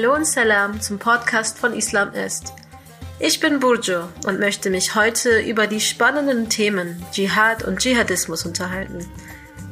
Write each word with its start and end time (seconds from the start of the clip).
Hallo 0.00 0.14
und 0.14 0.28
Salam 0.28 0.80
zum 0.80 1.00
Podcast 1.00 1.58
von 1.58 1.72
Islam 1.72 2.12
ist. 2.12 2.52
Ich 3.18 3.40
bin 3.40 3.58
Burjo 3.58 4.04
und 4.28 4.38
möchte 4.38 4.70
mich 4.70 4.94
heute 4.94 5.40
über 5.40 5.66
die 5.66 5.80
spannenden 5.80 6.48
Themen 6.48 7.04
Dschihad 7.10 7.64
und 7.64 7.80
Dschihadismus 7.80 8.46
unterhalten. 8.46 9.04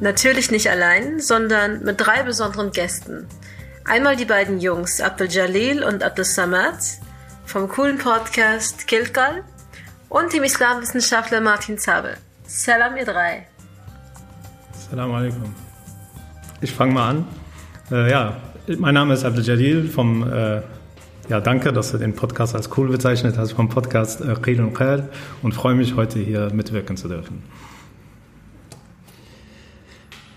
Natürlich 0.01 0.51
nicht 0.51 0.69
allein, 0.69 1.21
sondern 1.21 1.81
mit 1.85 2.01
drei 2.01 2.23
besonderen 2.23 2.73
Gästen. 2.73 3.25
Einmal 3.85 4.17
die 4.17 4.25
beiden 4.25 4.59
Jungs 4.59 4.99
Abdul 4.99 5.29
Jalil 5.29 5.81
und 5.81 6.03
Abdul 6.03 6.25
Samad 6.25 6.79
vom 7.45 7.69
coolen 7.69 7.97
Podcast 7.97 8.85
Kilkal 8.85 9.45
und 10.09 10.33
dem 10.33 10.43
Islamwissenschaftler 10.43 11.39
Martin 11.39 11.77
Zabel. 11.77 12.17
Salam 12.45 12.97
ihr 12.97 13.05
drei. 13.05 13.47
Salam 14.89 15.09
alaikum. 15.13 15.55
Ich 16.59 16.73
fange 16.73 16.91
mal 16.91 17.11
an. 17.11 17.27
Äh, 17.89 18.11
ja, 18.11 18.35
mein 18.75 18.93
Name 18.93 19.13
ist 19.13 19.23
Abdel 19.23 19.45
Jalil 19.45 19.87
vom, 19.87 20.23
äh, 20.23 20.61
ja, 21.29 21.39
danke, 21.39 21.71
dass 21.71 21.91
du 21.91 21.97
den 21.97 22.15
Podcast 22.15 22.53
als 22.53 22.69
cool 22.77 22.89
bezeichnet 22.89 23.37
hast, 23.37 23.53
vom 23.53 23.69
Podcast 23.69 24.21
äh, 24.21 24.35
Qil 24.41 24.61
und 24.61 24.73
Qal 24.73 25.09
und 25.41 25.53
freue 25.53 25.75
mich, 25.75 25.95
heute 25.95 26.19
hier 26.19 26.51
mitwirken 26.53 26.97
zu 26.97 27.07
dürfen. 27.07 27.43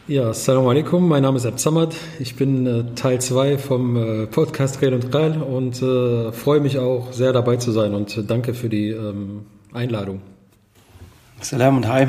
Ja, 0.07 0.30
Assalamu 0.30 0.71
alaikum, 0.71 1.09
mein 1.09 1.23
Name 1.23 1.37
ist 1.37 1.47
Absamad. 1.47 1.95
Ich 2.19 2.37
bin 2.37 2.66
äh, 2.66 2.85
Teil 2.95 3.21
2 3.21 3.59
vom 3.59 3.97
äh, 3.97 4.27
Podcast 4.27 4.80
Qil 4.80 4.95
und 4.95 5.10
Qal 5.10 5.43
und 5.43 5.83
äh, 5.83 6.33
freue 6.33 6.60
mich 6.60 6.79
auch 6.79 7.12
sehr 7.12 7.33
dabei 7.33 7.57
zu 7.57 7.73
sein 7.73 7.95
und 7.95 8.16
äh, 8.16 8.23
danke 8.23 8.55
für 8.55 8.69
die 8.69 8.91
ähm, 8.91 9.47
Einladung. 9.73 10.21
Salam 11.41 11.79
und 11.79 11.88
hi. 11.88 12.09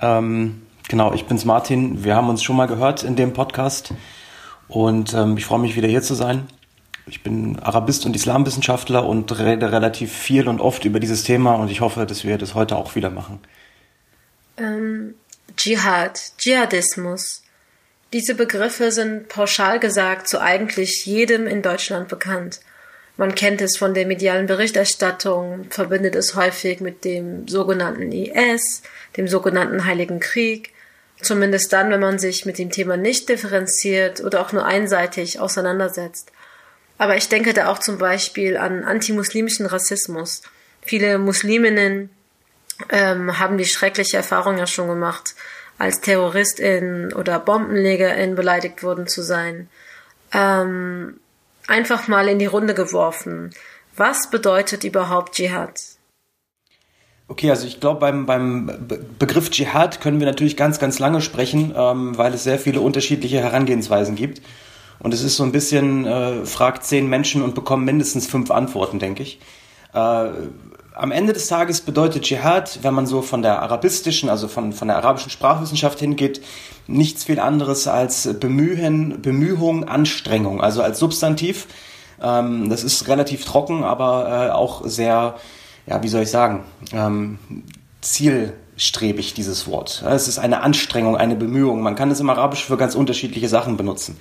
Ähm, 0.00 0.62
genau, 0.88 1.12
ich 1.12 1.26
bin's 1.26 1.44
Martin. 1.44 2.04
Wir 2.04 2.16
haben 2.16 2.28
uns 2.28 2.42
schon 2.42 2.56
mal 2.56 2.66
gehört 2.66 3.04
in 3.04 3.16
dem 3.16 3.32
Podcast. 3.32 3.92
Und 4.72 5.12
ähm, 5.12 5.36
ich 5.36 5.44
freue 5.44 5.58
mich 5.58 5.76
wieder 5.76 5.86
hier 5.86 6.00
zu 6.00 6.14
sein. 6.14 6.46
Ich 7.06 7.22
bin 7.22 7.58
Arabist 7.58 8.06
und 8.06 8.16
Islamwissenschaftler 8.16 9.04
und 9.04 9.38
rede 9.38 9.70
relativ 9.70 10.10
viel 10.10 10.48
und 10.48 10.62
oft 10.62 10.86
über 10.86 10.98
dieses 10.98 11.24
Thema 11.24 11.54
und 11.56 11.70
ich 11.70 11.82
hoffe, 11.82 12.06
dass 12.06 12.24
wir 12.24 12.38
das 12.38 12.54
heute 12.54 12.76
auch 12.76 12.94
wieder 12.94 13.10
machen. 13.10 13.40
Ähm, 14.56 15.14
Dschihad, 15.58 16.38
Dschihadismus. 16.38 17.42
Diese 18.14 18.34
Begriffe 18.34 18.92
sind 18.92 19.28
pauschal 19.28 19.78
gesagt 19.78 20.26
zu 20.26 20.40
eigentlich 20.40 21.04
jedem 21.04 21.46
in 21.46 21.60
Deutschland 21.60 22.08
bekannt. 22.08 22.60
Man 23.18 23.34
kennt 23.34 23.60
es 23.60 23.76
von 23.76 23.92
der 23.92 24.06
medialen 24.06 24.46
Berichterstattung, 24.46 25.66
verbindet 25.68 26.14
es 26.14 26.34
häufig 26.34 26.80
mit 26.80 27.04
dem 27.04 27.46
sogenannten 27.46 28.10
IS, 28.10 28.80
dem 29.18 29.28
sogenannten 29.28 29.84
Heiligen 29.84 30.18
Krieg 30.18 30.72
Zumindest 31.22 31.72
dann, 31.72 31.90
wenn 31.90 32.00
man 32.00 32.18
sich 32.18 32.44
mit 32.44 32.58
dem 32.58 32.70
Thema 32.70 32.96
nicht 32.96 33.28
differenziert 33.28 34.20
oder 34.20 34.40
auch 34.40 34.52
nur 34.52 34.66
einseitig 34.66 35.38
auseinandersetzt. 35.38 36.32
Aber 36.98 37.16
ich 37.16 37.28
denke 37.28 37.54
da 37.54 37.68
auch 37.68 37.78
zum 37.78 37.98
Beispiel 37.98 38.56
an 38.56 38.84
antimuslimischen 38.84 39.66
Rassismus. 39.66 40.42
Viele 40.82 41.18
Musliminnen 41.18 42.10
ähm, 42.90 43.38
haben 43.38 43.56
die 43.56 43.64
schreckliche 43.64 44.16
Erfahrung 44.16 44.58
ja 44.58 44.66
schon 44.66 44.88
gemacht, 44.88 45.34
als 45.78 46.00
Terroristin 46.00 47.12
oder 47.12 47.38
Bombenlegerin 47.38 48.34
beleidigt 48.34 48.82
worden 48.82 49.06
zu 49.06 49.22
sein. 49.22 49.68
Ähm, 50.32 51.20
einfach 51.66 52.08
mal 52.08 52.28
in 52.28 52.38
die 52.38 52.46
Runde 52.46 52.74
geworfen. 52.74 53.54
Was 53.96 54.30
bedeutet 54.30 54.84
überhaupt 54.84 55.34
Dschihad? 55.34 55.80
Okay, 57.32 57.48
also 57.48 57.66
ich 57.66 57.80
glaube, 57.80 57.98
beim, 58.00 58.26
beim 58.26 58.70
Begriff 59.18 59.48
Dschihad 59.48 60.02
können 60.02 60.20
wir 60.20 60.26
natürlich 60.26 60.54
ganz, 60.54 60.78
ganz 60.78 60.98
lange 60.98 61.22
sprechen, 61.22 61.72
ähm, 61.74 62.18
weil 62.18 62.34
es 62.34 62.44
sehr 62.44 62.58
viele 62.58 62.82
unterschiedliche 62.82 63.40
Herangehensweisen 63.40 64.16
gibt. 64.16 64.42
Und 64.98 65.14
es 65.14 65.22
ist 65.22 65.38
so 65.38 65.42
ein 65.42 65.50
bisschen, 65.50 66.04
äh, 66.04 66.44
fragt 66.44 66.84
zehn 66.84 67.08
Menschen 67.08 67.40
und 67.40 67.54
bekommt 67.54 67.86
mindestens 67.86 68.26
fünf 68.26 68.50
Antworten, 68.50 68.98
denke 68.98 69.22
ich. 69.22 69.40
Äh, 69.94 69.98
am 69.98 71.10
Ende 71.10 71.32
des 71.32 71.46
Tages 71.46 71.80
bedeutet 71.80 72.24
Dschihad, 72.24 72.80
wenn 72.82 72.92
man 72.92 73.06
so 73.06 73.22
von 73.22 73.40
der 73.40 73.62
arabistischen, 73.62 74.28
also 74.28 74.46
von, 74.46 74.74
von 74.74 74.88
der 74.88 74.98
arabischen 74.98 75.30
Sprachwissenschaft 75.30 76.00
hingeht, 76.00 76.42
nichts 76.86 77.24
viel 77.24 77.40
anderes 77.40 77.88
als 77.88 78.28
Bemühen, 78.40 79.22
Bemühung, 79.22 79.88
Anstrengung, 79.88 80.60
also 80.60 80.82
als 80.82 80.98
Substantiv. 80.98 81.66
Ähm, 82.22 82.68
das 82.68 82.84
ist 82.84 83.08
relativ 83.08 83.46
trocken, 83.46 83.84
aber 83.84 84.48
äh, 84.48 84.50
auch 84.50 84.86
sehr 84.86 85.36
ja, 85.86 86.02
wie 86.02 86.08
soll 86.08 86.22
ich 86.22 86.30
sagen, 86.30 86.64
ähm, 86.92 87.38
zielstrebig, 88.00 89.34
dieses 89.34 89.66
Wort. 89.66 90.02
Es 90.06 90.28
ist 90.28 90.38
eine 90.38 90.62
Anstrengung, 90.62 91.16
eine 91.16 91.36
Bemühung. 91.36 91.82
Man 91.82 91.94
kann 91.94 92.10
es 92.10 92.20
im 92.20 92.30
Arabisch 92.30 92.64
für 92.64 92.76
ganz 92.76 92.94
unterschiedliche 92.94 93.48
Sachen 93.48 93.76
benutzen. 93.76 94.16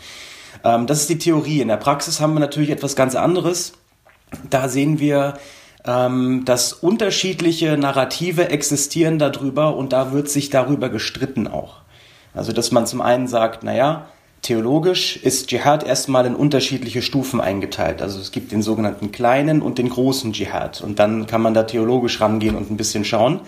Ähm, 0.64 0.88
das 0.88 1.02
ist 1.02 1.10
die 1.10 1.18
Theorie. 1.18 1.62
In 1.62 1.68
der 1.68 1.78
Praxis 1.78 2.20
haben 2.20 2.34
wir 2.34 2.40
natürlich 2.40 2.70
etwas 2.70 2.96
ganz 2.96 3.16
anderes. 3.16 3.74
Da 4.50 4.70
sehen 4.70 5.00
wir, 5.00 5.36
ähm, 5.86 6.44
dass 6.46 6.74
unterschiedliche 6.74 7.78
Narrative 7.78 8.50
existieren 8.50 9.20
darüber 9.20 9.76
und 9.76 9.94
da 9.94 10.12
wird 10.12 10.30
sich 10.30 10.50
darüber 10.50 10.90
gestritten 10.90 11.48
auch. 11.48 11.78
Also, 12.34 12.54
dass 12.54 12.72
man 12.72 12.88
zum 12.88 13.02
einen 13.02 13.28
sagt, 13.28 13.64
naja, 13.64 14.08
Theologisch 14.42 15.18
ist 15.18 15.50
Dschihad 15.50 15.84
erstmal 15.84 16.26
in 16.26 16.36
unterschiedliche 16.36 17.04
Stufen 17.04 17.40
eingeteilt. 17.40 18.02
Also 18.02 18.20
es 18.20 18.32
gibt 18.32 18.52
den 18.52 18.64
sogenannten 18.64 19.12
kleinen 19.12 19.62
und 19.62 19.78
den 19.78 19.90
großen 19.90 20.34
Dschihad. 20.34 20.82
Und 20.82 20.98
dann 20.98 21.28
kann 21.28 21.42
man 21.42 21.54
da 21.54 21.64
theologisch 21.64 22.20
rangehen 22.22 22.56
und 22.56 22.72
ein 22.72 22.78
bisschen 22.78 23.06
schauen, 23.06 23.42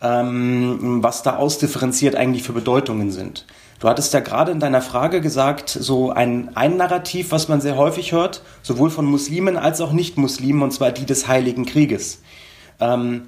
ähm, 0.00 1.02
was 1.02 1.24
da 1.24 1.36
ausdifferenziert 1.36 2.14
eigentlich 2.14 2.44
für 2.44 2.52
Bedeutungen 2.52 3.10
sind. 3.10 3.46
Du 3.80 3.88
hattest 3.88 4.14
ja 4.14 4.20
gerade 4.20 4.52
in 4.52 4.60
deiner 4.60 4.80
Frage 4.80 5.20
gesagt, 5.20 5.68
so 5.68 6.12
ein, 6.12 6.50
ein 6.54 6.76
Narrativ, 6.76 7.32
was 7.32 7.48
man 7.48 7.60
sehr 7.60 7.76
häufig 7.76 8.12
hört, 8.12 8.42
sowohl 8.62 8.90
von 8.90 9.06
Muslimen 9.06 9.56
als 9.56 9.80
auch 9.80 9.90
Nicht-Muslimen, 9.90 10.62
und 10.62 10.70
zwar 10.72 10.92
die 10.92 11.04
des 11.04 11.26
Heiligen 11.26 11.66
Krieges. 11.66 12.22
Ähm, 12.78 13.22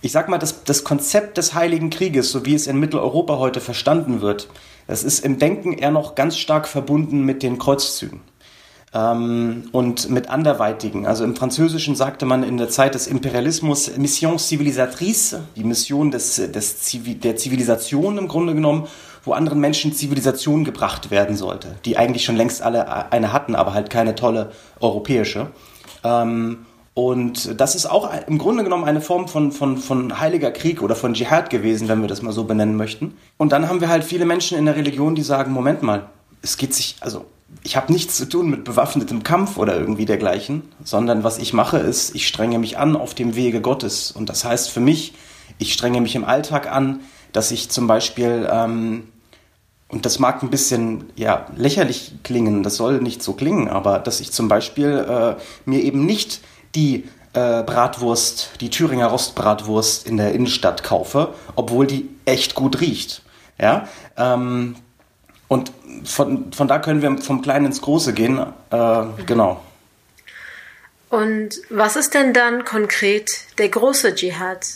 ich 0.00 0.12
sag 0.12 0.30
mal, 0.30 0.38
das, 0.38 0.64
das 0.64 0.82
Konzept 0.82 1.36
des 1.36 1.52
Heiligen 1.52 1.90
Krieges, 1.90 2.30
so 2.30 2.46
wie 2.46 2.54
es 2.54 2.66
in 2.66 2.80
Mitteleuropa 2.80 3.36
heute 3.36 3.60
verstanden 3.60 4.22
wird, 4.22 4.48
das 4.88 5.04
ist 5.04 5.24
im 5.24 5.38
Denken 5.38 5.74
eher 5.74 5.92
noch 5.92 6.16
ganz 6.16 6.36
stark 6.36 6.66
verbunden 6.66 7.22
mit 7.22 7.44
den 7.44 7.58
Kreuzzügen 7.58 8.20
ähm, 8.94 9.68
und 9.70 10.10
mit 10.10 10.30
anderweitigen. 10.30 11.06
Also 11.06 11.24
im 11.24 11.36
Französischen 11.36 11.94
sagte 11.94 12.26
man 12.26 12.42
in 12.42 12.56
der 12.56 12.70
Zeit 12.70 12.94
des 12.94 13.06
Imperialismus 13.06 13.96
Mission 13.96 14.38
civilisatrice, 14.38 15.42
die 15.56 15.64
Mission 15.64 16.10
des, 16.10 16.36
des 16.36 16.80
Zivi 16.80 17.14
der 17.14 17.36
Zivilisation 17.36 18.18
im 18.18 18.28
Grunde 18.28 18.54
genommen, 18.54 18.88
wo 19.24 19.32
anderen 19.32 19.60
Menschen 19.60 19.92
Zivilisation 19.92 20.64
gebracht 20.64 21.10
werden 21.10 21.36
sollte, 21.36 21.76
die 21.84 21.98
eigentlich 21.98 22.24
schon 22.24 22.36
längst 22.36 22.62
alle 22.62 23.12
eine 23.12 23.32
hatten, 23.32 23.54
aber 23.54 23.74
halt 23.74 23.90
keine 23.90 24.14
tolle 24.14 24.52
europäische. 24.80 25.48
Ähm, 26.02 26.66
und 26.98 27.60
das 27.60 27.76
ist 27.76 27.86
auch 27.86 28.10
im 28.26 28.38
Grunde 28.38 28.64
genommen 28.64 28.82
eine 28.82 29.00
Form 29.00 29.28
von, 29.28 29.52
von, 29.52 29.76
von 29.76 30.18
heiliger 30.18 30.50
Krieg 30.50 30.82
oder 30.82 30.96
von 30.96 31.14
Dschihad 31.14 31.48
gewesen, 31.48 31.86
wenn 31.86 32.00
wir 32.00 32.08
das 32.08 32.22
mal 32.22 32.32
so 32.32 32.42
benennen 32.42 32.74
möchten. 32.74 33.16
Und 33.36 33.52
dann 33.52 33.68
haben 33.68 33.80
wir 33.80 33.88
halt 33.88 34.02
viele 34.02 34.24
Menschen 34.24 34.58
in 34.58 34.64
der 34.64 34.74
Religion, 34.74 35.14
die 35.14 35.22
sagen, 35.22 35.52
Moment 35.52 35.84
mal, 35.84 36.08
es 36.42 36.56
geht 36.56 36.74
sich, 36.74 36.96
also 36.98 37.26
ich 37.62 37.76
habe 37.76 37.92
nichts 37.92 38.16
zu 38.16 38.28
tun 38.28 38.50
mit 38.50 38.64
bewaffnetem 38.64 39.22
Kampf 39.22 39.58
oder 39.58 39.78
irgendwie 39.78 40.06
dergleichen, 40.06 40.62
sondern 40.82 41.22
was 41.22 41.38
ich 41.38 41.52
mache 41.52 41.78
ist, 41.78 42.16
ich 42.16 42.26
strenge 42.26 42.58
mich 42.58 42.78
an 42.78 42.96
auf 42.96 43.14
dem 43.14 43.36
Wege 43.36 43.60
Gottes. 43.60 44.10
Und 44.10 44.28
das 44.28 44.44
heißt 44.44 44.68
für 44.68 44.80
mich, 44.80 45.14
ich 45.58 45.74
strenge 45.74 46.00
mich 46.00 46.16
im 46.16 46.24
Alltag 46.24 46.68
an, 46.68 46.98
dass 47.32 47.52
ich 47.52 47.68
zum 47.68 47.86
Beispiel, 47.86 48.48
ähm, 48.50 49.04
und 49.86 50.04
das 50.04 50.18
mag 50.18 50.42
ein 50.42 50.50
bisschen 50.50 51.04
ja, 51.14 51.46
lächerlich 51.54 52.14
klingen, 52.24 52.64
das 52.64 52.74
soll 52.74 53.00
nicht 53.00 53.22
so 53.22 53.34
klingen, 53.34 53.68
aber 53.68 54.00
dass 54.00 54.18
ich 54.18 54.32
zum 54.32 54.48
Beispiel 54.48 55.06
äh, 55.08 55.40
mir 55.64 55.84
eben 55.84 56.04
nicht 56.04 56.40
die 56.74 57.04
äh, 57.32 57.62
Bratwurst, 57.62 58.50
die 58.60 58.70
Thüringer 58.70 59.06
Rostbratwurst 59.06 60.06
in 60.06 60.16
der 60.16 60.32
Innenstadt 60.32 60.82
kaufe, 60.82 61.34
obwohl 61.56 61.86
die 61.86 62.08
echt 62.24 62.54
gut 62.54 62.80
riecht. 62.80 63.22
Ja, 63.60 63.88
ähm, 64.16 64.76
und 65.48 65.72
von, 66.04 66.52
von 66.52 66.68
da 66.68 66.78
können 66.78 67.02
wir 67.02 67.18
vom 67.18 67.42
Kleinen 67.42 67.66
ins 67.66 67.80
Große 67.80 68.12
gehen. 68.12 68.38
Äh, 68.70 69.04
genau. 69.26 69.60
Und 71.08 71.60
was 71.70 71.96
ist 71.96 72.14
denn 72.14 72.34
dann 72.34 72.64
konkret 72.64 73.30
der 73.56 73.70
große 73.70 74.14
Dschihad? 74.14 74.66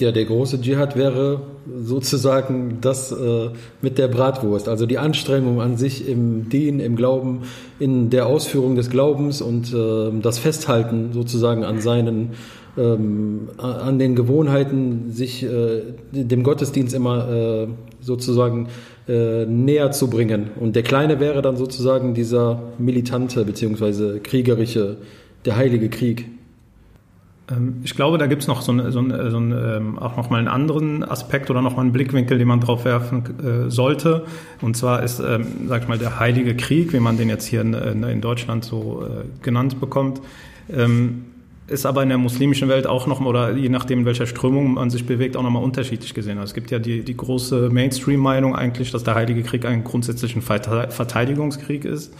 Ja, 0.00 0.10
der 0.10 0.24
große 0.24 0.60
Dschihad 0.60 0.96
wäre 0.96 1.42
sozusagen 1.72 2.78
das 2.80 3.12
äh, 3.12 3.50
mit 3.80 3.96
der 3.96 4.08
Bratwurst, 4.08 4.68
also 4.68 4.86
die 4.86 4.98
Anstrengung 4.98 5.60
an 5.60 5.76
sich 5.76 6.08
im 6.08 6.48
Dien, 6.48 6.80
im 6.80 6.96
Glauben, 6.96 7.42
in 7.78 8.10
der 8.10 8.26
Ausführung 8.26 8.74
des 8.74 8.90
Glaubens 8.90 9.40
und 9.40 9.72
äh, 9.72 10.10
das 10.20 10.40
Festhalten 10.40 11.12
sozusagen 11.12 11.62
an 11.62 11.80
seinen, 11.80 12.30
ähm, 12.76 13.50
an 13.56 14.00
den 14.00 14.16
Gewohnheiten, 14.16 15.12
sich 15.12 15.44
äh, 15.44 15.82
dem 16.10 16.42
Gottesdienst 16.42 16.92
immer 16.92 17.30
äh, 17.30 17.68
sozusagen 18.00 18.66
äh, 19.06 19.46
näher 19.46 19.92
zu 19.92 20.10
bringen. 20.10 20.50
Und 20.58 20.74
der 20.74 20.82
Kleine 20.82 21.20
wäre 21.20 21.40
dann 21.40 21.56
sozusagen 21.56 22.14
dieser 22.14 22.72
militante 22.78 23.44
beziehungsweise 23.44 24.18
kriegerische, 24.18 24.96
der 25.44 25.54
heilige 25.54 25.88
Krieg. 25.88 26.33
Ähm, 27.50 27.80
ich 27.84 27.94
glaube, 27.94 28.18
da 28.18 28.26
gibt 28.26 28.42
es 28.42 28.48
noch 28.48 28.62
so, 28.62 28.72
eine, 28.72 28.90
so, 28.92 29.00
eine, 29.00 29.30
so 29.30 29.36
eine, 29.36 29.76
ähm, 29.76 29.98
auch 29.98 30.16
noch 30.16 30.30
mal 30.30 30.38
einen 30.38 30.48
anderen 30.48 31.02
Aspekt 31.02 31.50
oder 31.50 31.62
noch 31.62 31.76
mal 31.76 31.82
einen 31.82 31.92
Blickwinkel, 31.92 32.38
den 32.38 32.48
man 32.48 32.60
drauf 32.60 32.84
werfen 32.84 33.22
äh, 33.40 33.70
sollte. 33.70 34.24
Und 34.60 34.76
zwar 34.76 35.02
ist, 35.02 35.20
ähm, 35.20 35.46
sag 35.66 35.82
ich 35.82 35.88
mal, 35.88 35.98
der 35.98 36.18
Heilige 36.18 36.56
Krieg, 36.56 36.92
wie 36.92 37.00
man 37.00 37.16
den 37.16 37.28
jetzt 37.28 37.46
hier 37.46 37.60
in, 37.60 37.74
in 37.74 38.20
Deutschland 38.20 38.64
so 38.64 39.04
äh, 39.04 39.42
genannt 39.42 39.80
bekommt, 39.80 40.20
ähm, 40.72 41.24
ist 41.66 41.86
aber 41.86 42.02
in 42.02 42.10
der 42.10 42.18
muslimischen 42.18 42.68
Welt 42.68 42.86
auch 42.86 43.06
noch 43.06 43.20
oder 43.20 43.52
je 43.52 43.70
nachdem, 43.70 44.00
in 44.00 44.04
welcher 44.04 44.26
Strömung 44.26 44.74
man 44.74 44.90
sich 44.90 45.06
bewegt, 45.06 45.36
auch 45.36 45.42
noch 45.42 45.50
mal 45.50 45.62
unterschiedlich 45.62 46.12
gesehen. 46.12 46.38
Also 46.38 46.50
es 46.50 46.54
gibt 46.54 46.70
ja 46.70 46.78
die, 46.78 47.02
die 47.02 47.16
große 47.16 47.70
Mainstream-Meinung 47.70 48.54
eigentlich, 48.54 48.90
dass 48.90 49.02
der 49.02 49.14
Heilige 49.14 49.42
Krieg 49.42 49.64
ein 49.64 49.82
grundsätzlich 49.82 50.36
ein 50.36 50.42
Verteidigungskrieg 50.42 51.86
ist. 51.86 52.12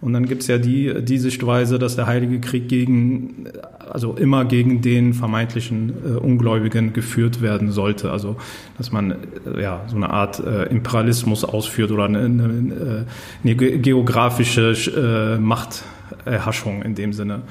Und 0.00 0.12
dann 0.12 0.26
gibt's 0.26 0.46
ja 0.46 0.58
die, 0.58 1.02
die 1.02 1.18
Sichtweise, 1.18 1.78
dass 1.78 1.96
der 1.96 2.06
Heilige 2.06 2.38
Krieg 2.40 2.68
gegen, 2.68 3.46
also 3.90 4.14
immer 4.14 4.44
gegen 4.44 4.80
den 4.80 5.12
vermeintlichen 5.12 5.92
äh, 6.04 6.18
Ungläubigen 6.18 6.92
geführt 6.92 7.42
werden 7.42 7.72
sollte. 7.72 8.12
Also 8.12 8.36
dass 8.76 8.92
man 8.92 9.16
äh, 9.56 9.60
ja 9.60 9.82
so 9.88 9.96
eine 9.96 10.10
Art 10.10 10.38
äh, 10.38 10.64
Imperialismus 10.66 11.44
ausführt 11.44 11.90
oder 11.90 12.04
eine, 12.04 12.20
eine, 12.20 13.06
eine 13.42 13.56
geografische 13.56 15.36
äh, 15.36 15.40
Machterhaschung 15.40 16.82
in 16.82 16.94
dem 16.94 17.12
Sinne. 17.12 17.42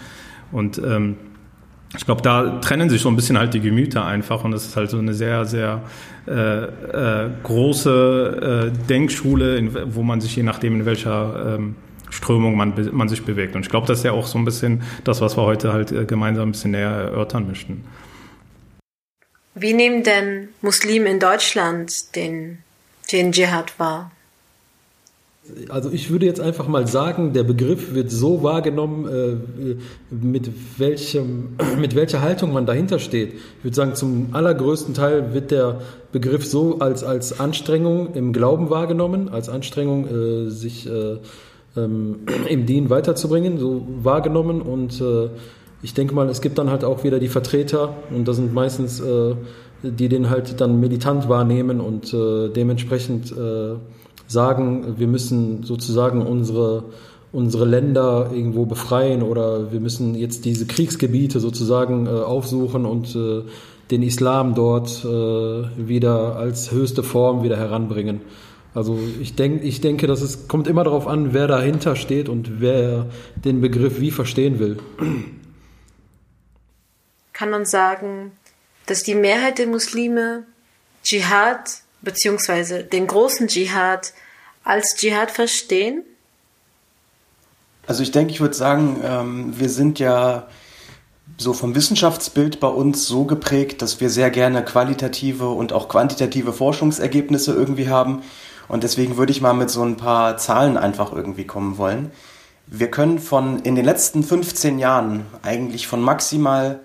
Und 0.54 0.78
ähm, 0.78 1.18
ich 1.98 2.06
glaube, 2.06 2.22
da 2.22 2.60
trennen 2.60 2.90
sich 2.90 3.02
so 3.02 3.10
ein 3.10 3.16
bisschen 3.16 3.38
halt 3.38 3.54
die 3.54 3.60
Gemüter 3.60 4.06
einfach 4.06 4.44
und 4.44 4.52
das 4.52 4.66
ist 4.66 4.78
halt 4.78 4.90
so 4.90 5.00
eine 5.00 5.14
sehr, 5.14 5.46
sehr 5.46 5.82
äh, 6.28 6.64
äh, 6.64 7.30
große 7.44 8.72
äh, 8.74 8.88
Denkschule, 8.88 9.58
in, 9.58 9.96
wo 9.96 10.04
man 10.04 10.22
sich 10.22 10.36
je 10.36 10.44
nachdem 10.44 10.76
in 10.76 10.86
welcher 10.86 11.56
ähm, 11.56 11.76
Strömung 12.10 12.56
man, 12.56 12.74
man 12.92 13.10
sich 13.10 13.24
bewegt. 13.24 13.56
Und 13.56 13.62
ich 13.62 13.70
glaube, 13.70 13.88
das 13.88 14.00
ist 14.00 14.04
ja 14.04 14.12
auch 14.12 14.28
so 14.28 14.38
ein 14.38 14.46
bisschen 14.46 14.84
das, 15.04 15.22
was 15.22 15.38
wir 15.38 15.44
heute 15.44 15.74
halt 15.74 15.92
äh, 15.92 16.06
gemeinsam 16.06 16.50
ein 16.50 16.52
bisschen 16.52 16.72
näher 16.72 16.90
erörtern 16.90 17.48
möchten. 17.48 17.84
Wie 19.56 19.74
nehmen 19.74 20.04
denn 20.04 20.50
Muslime 20.62 21.10
in 21.10 21.20
Deutschland 21.20 22.16
den, 22.16 22.60
den 23.12 23.32
Dschihad 23.32 23.80
wahr? 23.80 24.12
Also 25.70 25.90
ich 25.92 26.10
würde 26.10 26.26
jetzt 26.26 26.42
einfach 26.42 26.68
mal 26.68 26.88
sagen, 26.88 27.34
der 27.34 27.44
Begriff 27.44 27.94
wird 27.94 28.12
so 28.12 28.44
wahrgenommen, 28.44 29.08
äh, 29.08 30.14
mit, 30.14 30.52
welchem, 30.78 31.56
mit 31.80 31.96
welcher 31.96 32.22
Haltung 32.22 32.54
man 32.54 32.66
dahinter 32.66 33.00
steht. 33.00 33.34
Ich 33.34 33.64
würde 33.64 33.76
sagen, 33.76 33.96
zum 33.96 34.30
allergrößten 34.34 34.94
Teil 34.94 35.34
wird 35.34 35.52
der 35.52 35.82
Begriff 36.12 36.46
so 36.46 36.80
als, 36.80 37.04
als 37.04 37.40
Anstrengung 37.40 38.14
im 38.14 38.34
Glauben 38.34 38.70
wahrgenommen, 38.70 39.30
als 39.30 39.50
Anstrengung, 39.50 40.08
äh, 40.08 40.50
sich 40.50 40.88
ähm, 41.78 42.20
im 42.50 42.66
Dien 42.66 42.90
weiterzubringen, 42.90 43.58
so 43.58 43.86
wahrgenommen. 44.02 44.62
Und 44.62 45.00
äh, 45.02 45.30
ich 45.82 45.94
denke 45.94 46.16
mal, 46.16 46.28
es 46.30 46.42
gibt 46.42 46.58
dann 46.58 46.70
halt 46.70 46.84
auch 46.84 47.04
wieder 47.04 47.20
die 47.20 47.28
Vertreter 47.28 47.94
und 48.14 48.28
das 48.28 48.38
sind 48.38 48.54
meistens 48.54 49.00
äh, 49.00 49.36
die 49.84 50.10
den 50.10 50.30
halt 50.30 50.60
dann 50.60 50.80
militant 50.80 51.30
wahrnehmen 51.30 51.80
und 51.80 52.14
äh, 52.14 52.50
dementsprechend 52.50 53.32
äh, 53.32 53.76
sagen, 54.28 54.96
wir 54.98 55.08
müssen 55.08 55.64
sozusagen 55.64 56.22
unsere 56.22 56.86
unsere 57.34 57.66
Länder 57.66 58.32
irgendwo 58.34 58.66
befreien 58.66 59.22
oder 59.22 59.72
wir 59.72 59.82
müssen 59.82 60.16
jetzt 60.16 60.46
diese 60.46 60.66
Kriegsgebiete 60.66 61.40
sozusagen 61.40 62.08
äh, 62.08 62.10
aufsuchen 62.10 62.86
und 62.86 63.16
äh, 63.16 63.44
den 63.92 64.04
Islam 64.04 64.54
dort 64.54 65.06
wieder 65.06 66.36
als 66.36 66.74
höchste 66.74 67.04
Form 67.04 67.42
wieder 67.42 67.56
heranbringen. 67.56 68.20
Also 68.78 69.00
ich, 69.20 69.34
denk, 69.34 69.64
ich 69.64 69.82
denke, 69.82 70.06
dass 70.06 70.22
es 70.22 70.48
kommt 70.48 70.68
immer 70.68 70.84
darauf 70.84 71.08
an, 71.08 71.34
wer 71.34 71.48
dahinter 71.48 71.96
steht 71.96 72.30
und 72.30 72.62
wer 72.62 73.08
den 73.44 73.60
Begriff 73.60 74.00
wie 74.00 74.12
verstehen 74.12 74.60
will. 74.60 74.78
Kann 77.34 77.50
man 77.50 77.66
sagen, 77.66 78.34
dass 78.86 79.02
die 79.02 79.16
Mehrheit 79.16 79.58
der 79.58 79.66
Muslime 79.66 80.44
Dschihad 81.04 81.82
bzw. 82.04 82.84
den 82.84 83.08
großen 83.08 83.48
Dschihad 83.48 84.14
als 84.64 84.96
Dschihad 84.96 85.32
verstehen? 85.32 86.04
Also 87.88 88.04
ich 88.04 88.12
denke, 88.12 88.32
ich 88.32 88.42
würde 88.42 88.54
sagen, 88.54 89.02
ähm, 89.04 89.60
wir 89.60 89.70
sind 89.70 89.98
ja 89.98 90.48
so 91.40 91.54
vom 91.54 91.74
Wissenschaftsbild 91.74 92.60
bei 92.60 92.68
uns 92.68 93.08
so 93.08 93.26
geprägt, 93.26 93.82
dass 93.82 94.02
wir 94.02 94.12
sehr 94.12 94.30
gerne 94.30 94.64
qualitative 94.64 95.50
und 95.50 95.74
auch 95.74 95.90
quantitative 95.90 96.54
Forschungsergebnisse 96.54 97.54
irgendwie 97.54 97.90
haben. 97.90 98.22
Und 98.68 98.84
deswegen 98.84 99.18
würde 99.18 99.32
ich 99.32 99.42
mal 99.42 99.54
mit 99.54 99.70
so 99.70 99.84
ein 99.84 99.98
paar 99.98 100.38
Zahlen 100.38 100.78
einfach 100.78 101.14
irgendwie 101.14 101.46
kommen 101.46 101.78
wollen. 101.78 102.12
Wir 102.66 102.92
können 102.92 103.20
von 103.20 103.60
in 103.60 103.76
den 103.76 103.86
letzten 103.86 104.24
15 104.24 104.78
Jahren 104.78 105.26
eigentlich 105.42 105.88
von 105.88 106.02
maximal 106.02 106.82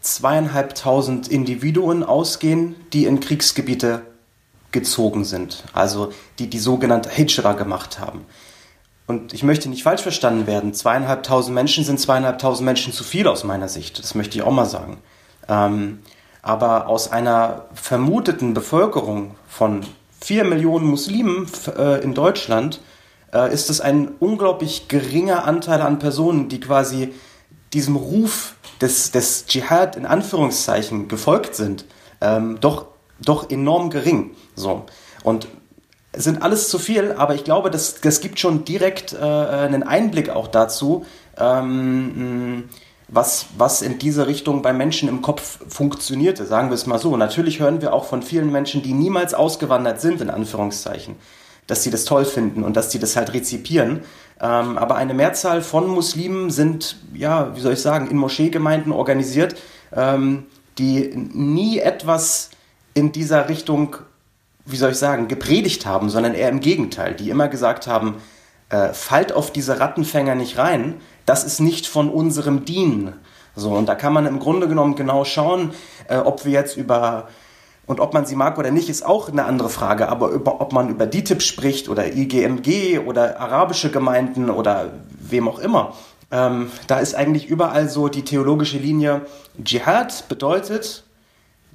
zweieinhalbtausend 0.00 1.28
Individuen 1.28 2.02
ausgehen, 2.02 2.76
die 2.92 3.04
in 3.04 3.20
Kriegsgebiete 3.20 4.02
gezogen 4.72 5.24
sind, 5.24 5.64
also 5.72 6.12
die 6.38 6.48
die 6.48 6.58
sogenannte 6.58 7.10
Hijra 7.10 7.52
gemacht 7.52 7.98
haben. 7.98 8.24
Und 9.06 9.32
ich 9.32 9.42
möchte 9.42 9.68
nicht 9.68 9.82
falsch 9.82 10.02
verstanden 10.02 10.46
werden, 10.46 10.74
zweieinhalbtausend 10.74 11.54
Menschen 11.54 11.84
sind 11.84 11.98
zweieinhalbtausend 11.98 12.64
Menschen 12.64 12.92
zu 12.92 13.04
viel 13.04 13.26
aus 13.26 13.44
meiner 13.44 13.68
Sicht, 13.68 13.98
das 13.98 14.14
möchte 14.14 14.36
ich 14.36 14.44
auch 14.44 14.52
mal 14.52 14.66
sagen. 14.66 14.98
Ähm, 15.48 16.00
aber 16.42 16.88
aus 16.88 17.10
einer 17.10 17.66
vermuteten 17.74 18.54
Bevölkerung 18.54 19.34
von 19.48 19.80
vier 20.20 20.44
Millionen 20.44 20.86
Muslimen 20.86 21.46
äh, 21.76 22.02
in 22.02 22.14
Deutschland 22.14 22.80
äh, 23.32 23.52
ist 23.52 23.70
es 23.70 23.80
ein 23.80 24.12
unglaublich 24.18 24.88
geringer 24.88 25.44
Anteil 25.44 25.80
an 25.80 25.98
Personen, 25.98 26.48
die 26.48 26.60
quasi 26.60 27.14
diesem 27.72 27.96
Ruf 27.96 28.54
des, 28.80 29.10
des 29.10 29.46
Dschihad 29.46 29.96
in 29.96 30.06
Anführungszeichen 30.06 31.08
gefolgt 31.08 31.54
sind, 31.54 31.84
ähm, 32.20 32.58
doch, 32.60 32.86
doch 33.20 33.50
enorm 33.50 33.90
gering. 33.90 34.34
So. 34.54 34.84
Und 35.22 35.48
sind 36.14 36.42
alles 36.42 36.68
zu 36.68 36.78
viel, 36.78 37.12
aber 37.12 37.34
ich 37.34 37.44
glaube, 37.44 37.70
das, 37.70 38.00
das 38.00 38.20
gibt 38.20 38.40
schon 38.40 38.64
direkt 38.64 39.12
äh, 39.12 39.18
einen 39.18 39.82
Einblick 39.82 40.30
auch 40.30 40.48
dazu, 40.48 41.04
ähm, 41.36 42.68
was, 43.08 43.46
was 43.56 43.80
in 43.80 43.98
diese 43.98 44.26
Richtung 44.26 44.60
bei 44.60 44.72
Menschen 44.72 45.08
im 45.08 45.22
Kopf 45.22 45.58
funktionierte, 45.68 46.44
sagen 46.44 46.68
wir 46.68 46.74
es 46.74 46.86
mal 46.86 46.98
so. 46.98 47.16
Natürlich 47.16 47.58
hören 47.58 47.80
wir 47.80 47.94
auch 47.94 48.04
von 48.04 48.22
vielen 48.22 48.52
Menschen, 48.52 48.82
die 48.82 48.92
niemals 48.92 49.32
ausgewandert 49.32 50.00
sind, 50.00 50.20
in 50.20 50.28
Anführungszeichen, 50.28 51.16
dass 51.66 51.82
sie 51.82 51.90
das 51.90 52.04
toll 52.04 52.26
finden 52.26 52.62
und 52.62 52.76
dass 52.76 52.92
sie 52.92 52.98
das 52.98 53.16
halt 53.16 53.32
rezipieren. 53.32 54.00
Ähm, 54.40 54.76
aber 54.76 54.96
eine 54.96 55.14
Mehrzahl 55.14 55.62
von 55.62 55.88
Muslimen 55.88 56.50
sind, 56.50 56.96
ja, 57.14 57.56
wie 57.56 57.60
soll 57.60 57.72
ich 57.72 57.82
sagen, 57.82 58.10
in 58.10 58.18
Moscheegemeinden 58.18 58.92
organisiert, 58.92 59.56
ähm, 59.94 60.46
die 60.76 61.10
nie 61.14 61.78
etwas 61.78 62.50
in 62.92 63.10
dieser 63.10 63.48
Richtung, 63.48 63.96
wie 64.66 64.76
soll 64.76 64.92
ich 64.92 64.98
sagen, 64.98 65.28
gepredigt 65.28 65.86
haben, 65.86 66.10
sondern 66.10 66.34
eher 66.34 66.50
im 66.50 66.60
Gegenteil, 66.60 67.14
die 67.14 67.30
immer 67.30 67.48
gesagt 67.48 67.86
haben, 67.86 68.16
äh, 68.68 68.92
fallt 68.92 69.32
auf 69.32 69.50
diese 69.50 69.80
Rattenfänger 69.80 70.34
nicht 70.34 70.58
rein, 70.58 71.00
das 71.28 71.44
ist 71.44 71.60
nicht 71.60 71.86
von 71.86 72.08
unserem 72.08 72.64
Dienen. 72.64 73.12
So, 73.54 73.72
und 73.72 73.86
da 73.86 73.94
kann 73.94 74.12
man 74.12 74.26
im 74.26 74.38
Grunde 74.38 74.68
genommen 74.68 74.94
genau 74.94 75.24
schauen, 75.24 75.72
äh, 76.08 76.16
ob 76.16 76.44
wir 76.44 76.52
jetzt 76.52 76.76
über, 76.76 77.28
und 77.86 78.00
ob 78.00 78.14
man 78.14 78.24
sie 78.24 78.36
mag 78.36 78.56
oder 78.56 78.70
nicht, 78.70 78.88
ist 78.88 79.04
auch 79.04 79.28
eine 79.28 79.44
andere 79.44 79.68
Frage, 79.68 80.08
aber 80.08 80.30
über, 80.30 80.60
ob 80.60 80.72
man 80.72 80.88
über 80.88 81.06
DITIB 81.06 81.42
spricht 81.42 81.88
oder 81.88 82.14
IGMG 82.14 83.00
oder 83.00 83.40
arabische 83.40 83.90
Gemeinden 83.90 84.48
oder 84.48 84.92
wem 85.20 85.48
auch 85.48 85.58
immer. 85.58 85.94
Ähm, 86.30 86.70
da 86.86 86.98
ist 86.98 87.14
eigentlich 87.14 87.46
überall 87.46 87.88
so 87.88 88.08
die 88.08 88.22
theologische 88.22 88.78
Linie, 88.78 89.22
Dschihad 89.62 90.28
bedeutet, 90.28 91.04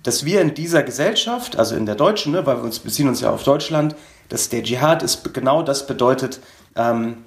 dass 0.03 0.25
wir 0.25 0.41
in 0.41 0.53
dieser 0.53 0.83
Gesellschaft, 0.83 1.57
also 1.57 1.75
in 1.75 1.85
der 1.85 1.95
deutschen, 1.95 2.31
ne, 2.31 2.45
weil 2.45 2.57
wir 2.57 2.63
uns 2.63 2.79
beziehen 2.79 3.07
uns 3.07 3.21
ja 3.21 3.31
auf 3.31 3.43
Deutschland, 3.43 3.95
dass 4.29 4.49
der 4.49 4.63
Dschihad 4.63 5.03
ist 5.03 5.33
genau 5.33 5.63
das 5.63 5.85
bedeutet, 5.85 6.39
ähm, 6.75 7.17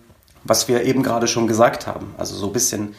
was 0.46 0.68
wir 0.68 0.84
eben 0.84 1.02
gerade 1.02 1.28
schon 1.28 1.46
gesagt 1.46 1.86
haben. 1.86 2.14
Also 2.18 2.36
so 2.36 2.46
ein 2.46 2.52
bisschen 2.52 2.94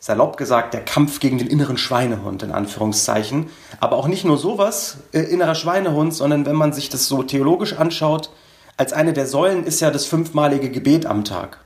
salopp 0.00 0.36
gesagt, 0.36 0.74
der 0.74 0.84
Kampf 0.84 1.20
gegen 1.20 1.38
den 1.38 1.48
inneren 1.48 1.76
Schweinehund 1.76 2.42
in 2.42 2.52
Anführungszeichen. 2.52 3.50
Aber 3.80 3.96
auch 3.96 4.06
nicht 4.06 4.24
nur 4.24 4.38
sowas, 4.38 4.98
äh, 5.12 5.20
innerer 5.20 5.54
Schweinehund, 5.54 6.14
sondern 6.14 6.46
wenn 6.46 6.56
man 6.56 6.72
sich 6.72 6.88
das 6.88 7.06
so 7.06 7.22
theologisch 7.22 7.74
anschaut, 7.74 8.30
als 8.76 8.92
eine 8.92 9.12
der 9.12 9.26
Säulen 9.26 9.64
ist 9.64 9.80
ja 9.80 9.90
das 9.90 10.06
fünfmalige 10.06 10.70
Gebet 10.70 11.04
am 11.04 11.24
Tag. 11.24 11.58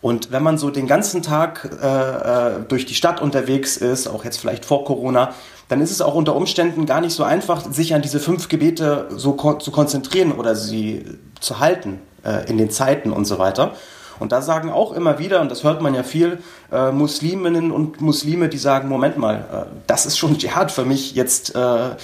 Und 0.00 0.32
wenn 0.32 0.42
man 0.42 0.56
so 0.56 0.70
den 0.70 0.86
ganzen 0.86 1.22
Tag 1.22 1.68
äh, 1.80 1.86
äh 1.86 2.60
durch 2.66 2.86
die 2.86 2.94
Stadt 2.94 3.20
unterwegs 3.20 3.76
ist, 3.76 4.08
auch 4.08 4.24
jetzt 4.24 4.38
vielleicht 4.38 4.64
vor 4.64 4.84
Corona, 4.84 5.34
dann 5.68 5.80
ist 5.80 5.92
es 5.92 6.00
auch 6.00 6.14
unter 6.14 6.34
Umständen 6.34 6.86
gar 6.86 7.00
nicht 7.00 7.14
so 7.14 7.22
einfach, 7.22 7.70
sich 7.70 7.94
an 7.94 8.02
diese 8.02 8.18
fünf 8.18 8.48
Gebete 8.48 9.08
so 9.10 9.34
kon 9.34 9.60
zu 9.60 9.70
konzentrieren 9.70 10.32
oder 10.32 10.56
sie 10.56 11.04
zu 11.38 11.60
halten 11.60 12.00
äh, 12.24 12.48
in 12.48 12.58
den 12.58 12.70
Zeiten 12.70 13.12
und 13.12 13.26
so 13.26 13.38
weiter. 13.38 13.74
Und 14.20 14.32
da 14.32 14.42
sagen 14.42 14.70
auch 14.70 14.92
immer 14.92 15.18
wieder, 15.18 15.40
und 15.40 15.50
das 15.50 15.64
hört 15.64 15.80
man 15.82 15.94
ja 15.94 16.04
viel, 16.04 16.38
äh, 16.70 16.92
Musliminnen 16.92 17.72
und 17.72 18.00
Muslime, 18.00 18.48
die 18.48 18.58
sagen, 18.58 18.88
Moment 18.88 19.16
mal, 19.16 19.66
äh, 19.68 19.76
das 19.86 20.06
ist 20.06 20.18
schon 20.18 20.38
Dschihad 20.38 20.70
für 20.70 20.84
mich, 20.84 21.14
jetzt 21.14 21.54
äh, 21.56 21.88
äh 21.88 21.94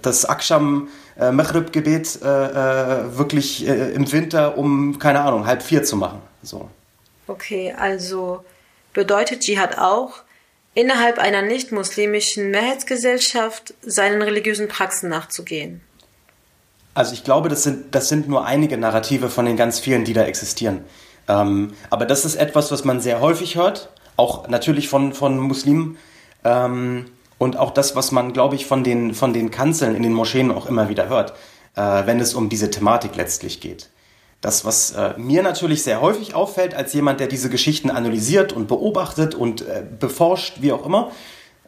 das 0.00 0.24
Aksham 0.24 0.88
äh, 1.18 1.30
Maghrib-Gebet 1.30 2.22
äh, 2.22 3.18
wirklich 3.18 3.66
im 3.66 4.10
Winter 4.10 4.56
um, 4.56 4.98
keine 4.98 5.20
Ahnung, 5.20 5.46
halb 5.46 5.62
vier 5.62 5.82
zu 5.84 5.96
machen. 5.96 6.22
So. 6.42 6.70
Okay, 7.26 7.74
also 7.76 8.44
bedeutet 8.92 9.40
Dschihad 9.40 9.78
auch, 9.78 10.22
innerhalb 10.74 11.18
einer 11.18 11.42
nicht-muslimischen 11.42 12.50
Mehrheitsgesellschaft 12.50 13.74
seinen 13.82 14.22
religiösen 14.22 14.68
Praxen 14.68 15.10
nachzugehen? 15.10 15.82
Also 16.94 17.14
ich 17.14 17.24
glaube, 17.24 17.48
das 17.48 17.62
sind, 17.62 17.94
das 17.94 18.08
sind 18.08 18.28
nur 18.28 18.44
einige 18.44 18.76
Narrative 18.76 19.28
von 19.30 19.46
den 19.46 19.56
ganz 19.56 19.78
vielen, 19.78 20.04
die 20.04 20.12
da 20.12 20.24
existieren. 20.24 20.84
Ähm, 21.28 21.72
aber 21.90 22.04
das 22.04 22.24
ist 22.24 22.34
etwas, 22.34 22.70
was 22.70 22.84
man 22.84 23.00
sehr 23.00 23.20
häufig 23.20 23.56
hört, 23.56 23.90
auch 24.16 24.48
natürlich 24.48 24.88
von, 24.88 25.12
von 25.12 25.38
Muslimen. 25.38 25.96
Ähm, 26.44 27.06
und 27.38 27.56
auch 27.56 27.70
das, 27.72 27.96
was 27.96 28.12
man, 28.12 28.32
glaube 28.32 28.54
ich, 28.54 28.66
von 28.66 28.84
den, 28.84 29.14
von 29.14 29.32
den 29.32 29.50
Kanzeln 29.50 29.96
in 29.96 30.02
den 30.02 30.12
Moscheen 30.12 30.50
auch 30.52 30.66
immer 30.66 30.88
wieder 30.88 31.08
hört, 31.08 31.32
äh, 31.74 32.06
wenn 32.06 32.20
es 32.20 32.34
um 32.34 32.48
diese 32.48 32.70
Thematik 32.70 33.16
letztlich 33.16 33.60
geht. 33.60 33.90
Das, 34.40 34.64
was 34.64 34.90
äh, 34.92 35.14
mir 35.16 35.42
natürlich 35.42 35.82
sehr 35.82 36.00
häufig 36.00 36.34
auffällt, 36.34 36.74
als 36.74 36.92
jemand, 36.92 37.20
der 37.20 37.28
diese 37.28 37.48
Geschichten 37.48 37.90
analysiert 37.90 38.52
und 38.52 38.66
beobachtet 38.68 39.34
und 39.34 39.62
äh, 39.62 39.82
beforscht, 39.98 40.58
wie 40.60 40.72
auch 40.72 40.84
immer, 40.84 41.12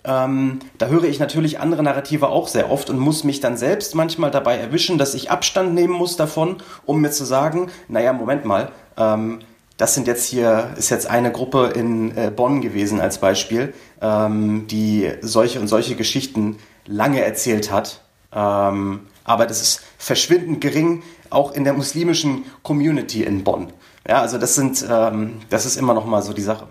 ähm, 0.05 0.59
da 0.79 0.87
höre 0.87 1.05
ich 1.05 1.19
natürlich 1.19 1.61
andere 1.61 1.83
Narrative 1.83 2.29
auch 2.29 2.49
sehr 2.49 2.71
oft 2.71 2.91
und 2.91 2.99
muss 2.99 3.25
mich 3.25 3.41
dann 3.41 3.57
selbst 3.57 3.95
manchmal 3.95 4.31
dabei 4.31 4.59
erwischen, 4.59 4.99
dass 4.99 5.15
ich 5.15 5.31
Abstand 5.31 5.75
nehmen 5.75 5.95
muss 5.95 6.17
davon, 6.17 6.57
um 6.85 7.01
mir 7.01 7.11
zu 7.11 7.25
sagen, 7.25 7.71
naja, 7.89 8.13
Moment 8.13 8.45
mal, 8.45 8.71
ähm, 8.99 9.41
das 9.77 9.95
sind 9.95 10.07
jetzt 10.07 10.27
hier, 10.27 10.71
ist 10.77 10.91
jetzt 10.91 11.07
eine 11.09 11.33
Gruppe 11.33 11.73
in 11.75 12.17
äh, 12.17 12.31
Bonn 12.31 12.61
gewesen 12.61 13.01
als 13.01 13.19
Beispiel, 13.19 13.75
ähm, 14.01 14.67
die 14.69 15.11
solche 15.21 15.59
und 15.59 15.69
solche 15.69 15.97
Geschichten 15.97 16.59
lange 16.87 17.25
erzählt 17.25 17.73
hat. 17.73 18.03
Ähm, 18.33 19.01
aber 19.25 19.47
das 19.47 19.63
ist 19.63 19.81
verschwindend 19.99 20.61
gering, 20.61 21.03
auch 21.31 21.53
in 21.53 21.65
der 21.65 21.73
muslimischen 21.73 22.45
Community 22.63 23.25
in 23.25 23.43
Bonn. 23.43 23.73
Ja, 24.07 24.21
also 24.21 24.39
das 24.39 24.55
sind, 24.55 24.85
ähm, 24.89 25.41
das 25.49 25.65
ist 25.65 25.77
immer 25.77 25.95
noch 25.95 26.05
mal 26.05 26.23
so 26.23 26.35
die 26.35 26.43
Sache. 26.43 26.69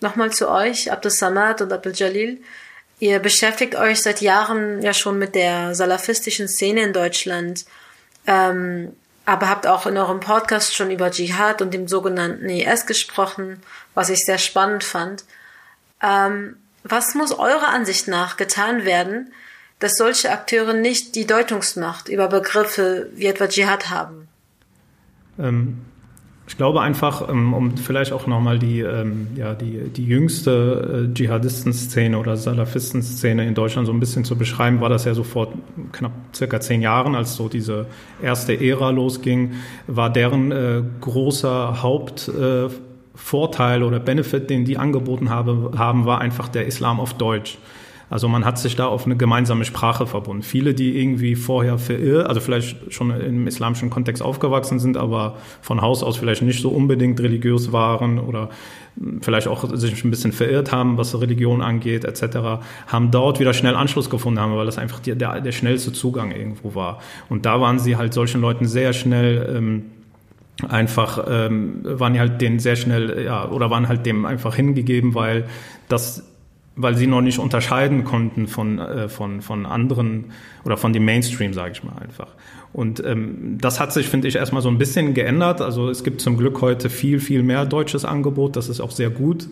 Nochmal 0.00 0.32
zu 0.32 0.50
euch, 0.50 0.92
Abdul 0.92 1.10
Samad 1.10 1.62
und 1.62 1.72
Abdul 1.72 1.92
Jalil. 1.94 2.42
Ihr 2.98 3.18
beschäftigt 3.18 3.74
euch 3.74 4.02
seit 4.02 4.20
Jahren 4.20 4.82
ja 4.82 4.94
schon 4.94 5.18
mit 5.18 5.34
der 5.34 5.74
salafistischen 5.74 6.48
Szene 6.48 6.82
in 6.82 6.92
Deutschland, 6.92 7.66
ähm, 8.26 8.92
aber 9.26 9.48
habt 9.48 9.66
auch 9.66 9.86
in 9.86 9.98
eurem 9.98 10.20
Podcast 10.20 10.74
schon 10.74 10.90
über 10.90 11.10
Dschihad 11.10 11.60
und 11.60 11.74
dem 11.74 11.88
sogenannten 11.88 12.48
IS 12.48 12.86
gesprochen, 12.86 13.60
was 13.94 14.08
ich 14.08 14.24
sehr 14.24 14.38
spannend 14.38 14.84
fand. 14.84 15.24
Ähm, 16.02 16.56
was 16.84 17.14
muss 17.14 17.32
eurer 17.32 17.68
Ansicht 17.68 18.08
nach 18.08 18.36
getan 18.36 18.84
werden, 18.84 19.32
dass 19.78 19.96
solche 19.96 20.30
Akteure 20.30 20.72
nicht 20.72 21.14
die 21.16 21.26
Deutungsmacht 21.26 22.08
über 22.08 22.28
Begriffe 22.28 23.10
wie 23.14 23.26
etwa 23.26 23.48
Dschihad 23.48 23.90
haben? 23.90 24.28
Ähm, 25.38 25.84
ich 26.48 26.56
glaube 26.56 26.80
einfach, 26.80 27.28
ähm, 27.28 27.52
um 27.54 27.76
vielleicht 27.76 28.12
auch 28.12 28.28
nochmal 28.28 28.60
die, 28.60 28.80
ähm, 28.80 29.26
ja, 29.36 29.54
die, 29.54 29.88
die 29.88 30.06
jüngste 30.06 31.08
äh, 31.10 31.14
Dschihadisten-Szene 31.14 32.16
oder 32.16 32.36
Salafisten-Szene 32.36 33.44
in 33.46 33.54
Deutschland 33.54 33.86
so 33.86 33.92
ein 33.92 33.98
bisschen 33.98 34.24
zu 34.24 34.36
beschreiben, 34.36 34.80
war 34.80 34.88
das 34.88 35.04
ja 35.04 35.14
so 35.14 35.24
vor 35.24 35.48
knapp 35.90 36.12
circa 36.34 36.60
zehn 36.60 36.82
Jahren, 36.82 37.16
als 37.16 37.34
so 37.34 37.48
diese 37.48 37.86
erste 38.22 38.60
Ära 38.60 38.90
losging, 38.90 39.54
war 39.88 40.10
deren 40.10 40.52
äh, 40.52 40.82
großer 41.00 41.82
Hauptvorteil 41.82 43.82
äh, 43.82 43.84
oder 43.84 43.98
Benefit, 43.98 44.48
den 44.48 44.64
die 44.64 44.78
angeboten 44.78 45.30
habe, 45.30 45.72
haben, 45.76 46.06
war 46.06 46.20
einfach 46.20 46.46
der 46.46 46.66
Islam 46.66 47.00
auf 47.00 47.14
Deutsch. 47.14 47.58
Also 48.08 48.28
man 48.28 48.44
hat 48.44 48.58
sich 48.58 48.76
da 48.76 48.86
auf 48.86 49.04
eine 49.04 49.16
gemeinsame 49.16 49.64
Sprache 49.64 50.06
verbunden. 50.06 50.42
Viele, 50.42 50.74
die 50.74 51.00
irgendwie 51.00 51.34
vorher 51.34 51.76
verirrt, 51.78 52.28
also 52.28 52.40
vielleicht 52.40 52.92
schon 52.92 53.10
im 53.10 53.46
islamischen 53.48 53.90
Kontext 53.90 54.22
aufgewachsen 54.22 54.78
sind, 54.78 54.96
aber 54.96 55.36
von 55.60 55.80
Haus 55.80 56.04
aus 56.04 56.16
vielleicht 56.16 56.42
nicht 56.42 56.62
so 56.62 56.68
unbedingt 56.68 57.18
religiös 57.20 57.72
waren 57.72 58.20
oder 58.20 58.50
vielleicht 59.20 59.48
auch 59.48 59.68
sich 59.74 60.04
ein 60.04 60.10
bisschen 60.10 60.32
verirrt 60.32 60.72
haben, 60.72 60.96
was 60.96 61.20
Religion 61.20 61.60
angeht, 61.62 62.04
etc., 62.04 62.62
haben 62.86 63.10
dort 63.10 63.40
wieder 63.40 63.52
schnell 63.52 63.74
Anschluss 63.74 64.08
gefunden 64.08 64.40
haben, 64.40 64.56
weil 64.56 64.66
das 64.66 64.78
einfach 64.78 65.00
die, 65.00 65.14
der, 65.14 65.40
der 65.40 65.52
schnellste 65.52 65.92
Zugang 65.92 66.30
irgendwo 66.30 66.74
war. 66.74 67.00
Und 67.28 67.44
da 67.44 67.60
waren 67.60 67.78
sie 67.78 67.96
halt 67.96 68.14
solchen 68.14 68.40
Leuten 68.40 68.66
sehr 68.66 68.92
schnell 68.92 69.54
ähm, 69.56 69.82
einfach 70.68 71.26
ähm, 71.28 71.80
waren 71.82 72.18
halt 72.18 72.40
denen 72.40 72.58
sehr 72.58 72.76
schnell 72.76 73.24
ja 73.24 73.50
oder 73.50 73.68
waren 73.68 73.88
halt 73.88 74.06
dem 74.06 74.24
einfach 74.24 74.54
hingegeben, 74.54 75.14
weil 75.14 75.44
das 75.88 76.24
weil 76.76 76.94
sie 76.94 77.06
noch 77.06 77.22
nicht 77.22 77.38
unterscheiden 77.38 78.04
konnten 78.04 78.46
von, 78.46 78.78
äh, 78.78 79.08
von, 79.08 79.40
von 79.40 79.66
anderen 79.66 80.26
oder 80.64 80.76
von 80.76 80.92
dem 80.92 81.04
Mainstream, 81.04 81.54
sage 81.54 81.72
ich 81.72 81.82
mal 81.82 81.98
einfach. 81.98 82.28
Und 82.76 83.02
ähm, 83.06 83.56
das 83.58 83.80
hat 83.80 83.94
sich, 83.94 84.06
finde 84.06 84.28
ich, 84.28 84.36
erstmal 84.36 84.60
so 84.60 84.68
ein 84.68 84.76
bisschen 84.76 85.14
geändert. 85.14 85.62
Also 85.62 85.88
es 85.88 86.04
gibt 86.04 86.20
zum 86.20 86.36
Glück 86.36 86.60
heute 86.60 86.90
viel, 86.90 87.20
viel 87.20 87.42
mehr 87.42 87.64
deutsches 87.64 88.04
Angebot. 88.04 88.54
Das 88.54 88.68
ist 88.68 88.82
auch 88.82 88.90
sehr 88.90 89.08
gut 89.08 89.48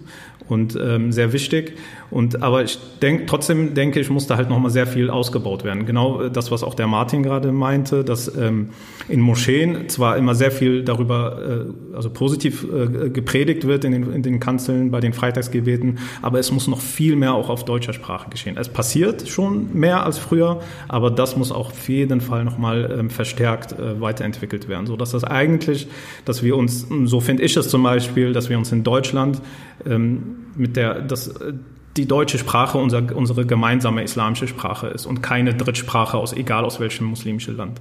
und 0.47 0.77
ähm, 0.77 1.11
sehr 1.11 1.33
wichtig. 1.33 1.79
Und 2.11 2.43
aber 2.43 2.63
ich 2.63 2.79
denke, 3.01 3.25
trotzdem 3.27 3.75
denke 3.75 3.99
ich, 3.99 4.11
muss 4.11 4.27
da 4.27 4.37
halt 4.37 4.51
nochmal 4.51 4.71
sehr 4.71 4.87
viel 4.87 5.09
ausgebaut 5.09 5.65
werden. 5.65 5.87
Genau 5.87 6.21
äh, 6.21 6.31
das, 6.31 6.51
was 6.51 6.63
auch 6.63 6.75
der 6.75 6.87
Martin 6.87 7.23
gerade 7.23 7.51
meinte, 7.51 8.05
dass 8.05 8.35
ähm, 8.37 8.71
in 9.09 9.21
Moscheen 9.21 9.89
zwar 9.89 10.17
immer 10.17 10.35
sehr 10.35 10.51
viel 10.51 10.85
darüber, 10.85 11.67
äh, 11.93 11.97
also 11.97 12.11
positiv 12.11 12.65
äh, 12.65 13.09
gepredigt 13.09 13.67
wird 13.67 13.85
in 13.85 13.93
den, 13.93 14.13
in 14.13 14.23
den 14.23 14.39
Kanzeln 14.39 14.91
bei 14.91 15.01
den 15.01 15.15
Freitagsgebeten, 15.15 15.99
aber 16.21 16.39
es 16.39 16.53
muss 16.53 16.69
noch 16.69 16.81
viel 16.81 17.17
mehr 17.17 17.33
auch 17.35 17.49
auf 17.49 17.65
deutscher 17.65 17.95
Sprache 17.95 18.29
geschehen. 18.29 18.57
Es 18.59 18.69
passiert 18.69 19.27
schon 19.29 19.69
mehr 19.73 20.05
als 20.05 20.19
früher, 20.19 20.61
aber 20.89 21.11
das 21.11 21.37
muss 21.37 21.51
auch 21.51 21.71
auf 21.71 21.89
jeden 21.89 22.21
Fall 22.21 22.45
nochmal 22.45 22.95
ähm, 22.99 23.11
verstärkt 23.15 23.73
äh, 23.73 24.01
weiterentwickelt 24.01 24.69
werden, 24.69 24.87
so 24.87 24.97
dass 24.97 25.13
das 25.13 25.25
eigentlich, 25.25 25.89
dass 26.25 26.43
wir 26.43 26.57
uns, 26.57 26.87
so 27.05 27.21
finde 27.21 27.43
ich 27.43 27.57
es 27.57 27.69
zum 27.69 27.83
Beispiel, 27.83 28.33
dass 28.33 28.49
wir 28.49 28.59
uns 28.59 28.73
in 28.73 28.85
Deutschland 28.85 29.41
ähm, 29.87 30.37
mit 30.57 30.77
der, 30.77 31.01
dass 31.01 31.29
äh, 31.29 31.55
die 31.97 32.07
deutsche 32.07 32.39
Sprache 32.39 32.79
unser, 32.79 33.15
unsere 33.15 33.47
gemeinsame 33.47 34.03
islamische 34.03 34.49
Sprache 34.49 34.89
ist 34.89 35.07
und 35.07 35.23
keine 35.23 35.55
Drittsprache 35.55 36.17
aus 36.17 36.33
egal 36.33 36.65
aus 36.65 36.81
welchem 36.81 37.07
muslimischen 37.07 37.57
Land. 37.57 37.81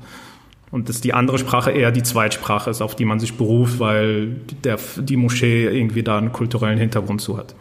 Und 0.72 0.90
dass 0.90 1.02
die 1.02 1.14
andere 1.14 1.38
Sprache 1.38 1.72
eher 1.72 1.92
die 1.92 2.02
Zweitsprache 2.02 2.70
ist, 2.70 2.82
auf 2.82 2.96
die 2.96 3.06
man 3.06 3.20
sich 3.20 3.38
beruft, 3.38 3.80
weil 3.80 4.38
der, 4.64 4.80
die 4.98 5.18
Moschee 5.18 5.66
irgendwie 5.66 6.04
da 6.04 6.18
einen 6.18 6.32
kulturellen 6.32 6.80
Hintergrund 6.80 7.22
zu 7.22 7.38
hat. 7.38 7.56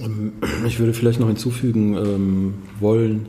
Ähm, 0.00 0.32
ich 0.66 0.78
würde 0.78 0.94
vielleicht 0.94 1.20
noch 1.20 1.28
hinzufügen 1.28 1.96
ähm, 1.96 2.54
wollen, 2.80 3.28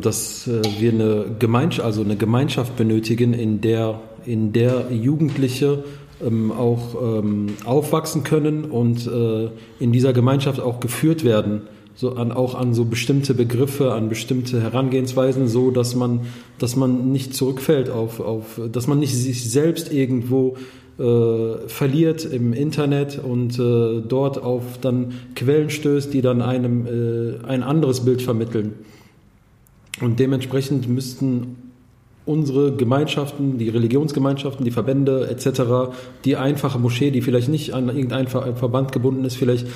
dass 0.00 0.46
äh, 0.46 0.62
wir 0.78 0.92
eine 0.92 1.26
Gemeinschaft, 1.38 1.84
also 1.84 2.02
eine 2.02 2.16
Gemeinschaft 2.16 2.76
benötigen, 2.76 3.34
in 3.34 3.60
der, 3.60 4.00
in 4.26 4.52
der 4.52 4.90
Jugendliche 4.90 5.84
ähm, 6.24 6.52
auch 6.52 6.94
ähm, 7.00 7.54
aufwachsen 7.64 8.24
können 8.24 8.64
und 8.64 9.06
äh, 9.06 9.48
in 9.78 9.92
dieser 9.92 10.12
Gemeinschaft 10.12 10.60
auch 10.60 10.80
geführt 10.80 11.24
werden, 11.24 11.62
so 11.94 12.14
an, 12.14 12.32
auch 12.32 12.54
an 12.54 12.74
so 12.74 12.84
bestimmte 12.84 13.34
Begriffe, 13.34 13.92
an 13.92 14.08
bestimmte 14.08 14.60
Herangehensweisen, 14.60 15.48
so 15.48 15.70
dass 15.70 15.94
man, 15.94 16.20
dass 16.58 16.76
man 16.76 17.12
nicht 17.12 17.34
zurückfällt 17.34 17.90
auf, 17.90 18.20
auf, 18.20 18.60
dass 18.72 18.86
man 18.86 18.98
nicht 18.98 19.14
sich 19.14 19.50
selbst 19.50 19.92
irgendwo 19.92 20.56
äh, 20.98 21.68
verliert 21.68 22.24
im 22.24 22.52
Internet 22.52 23.18
und 23.18 23.58
äh, 23.58 24.02
dort 24.06 24.42
auf 24.42 24.78
dann 24.80 25.14
Quellen 25.34 25.70
stößt, 25.70 26.12
die 26.12 26.20
dann 26.20 26.42
einem 26.42 26.86
äh, 26.86 27.46
ein 27.46 27.62
anderes 27.62 28.04
Bild 28.04 28.22
vermitteln. 28.22 28.74
Und 30.00 30.18
dementsprechend 30.18 30.88
müssten 30.88 31.56
unsere 32.26 32.76
Gemeinschaften, 32.76 33.58
die 33.58 33.68
Religionsgemeinschaften, 33.68 34.64
die 34.64 34.70
Verbände 34.70 35.28
etc., 35.28 35.94
die 36.24 36.36
einfache 36.36 36.78
Moschee, 36.78 37.10
die 37.10 37.22
vielleicht 37.22 37.48
nicht 37.48 37.74
an 37.74 37.88
irgendein 37.88 38.28
Verband 38.28 38.92
gebunden 38.92 39.24
ist, 39.24 39.36
vielleicht 39.36 39.66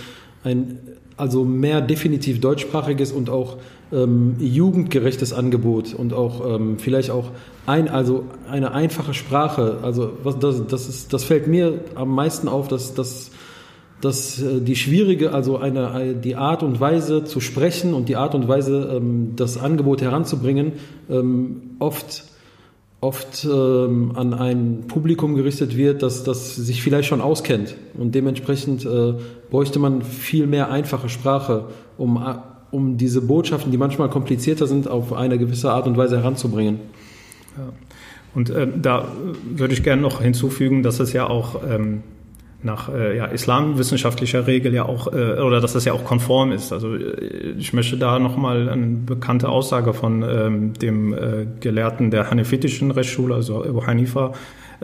ein 0.44 0.78
also 1.16 1.44
mehr 1.44 1.80
definitiv 1.80 2.40
deutschsprachiges 2.40 3.12
und 3.12 3.30
auch 3.30 3.58
ähm, 3.92 4.36
jugendgerechtes 4.40 5.32
Angebot 5.32 5.94
und 5.94 6.12
auch 6.12 6.56
ähm, 6.56 6.78
vielleicht 6.78 7.10
auch 7.10 7.30
ein 7.66 7.88
also 7.88 8.24
eine 8.50 8.72
einfache 8.72 9.14
Sprache. 9.14 9.78
Also 9.82 10.12
was 10.22 10.38
das 10.38 10.66
das 10.66 10.88
ist 10.88 11.12
das 11.12 11.24
fällt 11.24 11.46
mir 11.46 11.80
am 11.94 12.14
meisten 12.14 12.48
auf, 12.48 12.68
dass 12.68 12.94
dass 12.94 13.30
dass 14.00 14.40
äh, 14.40 14.60
die 14.60 14.76
schwierige, 14.76 15.32
also 15.32 15.58
eine, 15.58 16.14
die 16.14 16.36
Art 16.36 16.62
und 16.62 16.80
Weise 16.80 17.24
zu 17.24 17.40
sprechen 17.40 17.94
und 17.94 18.08
die 18.08 18.16
Art 18.16 18.34
und 18.34 18.48
Weise, 18.48 18.96
ähm, 18.96 19.32
das 19.36 19.58
Angebot 19.58 20.02
heranzubringen, 20.02 20.72
ähm, 21.10 21.62
oft, 21.78 22.24
oft 23.00 23.44
ähm, 23.44 24.12
an 24.14 24.34
ein 24.34 24.84
Publikum 24.88 25.34
gerichtet 25.34 25.76
wird, 25.76 26.02
das, 26.02 26.24
das 26.24 26.56
sich 26.56 26.82
vielleicht 26.82 27.08
schon 27.08 27.20
auskennt. 27.20 27.76
Und 27.98 28.14
dementsprechend 28.14 28.84
äh, 28.84 29.14
bräuchte 29.50 29.78
man 29.78 30.02
viel 30.02 30.46
mehr 30.46 30.70
einfache 30.70 31.08
Sprache, 31.08 31.66
um, 31.96 32.16
äh, 32.16 32.36
um 32.70 32.96
diese 32.96 33.22
Botschaften, 33.22 33.70
die 33.70 33.78
manchmal 33.78 34.10
komplizierter 34.10 34.66
sind, 34.66 34.88
auf 34.88 35.12
eine 35.12 35.38
gewisse 35.38 35.70
Art 35.70 35.86
und 35.86 35.96
Weise 35.96 36.18
heranzubringen. 36.18 36.80
Ja. 37.56 37.72
Und 38.34 38.50
äh, 38.50 38.66
da 38.76 39.08
würde 39.48 39.74
ich 39.74 39.82
gerne 39.82 40.02
noch 40.02 40.20
hinzufügen, 40.20 40.82
dass 40.82 40.98
es 40.98 41.12
ja 41.12 41.28
auch 41.28 41.60
ähm, 41.68 42.02
nach 42.64 42.88
äh, 42.88 43.16
ja, 43.16 43.26
islamwissenschaftlicher 43.26 44.46
Regel 44.46 44.74
ja 44.74 44.84
auch, 44.84 45.12
äh, 45.12 45.40
oder 45.40 45.60
dass 45.60 45.74
das 45.74 45.84
ja 45.84 45.92
auch 45.92 46.04
konform 46.04 46.52
ist. 46.52 46.72
Also 46.72 46.94
äh, 46.94 47.54
ich 47.58 47.72
möchte 47.72 47.96
da 47.96 48.18
nochmal 48.18 48.68
eine 48.68 48.86
bekannte 48.86 49.48
Aussage 49.48 49.94
von 49.94 50.22
ähm, 50.22 50.72
dem 50.74 51.12
äh, 51.12 51.46
Gelehrten 51.60 52.10
der 52.10 52.30
hanefitischen 52.30 52.90
Rechtsschule, 52.90 53.34
also 53.34 53.64
Abu 53.64 53.86
Hanifa, 53.86 54.32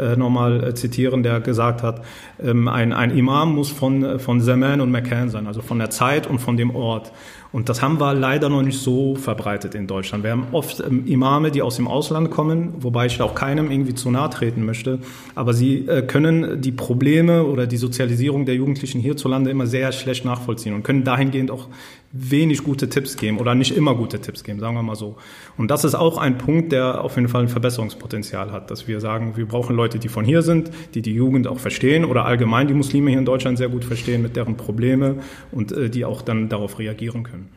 äh, 0.00 0.16
nochmal 0.16 0.64
äh, 0.64 0.74
zitieren, 0.74 1.22
der 1.22 1.40
gesagt 1.40 1.82
hat, 1.82 2.02
ähm, 2.42 2.68
ein, 2.68 2.92
ein 2.92 3.16
Imam 3.16 3.54
muss 3.54 3.70
von, 3.70 4.18
von 4.18 4.40
Zaman 4.40 4.80
und 4.80 4.90
McCann 4.90 5.28
sein, 5.28 5.46
also 5.46 5.62
von 5.62 5.78
der 5.78 5.90
Zeit 5.90 6.26
und 6.26 6.38
von 6.38 6.56
dem 6.56 6.74
Ort. 6.74 7.12
Und 7.52 7.68
das 7.68 7.82
haben 7.82 7.98
wir 7.98 8.14
leider 8.14 8.48
noch 8.48 8.62
nicht 8.62 8.78
so 8.78 9.16
verbreitet 9.16 9.74
in 9.74 9.88
Deutschland. 9.88 10.22
Wir 10.22 10.30
haben 10.30 10.46
oft 10.52 10.80
ähm, 10.80 11.04
Imame, 11.06 11.50
die 11.50 11.62
aus 11.62 11.76
dem 11.76 11.88
Ausland 11.88 12.30
kommen, 12.30 12.74
wobei 12.78 13.06
ich 13.06 13.20
auch 13.20 13.34
keinem 13.34 13.72
irgendwie 13.72 13.94
zu 13.94 14.10
nahe 14.10 14.30
treten 14.30 14.64
möchte. 14.64 15.00
Aber 15.34 15.52
sie 15.52 15.88
äh, 15.88 16.02
können 16.02 16.60
die 16.60 16.70
Probleme 16.70 17.44
oder 17.44 17.66
die 17.66 17.76
Sozialisierung 17.76 18.46
der 18.46 18.54
Jugendlichen 18.54 19.00
hierzulande 19.00 19.50
immer 19.50 19.66
sehr 19.66 19.90
schlecht 19.90 20.24
nachvollziehen 20.24 20.74
und 20.74 20.84
können 20.84 21.02
dahingehend 21.02 21.50
auch 21.50 21.66
wenig 22.12 22.64
gute 22.64 22.88
Tipps 22.88 23.16
geben 23.16 23.38
oder 23.38 23.54
nicht 23.54 23.76
immer 23.76 23.94
gute 23.94 24.20
Tipps 24.20 24.42
geben, 24.42 24.58
sagen 24.58 24.74
wir 24.74 24.82
mal 24.82 24.96
so. 24.96 25.16
Und 25.56 25.70
das 25.70 25.84
ist 25.84 25.94
auch 25.94 26.18
ein 26.18 26.38
Punkt, 26.38 26.72
der 26.72 27.04
auf 27.04 27.14
jeden 27.14 27.28
Fall 27.28 27.42
ein 27.42 27.48
Verbesserungspotenzial 27.48 28.50
hat, 28.50 28.70
dass 28.70 28.88
wir 28.88 29.00
sagen, 29.00 29.36
wir 29.36 29.46
brauchen 29.46 29.76
Leute, 29.76 29.98
die 30.00 30.08
von 30.08 30.24
hier 30.24 30.42
sind, 30.42 30.70
die 30.94 31.02
die 31.02 31.14
Jugend 31.14 31.46
auch 31.46 31.60
verstehen 31.60 32.04
oder 32.04 32.24
allgemein 32.24 32.66
die 32.66 32.74
Muslime 32.74 33.10
hier 33.10 33.20
in 33.20 33.24
Deutschland 33.24 33.58
sehr 33.58 33.68
gut 33.68 33.84
verstehen 33.84 34.22
mit 34.22 34.34
deren 34.34 34.56
Probleme 34.56 35.22
und 35.52 35.70
äh, 35.70 35.88
die 35.88 36.04
auch 36.04 36.22
dann 36.22 36.48
darauf 36.48 36.80
reagieren 36.80 37.22
können. 37.22 37.48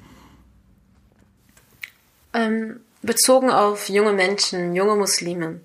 Ähm, 2.34 2.80
bezogen 3.02 3.50
auf 3.50 3.90
junge 3.90 4.14
Menschen, 4.14 4.76
junge 4.76 4.96
Muslime. 4.96 5.62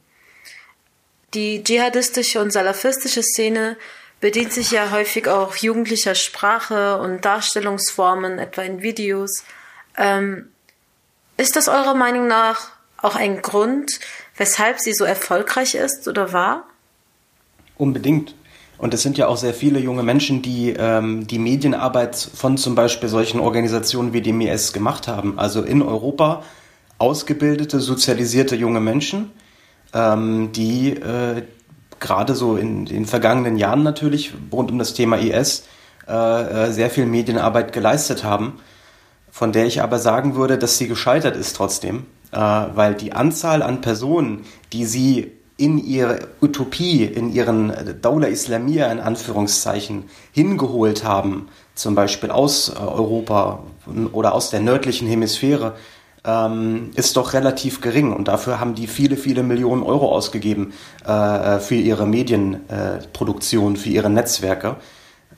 Die 1.34 1.62
dschihadistische 1.62 2.40
und 2.40 2.52
salafistische 2.52 3.22
Szene 3.22 3.76
bedient 4.20 4.52
sich 4.52 4.70
ja 4.70 4.90
häufig 4.90 5.28
auch 5.28 5.56
jugendlicher 5.56 6.14
Sprache 6.14 6.98
und 6.98 7.24
Darstellungsformen, 7.24 8.38
etwa 8.38 8.62
in 8.62 8.82
Videos. 8.82 9.44
Ähm, 9.96 10.48
ist 11.36 11.56
das 11.56 11.68
eurer 11.68 11.94
Meinung 11.94 12.26
nach 12.26 12.70
auch 13.00 13.14
ein 13.14 13.42
Grund, 13.42 14.00
weshalb 14.36 14.80
sie 14.80 14.92
so 14.92 15.04
erfolgreich 15.04 15.74
ist 15.74 16.08
oder 16.08 16.32
war? 16.32 16.64
Unbedingt. 17.76 18.34
Und 18.76 18.94
es 18.94 19.02
sind 19.02 19.18
ja 19.18 19.26
auch 19.26 19.36
sehr 19.36 19.54
viele 19.54 19.80
junge 19.80 20.04
Menschen, 20.04 20.40
die 20.40 20.70
ähm, 20.70 21.26
die 21.26 21.38
Medienarbeit 21.38 22.16
von 22.16 22.56
zum 22.56 22.76
Beispiel 22.76 23.08
solchen 23.08 23.40
Organisationen 23.40 24.12
wie 24.12 24.22
dem 24.22 24.40
IS 24.40 24.72
gemacht 24.72 25.08
haben. 25.08 25.38
Also 25.38 25.62
in 25.62 25.82
Europa 25.82 26.44
ausgebildete, 26.98 27.80
sozialisierte 27.80 28.54
junge 28.54 28.80
Menschen, 28.80 29.32
ähm, 29.92 30.52
die 30.52 30.90
äh, 30.90 31.42
gerade 32.00 32.34
so 32.34 32.56
in 32.56 32.84
den 32.84 33.06
vergangenen 33.06 33.56
Jahren 33.56 33.82
natürlich 33.82 34.32
rund 34.52 34.70
um 34.70 34.78
das 34.78 34.94
Thema 34.94 35.18
IS 35.18 35.64
äh, 36.08 36.12
äh, 36.68 36.72
sehr 36.72 36.90
viel 36.90 37.06
Medienarbeit 37.06 37.72
geleistet 37.72 38.24
haben, 38.24 38.60
von 39.30 39.52
der 39.52 39.66
ich 39.66 39.82
aber 39.82 39.98
sagen 39.98 40.36
würde, 40.36 40.58
dass 40.58 40.78
sie 40.78 40.88
gescheitert 40.88 41.36
ist 41.36 41.54
trotzdem, 41.56 42.06
äh, 42.32 42.38
weil 42.38 42.94
die 42.94 43.12
Anzahl 43.12 43.62
an 43.62 43.80
Personen, 43.80 44.44
die 44.72 44.86
sie 44.86 45.32
in 45.58 45.76
ihre 45.76 46.28
Utopie, 46.40 47.04
in 47.04 47.32
ihren 47.32 48.00
Daula 48.00 48.28
Islamia 48.28 48.90
in 48.92 49.00
Anführungszeichen 49.00 50.04
hingeholt 50.32 51.04
haben, 51.04 51.48
zum 51.74 51.94
Beispiel 51.94 52.30
aus 52.30 52.70
äh, 52.70 52.78
Europa 52.78 53.64
oder 54.12 54.34
aus 54.34 54.50
der 54.50 54.60
nördlichen 54.60 55.08
Hemisphäre, 55.08 55.74
ähm, 56.24 56.90
ist 56.94 57.16
doch 57.16 57.32
relativ 57.32 57.80
gering 57.80 58.12
und 58.12 58.28
dafür 58.28 58.60
haben 58.60 58.74
die 58.74 58.86
viele, 58.86 59.16
viele 59.16 59.42
Millionen 59.42 59.82
Euro 59.82 60.14
ausgegeben 60.14 60.72
äh, 61.04 61.58
für 61.58 61.74
ihre 61.74 62.06
Medienproduktion, 62.06 63.74
äh, 63.74 63.78
für 63.78 63.88
ihre 63.88 64.10
Netzwerke. 64.10 64.76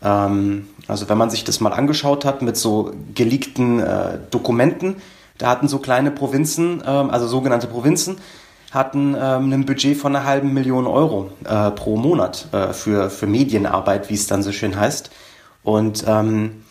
Ähm, 0.02 0.68
also 0.88 1.08
wenn 1.08 1.18
man 1.18 1.30
sich 1.30 1.44
das 1.44 1.60
mal 1.60 1.72
angeschaut 1.72 2.24
hat 2.24 2.42
mit 2.42 2.56
so 2.56 2.92
geleakten 3.14 3.80
äh, 3.80 4.18
Dokumenten, 4.30 4.96
da 5.38 5.48
hatten 5.48 5.68
so 5.68 5.78
kleine 5.78 6.10
Provinzen, 6.10 6.82
ähm, 6.86 7.10
also 7.10 7.26
sogenannte 7.26 7.66
Provinzen, 7.66 8.16
hatten 8.70 9.16
ähm, 9.18 9.52
ein 9.52 9.66
Budget 9.66 9.96
von 9.96 10.14
einer 10.14 10.24
halben 10.24 10.52
Million 10.54 10.86
Euro 10.86 11.32
äh, 11.44 11.70
pro 11.72 11.96
Monat 11.96 12.48
äh, 12.52 12.72
für, 12.72 13.10
für 13.10 13.26
Medienarbeit, 13.26 14.10
wie 14.10 14.14
es 14.14 14.26
dann 14.26 14.42
so 14.42 14.52
schön 14.52 14.78
heißt. 14.78 15.10
Und 15.62 16.04
ähm, 16.06 16.62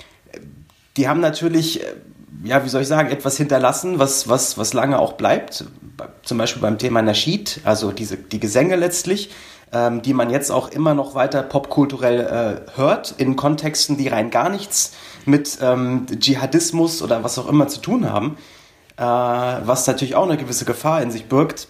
die 0.98 1.10
haben 1.10 1.20
natürlich 1.20 1.84
äh, 1.84 1.96
ja, 2.44 2.64
wie 2.64 2.70
soll 2.70 2.82
ich 2.82 2.88
sagen, 2.88 3.10
etwas 3.10 3.38
hinterlassen, 3.38 4.00
was, 4.00 4.30
was, 4.30 4.58
was 4.58 4.74
lange 4.74 5.00
auch 5.00 5.14
bleibt. 5.14 5.66
Zum 6.24 6.38
Beispiel 6.38 6.62
beim 6.62 6.78
Thema 6.78 7.02
Nasheed, 7.02 7.62
also 7.66 7.92
diese, 7.92 8.18
die 8.18 8.40
Gesänge 8.40 8.76
letztlich, 8.76 9.32
ähm, 9.74 10.02
die 10.02 10.14
man 10.14 10.30
jetzt 10.30 10.52
auch 10.52 10.70
immer 10.70 10.94
noch 10.94 11.16
weiter 11.16 11.44
popkulturell 11.44 12.66
äh, 12.66 12.78
hört, 12.78 13.14
in 13.18 13.36
Kontexten, 13.36 13.98
die 13.98 14.08
rein 14.08 14.30
gar 14.30 14.50
nichts 14.50 14.94
mit 15.26 15.58
ähm, 15.62 16.06
Dschihadismus 16.08 17.02
oder 17.02 17.24
was 17.24 17.38
auch 17.38 17.50
immer 17.50 17.68
zu 17.68 17.82
tun 17.82 18.10
haben, 18.10 18.38
äh, 18.98 19.04
was 19.04 19.86
natürlich 19.88 20.16
auch 20.16 20.28
eine 20.28 20.38
gewisse 20.38 20.66
Gefahr 20.66 21.02
in 21.02 21.12
sich 21.12 21.26
birgt. 21.26 21.68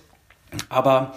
Aber 0.69 1.13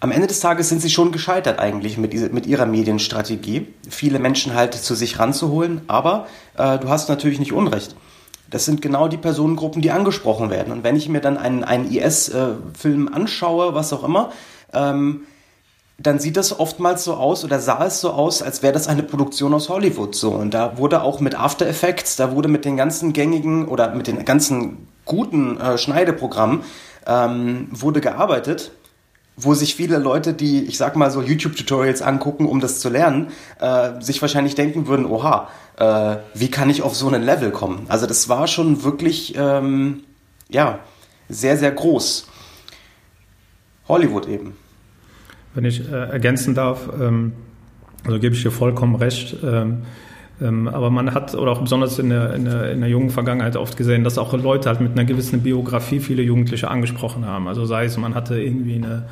am 0.00 0.10
Ende 0.10 0.26
des 0.26 0.40
Tages 0.40 0.68
sind 0.68 0.80
sie 0.80 0.90
schon 0.90 1.12
gescheitert 1.12 1.58
eigentlich 1.58 1.96
mit, 1.96 2.32
mit 2.32 2.46
ihrer 2.46 2.66
Medienstrategie, 2.66 3.68
viele 3.88 4.18
Menschen 4.18 4.54
halt 4.54 4.74
zu 4.74 4.94
sich 4.94 5.18
ranzuholen. 5.18 5.82
Aber 5.86 6.26
äh, 6.56 6.78
du 6.78 6.88
hast 6.88 7.08
natürlich 7.08 7.38
nicht 7.38 7.52
Unrecht 7.52 7.94
das 8.50 8.64
sind 8.64 8.82
genau 8.82 9.08
die 9.08 9.16
Personengruppen, 9.16 9.82
die 9.82 9.90
angesprochen 9.90 10.50
werden. 10.50 10.72
Und 10.72 10.84
wenn 10.84 10.96
ich 10.96 11.08
mir 11.08 11.20
dann 11.20 11.36
einen, 11.36 11.64
einen 11.64 11.90
IS-Film 11.90 13.08
anschaue, 13.12 13.74
was 13.74 13.92
auch 13.92 14.04
immer, 14.04 14.30
ähm, 14.72 15.22
dann 16.00 16.20
sieht 16.20 16.36
das 16.36 16.58
oftmals 16.58 17.02
so 17.02 17.14
aus 17.14 17.44
oder 17.44 17.58
sah 17.58 17.84
es 17.84 18.00
so 18.00 18.10
aus, 18.10 18.40
als 18.40 18.62
wäre 18.62 18.72
das 18.72 18.86
eine 18.86 19.02
Produktion 19.02 19.52
aus 19.52 19.68
Hollywood 19.68 20.14
so. 20.14 20.30
Und 20.30 20.54
da 20.54 20.78
wurde 20.78 21.02
auch 21.02 21.18
mit 21.20 21.34
After 21.38 21.66
Effects, 21.66 22.16
da 22.16 22.32
wurde 22.32 22.48
mit 22.48 22.64
den 22.64 22.76
ganzen 22.76 23.12
gängigen 23.12 23.66
oder 23.66 23.94
mit 23.94 24.06
den 24.06 24.24
ganzen 24.24 24.86
guten 25.04 25.58
äh, 25.58 25.76
Schneideprogrammen 25.76 26.62
ähm, 27.06 27.68
wurde 27.72 28.00
gearbeitet 28.00 28.70
wo 29.38 29.54
sich 29.54 29.76
viele 29.76 29.98
Leute, 29.98 30.34
die, 30.34 30.64
ich 30.64 30.76
sag 30.76 30.96
mal 30.96 31.10
so 31.10 31.22
YouTube-Tutorials 31.22 32.02
angucken, 32.02 32.46
um 32.46 32.60
das 32.60 32.80
zu 32.80 32.88
lernen, 32.88 33.28
äh, 33.60 34.00
sich 34.00 34.20
wahrscheinlich 34.20 34.56
denken 34.56 34.88
würden, 34.88 35.06
oha, 35.06 35.48
äh, 35.78 36.16
wie 36.34 36.50
kann 36.50 36.70
ich 36.70 36.82
auf 36.82 36.96
so 36.96 37.08
einen 37.08 37.22
Level 37.22 37.50
kommen? 37.50 37.86
Also 37.88 38.06
das 38.06 38.28
war 38.28 38.46
schon 38.48 38.82
wirklich, 38.82 39.34
ähm, 39.36 40.00
ja, 40.48 40.80
sehr, 41.28 41.56
sehr 41.56 41.70
groß. 41.70 42.26
Hollywood 43.86 44.26
eben. 44.26 44.56
Wenn 45.54 45.64
ich 45.64 45.80
äh, 45.80 46.10
ergänzen 46.10 46.54
darf, 46.54 46.88
ähm, 47.00 47.32
also 48.04 48.18
gebe 48.18 48.34
ich 48.34 48.42
dir 48.42 48.50
vollkommen 48.50 48.96
recht. 48.96 49.36
Ähm, 49.42 49.82
ähm, 50.40 50.68
aber 50.68 50.90
man 50.90 51.14
hat, 51.14 51.34
oder 51.34 51.52
auch 51.52 51.60
besonders 51.60 51.98
in 51.98 52.10
der, 52.10 52.34
in, 52.34 52.44
der, 52.44 52.72
in 52.72 52.80
der 52.80 52.88
jungen 52.88 53.10
Vergangenheit 53.10 53.56
oft 53.56 53.76
gesehen, 53.76 54.04
dass 54.04 54.18
auch 54.18 54.32
Leute 54.34 54.68
halt 54.68 54.80
mit 54.80 54.92
einer 54.92 55.04
gewissen 55.04 55.42
Biografie 55.42 56.00
viele 56.00 56.22
Jugendliche 56.22 56.68
angesprochen 56.68 57.26
haben. 57.26 57.48
Also 57.48 57.64
sei 57.66 57.84
es, 57.84 57.96
man 57.96 58.14
hatte 58.14 58.40
irgendwie 58.40 58.76
eine 58.76 59.08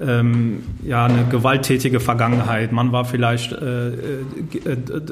ähm, 0.00 0.64
ja, 0.84 1.04
eine 1.04 1.24
gewalttätige 1.24 2.00
Vergangenheit. 2.00 2.72
Man 2.72 2.90
war 2.92 3.04
vielleicht 3.04 3.52
äh, 3.52 3.90
äh, 3.90 3.94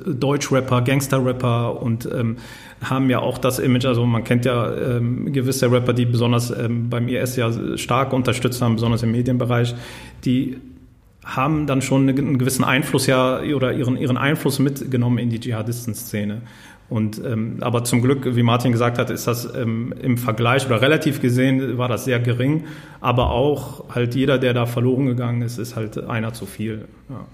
Deutschrapper, 0.06 0.82
Gangsterrapper 0.82 1.80
und 1.80 2.08
ähm, 2.12 2.36
haben 2.82 3.08
ja 3.08 3.20
auch 3.20 3.38
das 3.38 3.58
Image, 3.60 3.84
also 3.84 4.04
man 4.04 4.24
kennt 4.24 4.44
ja 4.44 4.74
ähm, 4.74 5.32
gewisse 5.32 5.70
Rapper, 5.70 5.92
die 5.92 6.04
besonders 6.04 6.50
ähm, 6.50 6.90
beim 6.90 7.06
IS 7.06 7.36
ja 7.36 7.50
stark 7.78 8.12
unterstützt 8.12 8.60
haben, 8.60 8.74
besonders 8.74 9.04
im 9.04 9.12
Medienbereich, 9.12 9.74
die 10.24 10.56
haben 11.24 11.68
dann 11.68 11.82
schon 11.82 12.08
einen 12.08 12.38
gewissen 12.38 12.64
Einfluss 12.64 13.06
ja 13.06 13.40
oder 13.40 13.72
ihren, 13.72 13.96
ihren 13.96 14.16
Einfluss 14.16 14.58
mitgenommen 14.58 15.18
in 15.18 15.30
die 15.30 15.38
Dschihadisten-Szene. 15.38 16.42
Und, 16.92 17.22
ähm, 17.24 17.56
aber 17.62 17.84
zum 17.84 18.02
Glück, 18.02 18.36
wie 18.36 18.42
Martin 18.42 18.70
gesagt 18.70 18.98
hat, 18.98 19.08
ist 19.08 19.26
das 19.26 19.48
ähm, 19.54 19.94
im 20.02 20.18
Vergleich 20.18 20.66
oder 20.66 20.82
relativ 20.82 21.22
gesehen 21.22 21.78
war 21.78 21.88
das 21.88 22.04
sehr 22.04 22.20
gering. 22.20 22.64
Aber 23.00 23.30
auch 23.30 23.94
halt 23.94 24.14
jeder, 24.14 24.36
der 24.36 24.52
da 24.52 24.66
verloren 24.66 25.06
gegangen 25.06 25.40
ist, 25.40 25.56
ist 25.56 25.74
halt 25.74 25.96
einer 25.96 26.34
zu 26.34 26.44
viel. 26.44 26.84
Ja. 27.08 27.24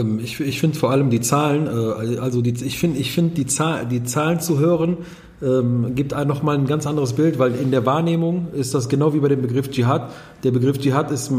Ähm, 0.00 0.20
ich 0.20 0.40
ich 0.40 0.58
finde 0.58 0.78
vor 0.78 0.90
allem 0.90 1.10
die 1.10 1.20
Zahlen, 1.20 1.66
äh, 1.66 2.16
also 2.16 2.40
die, 2.40 2.54
ich 2.64 2.78
finde 2.78 2.98
ich 2.98 3.12
find 3.12 3.36
die, 3.36 3.44
Zahl, 3.44 3.84
die 3.84 4.04
Zahlen 4.04 4.40
zu 4.40 4.58
hören, 4.58 4.96
ähm, 5.42 5.94
gibt 5.94 6.12
einem 6.12 6.28
nochmal 6.28 6.56
ein 6.56 6.66
ganz 6.66 6.86
anderes 6.86 7.14
Bild, 7.14 7.38
weil 7.38 7.54
in 7.54 7.70
der 7.70 7.86
Wahrnehmung 7.86 8.48
ist 8.52 8.74
das 8.74 8.88
genau 8.88 9.14
wie 9.14 9.20
bei 9.20 9.28
dem 9.28 9.40
Begriff 9.42 9.70
Dschihad. 9.70 10.10
Der 10.44 10.50
Begriff 10.50 10.78
Dschihad 10.78 11.10
ist 11.10 11.32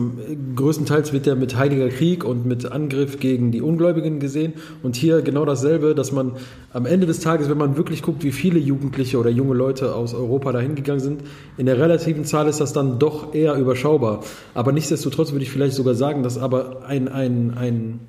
größtenteils 0.56 1.14
wird 1.14 1.26
der 1.26 1.36
mit 1.36 1.56
Heiliger 1.56 1.90
Krieg 1.90 2.24
und 2.24 2.46
mit 2.46 2.72
Angriff 2.72 3.20
gegen 3.20 3.52
die 3.52 3.62
Ungläubigen 3.62 4.20
gesehen. 4.20 4.54
Und 4.82 4.96
hier 4.96 5.22
genau 5.22 5.46
dasselbe, 5.46 5.94
dass 5.94 6.12
man 6.12 6.34
am 6.74 6.86
Ende 6.86 7.06
des 7.06 7.20
Tages, 7.20 7.50
wenn 7.50 7.58
man 7.58 7.78
wirklich 7.78 8.02
guckt, 8.02 8.24
wie 8.24 8.32
viele 8.32 8.60
Jugendliche 8.60 9.20
oder 9.20 9.30
junge 9.30 9.54
Leute 9.54 9.94
aus 9.94 10.14
Europa 10.14 10.52
dahin 10.52 10.76
gegangen 10.76 11.00
sind, 11.00 11.22
in 11.58 11.66
der 11.66 11.78
relativen 11.78 12.26
Zahl 12.26 12.48
ist 12.48 12.60
das 12.60 12.74
dann 12.74 12.98
doch 12.98 13.36
eher 13.36 13.56
überschaubar. 13.56 14.22
Aber 14.54 14.72
nichtsdestotrotz 14.72 15.32
würde 15.32 15.44
ich 15.44 15.52
vielleicht 15.52 15.76
sogar 15.76 15.94
sagen, 15.94 16.24
dass 16.24 16.38
aber 16.38 16.86
ein, 16.88 17.08
ein, 17.08 17.54
ein 17.56 18.00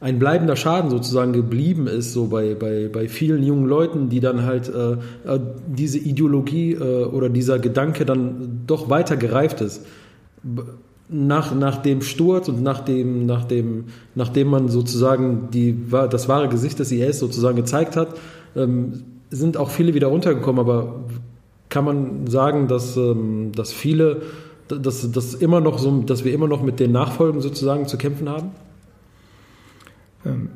ein 0.00 0.18
bleibender 0.18 0.56
Schaden 0.56 0.90
sozusagen 0.90 1.34
geblieben 1.34 1.86
ist, 1.86 2.14
so 2.14 2.28
bei, 2.28 2.54
bei, 2.54 2.88
bei 2.90 3.06
vielen 3.08 3.42
jungen 3.42 3.66
Leuten, 3.66 4.08
die 4.08 4.20
dann 4.20 4.44
halt 4.44 4.68
äh, 4.68 4.92
äh, 4.92 5.40
diese 5.66 5.98
Ideologie 5.98 6.72
äh, 6.72 7.04
oder 7.04 7.28
dieser 7.28 7.58
Gedanke 7.58 8.06
dann 8.06 8.62
doch 8.66 8.88
weiter 8.88 9.18
gereift 9.18 9.60
ist. 9.60 9.84
Nach, 11.10 11.54
nach 11.54 11.76
dem 11.78 12.00
Sturz 12.00 12.48
und 12.48 12.62
nach 12.62 12.80
dem, 12.80 13.26
nach 13.26 13.44
dem, 13.44 13.84
nachdem 14.14 14.48
man 14.48 14.68
sozusagen 14.68 15.48
die, 15.52 15.76
das 15.90 16.28
wahre 16.28 16.48
Gesicht 16.48 16.78
des 16.78 16.92
IS 16.92 17.18
sozusagen 17.18 17.56
gezeigt 17.56 17.96
hat, 17.96 18.14
ähm, 18.56 19.02
sind 19.28 19.58
auch 19.58 19.70
viele 19.70 19.92
wieder 19.92 20.06
runtergekommen, 20.06 20.60
aber 20.60 21.04
kann 21.68 21.84
man 21.84 22.26
sagen, 22.26 22.68
dass, 22.68 22.96
ähm, 22.96 23.52
dass 23.54 23.72
viele 23.72 24.22
dass, 24.68 25.10
dass, 25.10 25.34
immer 25.34 25.60
noch 25.60 25.78
so, 25.78 26.02
dass 26.02 26.24
wir 26.24 26.32
immer 26.32 26.46
noch 26.46 26.62
mit 26.62 26.78
den 26.78 26.92
Nachfolgen 26.92 27.40
sozusagen 27.40 27.86
zu 27.88 27.98
kämpfen 27.98 28.28
haben? 28.28 28.50
Ähm, 30.24 30.50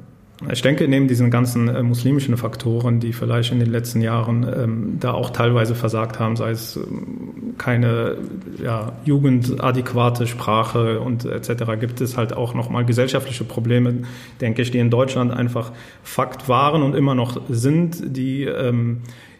ich 0.50 0.62
denke, 0.62 0.88
neben 0.88 1.06
diesen 1.06 1.30
ganzen 1.30 1.68
äh, 1.68 1.82
muslimischen 1.82 2.36
Faktoren, 2.36 2.98
die 2.98 3.12
vielleicht 3.12 3.52
in 3.52 3.60
den 3.60 3.70
letzten 3.70 4.00
Jahren 4.00 4.44
ähm, 4.44 4.96
da 4.98 5.12
auch 5.12 5.30
teilweise 5.30 5.74
versagt 5.74 6.18
haben, 6.18 6.36
sei 6.36 6.50
es 6.50 6.76
ähm, 6.76 7.54
keine 7.56 8.16
ja, 8.62 8.92
jugendadäquate 9.04 10.26
Sprache 10.26 11.00
und 11.00 11.24
etc., 11.24 11.78
gibt 11.78 12.00
es 12.00 12.16
halt 12.16 12.32
auch 12.32 12.54
nochmal 12.54 12.84
gesellschaftliche 12.84 13.44
Probleme, 13.44 13.94
denke 14.40 14.62
ich, 14.62 14.70
die 14.72 14.78
in 14.78 14.90
Deutschland 14.90 15.32
einfach 15.32 15.72
Fakt 16.02 16.48
waren 16.48 16.82
und 16.82 16.94
immer 16.94 17.14
noch 17.14 17.40
sind, 17.48 18.16
die 18.16 18.48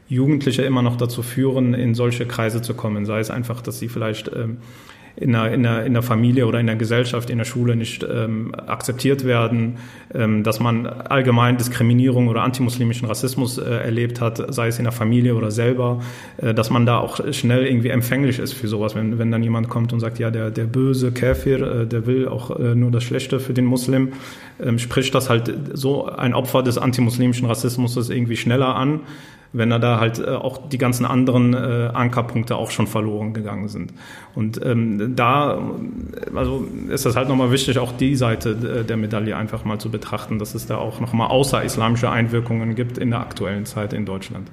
Jugendliche 0.08 0.62
immer 0.62 0.82
noch 0.82 0.96
dazu 0.96 1.22
führen, 1.22 1.74
in 1.74 1.94
solche 1.94 2.26
Kreise 2.26 2.62
zu 2.62 2.74
kommen. 2.74 3.06
Sei 3.06 3.20
es 3.20 3.30
einfach, 3.30 3.62
dass 3.62 3.78
sie 3.78 3.88
vielleicht 3.88 4.30
ähm, 4.34 4.58
in 5.16 5.32
der, 5.32 5.52
in, 5.52 5.62
der, 5.62 5.84
in 5.86 5.92
der 5.92 6.02
Familie 6.02 6.46
oder 6.46 6.58
in 6.58 6.66
der 6.66 6.76
Gesellschaft, 6.76 7.30
in 7.30 7.38
der 7.38 7.44
Schule 7.44 7.76
nicht 7.76 8.04
ähm, 8.08 8.54
akzeptiert 8.54 9.24
werden, 9.24 9.76
ähm, 10.12 10.42
dass 10.42 10.58
man 10.58 10.86
allgemein 10.86 11.56
Diskriminierung 11.56 12.28
oder 12.28 12.42
antimuslimischen 12.42 13.06
Rassismus 13.06 13.58
äh, 13.58 13.62
erlebt 13.62 14.20
hat, 14.20 14.42
sei 14.52 14.68
es 14.68 14.78
in 14.78 14.84
der 14.84 14.92
Familie 14.92 15.36
oder 15.36 15.52
selber, 15.52 16.00
äh, 16.38 16.52
dass 16.52 16.70
man 16.70 16.84
da 16.84 16.98
auch 16.98 17.20
schnell 17.32 17.64
irgendwie 17.64 17.90
empfänglich 17.90 18.40
ist 18.40 18.54
für 18.54 18.66
sowas, 18.66 18.96
wenn, 18.96 19.18
wenn 19.18 19.30
dann 19.30 19.42
jemand 19.42 19.68
kommt 19.68 19.92
und 19.92 20.00
sagt, 20.00 20.18
ja, 20.18 20.30
der, 20.30 20.50
der 20.50 20.64
böse 20.64 21.12
Käfir, 21.12 21.62
äh, 21.62 21.86
der 21.86 22.06
will 22.06 22.26
auch 22.26 22.58
äh, 22.58 22.74
nur 22.74 22.90
das 22.90 23.04
Schlechte 23.04 23.38
für 23.38 23.54
den 23.54 23.66
Muslim, 23.66 24.14
ähm, 24.60 24.80
spricht 24.80 25.14
das 25.14 25.30
halt 25.30 25.54
so 25.74 26.06
ein 26.06 26.34
Opfer 26.34 26.64
des 26.64 26.76
antimuslimischen 26.76 27.46
Rassismus 27.46 27.94
irgendwie 28.10 28.36
schneller 28.36 28.74
an 28.74 29.00
wenn 29.54 29.70
er 29.70 29.78
da 29.78 30.00
halt 30.00 30.18
äh, 30.18 30.26
auch 30.26 30.68
die 30.68 30.78
ganzen 30.78 31.06
anderen 31.06 31.54
äh, 31.54 31.90
Ankerpunkte 31.94 32.56
auch 32.56 32.70
schon 32.70 32.86
verloren 32.86 33.32
gegangen 33.32 33.68
sind. 33.68 33.94
Und 34.34 34.60
ähm, 34.64 35.14
da 35.16 35.62
also 36.34 36.66
ist 36.88 37.06
das 37.06 37.16
halt 37.16 37.28
nochmal 37.28 37.50
wichtig, 37.52 37.78
auch 37.78 37.92
die 37.92 38.16
Seite 38.16 38.50
äh, 38.50 38.84
der 38.84 38.96
Medaille 38.96 39.36
einfach 39.36 39.64
mal 39.64 39.78
zu 39.78 39.90
betrachten, 39.90 40.38
dass 40.38 40.54
es 40.54 40.66
da 40.66 40.76
auch 40.76 41.00
nochmal 41.00 41.28
außerislamische 41.28 42.10
Einwirkungen 42.10 42.74
gibt 42.74 42.98
in 42.98 43.10
der 43.10 43.20
aktuellen 43.20 43.64
Zeit 43.64 43.92
in 43.92 44.04
Deutschland. 44.04 44.50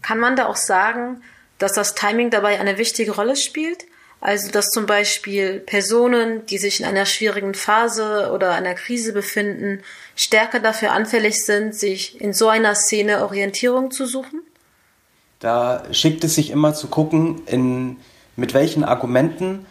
Kann 0.00 0.20
man 0.20 0.36
da 0.36 0.46
auch 0.46 0.56
sagen, 0.56 1.20
dass 1.58 1.72
das 1.72 1.94
Timing 1.94 2.30
dabei 2.30 2.58
eine 2.60 2.78
wichtige 2.78 3.10
Rolle 3.10 3.36
spielt? 3.36 3.84
Also, 4.20 4.50
dass 4.50 4.70
zum 4.70 4.84
Beispiel 4.84 5.60
Personen, 5.60 6.44
die 6.46 6.58
sich 6.58 6.80
in 6.80 6.86
einer 6.86 7.06
schwierigen 7.06 7.54
Phase 7.54 8.30
oder 8.32 8.52
einer 8.52 8.74
Krise 8.74 9.14
befinden, 9.14 9.80
stärker 10.14 10.60
dafür 10.60 10.92
anfällig 10.92 11.42
sind, 11.44 11.74
sich 11.74 12.20
in 12.20 12.34
so 12.34 12.48
einer 12.48 12.74
Szene 12.74 13.22
Orientierung 13.24 13.90
zu 13.90 14.04
suchen? 14.04 14.42
Da 15.38 15.84
schickt 15.90 16.22
es 16.24 16.34
sich 16.34 16.50
immer 16.50 16.74
zu 16.74 16.88
gucken, 16.88 17.42
in, 17.46 17.96
mit 18.36 18.52
welchen 18.52 18.84
Argumenten 18.84 19.64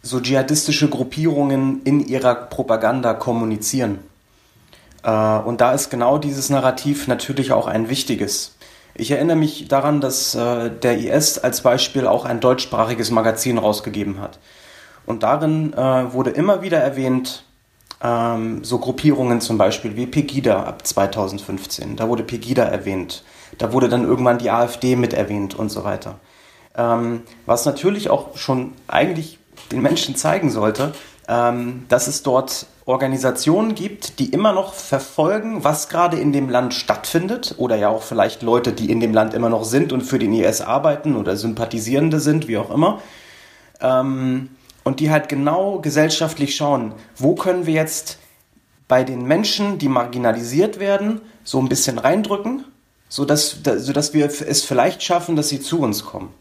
so 0.00 0.20
dschihadistische 0.20 0.88
Gruppierungen 0.88 1.82
in 1.82 2.06
ihrer 2.06 2.34
Propaganda 2.36 3.14
kommunizieren. 3.14 3.98
Äh, 5.02 5.10
und 5.10 5.60
da 5.60 5.72
ist 5.72 5.90
genau 5.90 6.18
dieses 6.18 6.50
Narrativ 6.50 7.08
natürlich 7.08 7.50
auch 7.50 7.66
ein 7.66 7.88
wichtiges. 7.88 8.54
Ich 8.94 9.10
erinnere 9.10 9.36
mich 9.36 9.68
daran, 9.68 10.00
dass 10.00 10.34
äh, 10.34 10.70
der 10.70 10.98
IS 10.98 11.38
als 11.38 11.62
Beispiel 11.62 12.06
auch 12.06 12.24
ein 12.24 12.40
deutschsprachiges 12.40 13.10
Magazin 13.10 13.58
rausgegeben 13.58 14.20
hat. 14.20 14.38
Und 15.06 15.22
darin 15.22 15.72
äh, 15.72 16.12
wurde 16.12 16.30
immer 16.30 16.62
wieder 16.62 16.78
erwähnt, 16.78 17.44
ähm, 18.02 18.64
so 18.64 18.78
Gruppierungen 18.78 19.40
zum 19.40 19.58
Beispiel 19.58 19.96
wie 19.96 20.06
Pegida 20.06 20.64
ab 20.64 20.86
2015. 20.86 21.96
Da 21.96 22.08
wurde 22.08 22.22
Pegida 22.22 22.64
erwähnt. 22.64 23.24
Da 23.58 23.72
wurde 23.72 23.88
dann 23.88 24.04
irgendwann 24.04 24.38
die 24.38 24.50
AfD 24.50 24.96
mit 24.96 25.14
erwähnt 25.14 25.54
und 25.54 25.70
so 25.70 25.84
weiter. 25.84 26.18
Ähm, 26.76 27.22
was 27.46 27.64
natürlich 27.64 28.10
auch 28.10 28.36
schon 28.36 28.72
eigentlich 28.88 29.38
den 29.70 29.82
Menschen 29.82 30.16
zeigen 30.16 30.50
sollte, 30.50 30.92
ähm, 31.28 31.84
dass 31.88 32.06
es 32.06 32.22
dort 32.22 32.66
Organisationen 32.84 33.74
gibt, 33.74 34.18
die 34.18 34.30
immer 34.30 34.52
noch 34.52 34.74
verfolgen, 34.74 35.62
was 35.62 35.88
gerade 35.88 36.18
in 36.18 36.32
dem 36.32 36.48
Land 36.48 36.74
stattfindet 36.74 37.54
oder 37.58 37.76
ja 37.76 37.88
auch 37.88 38.02
vielleicht 38.02 38.42
Leute, 38.42 38.72
die 38.72 38.90
in 38.90 38.98
dem 38.98 39.14
Land 39.14 39.34
immer 39.34 39.48
noch 39.48 39.64
sind 39.64 39.92
und 39.92 40.02
für 40.02 40.18
den 40.18 40.32
IS 40.32 40.60
arbeiten 40.60 41.14
oder 41.14 41.36
Sympathisierende 41.36 42.18
sind, 42.18 42.48
wie 42.48 42.58
auch 42.58 42.70
immer. 42.70 43.00
Ähm, 43.80 44.50
und 44.84 44.98
die 44.98 45.10
halt 45.10 45.28
genau 45.28 45.78
gesellschaftlich 45.78 46.56
schauen, 46.56 46.94
wo 47.16 47.36
können 47.36 47.66
wir 47.66 47.74
jetzt 47.74 48.18
bei 48.88 49.04
den 49.04 49.24
Menschen, 49.26 49.78
die 49.78 49.88
marginalisiert 49.88 50.80
werden, 50.80 51.20
so 51.44 51.60
ein 51.60 51.68
bisschen 51.68 51.98
reindrücken, 51.98 52.64
sodass, 53.08 53.58
sodass 53.76 54.12
wir 54.12 54.26
es 54.26 54.64
vielleicht 54.64 55.04
schaffen, 55.04 55.36
dass 55.36 55.48
sie 55.48 55.60
zu 55.60 55.80
uns 55.80 56.04
kommen. 56.04 56.34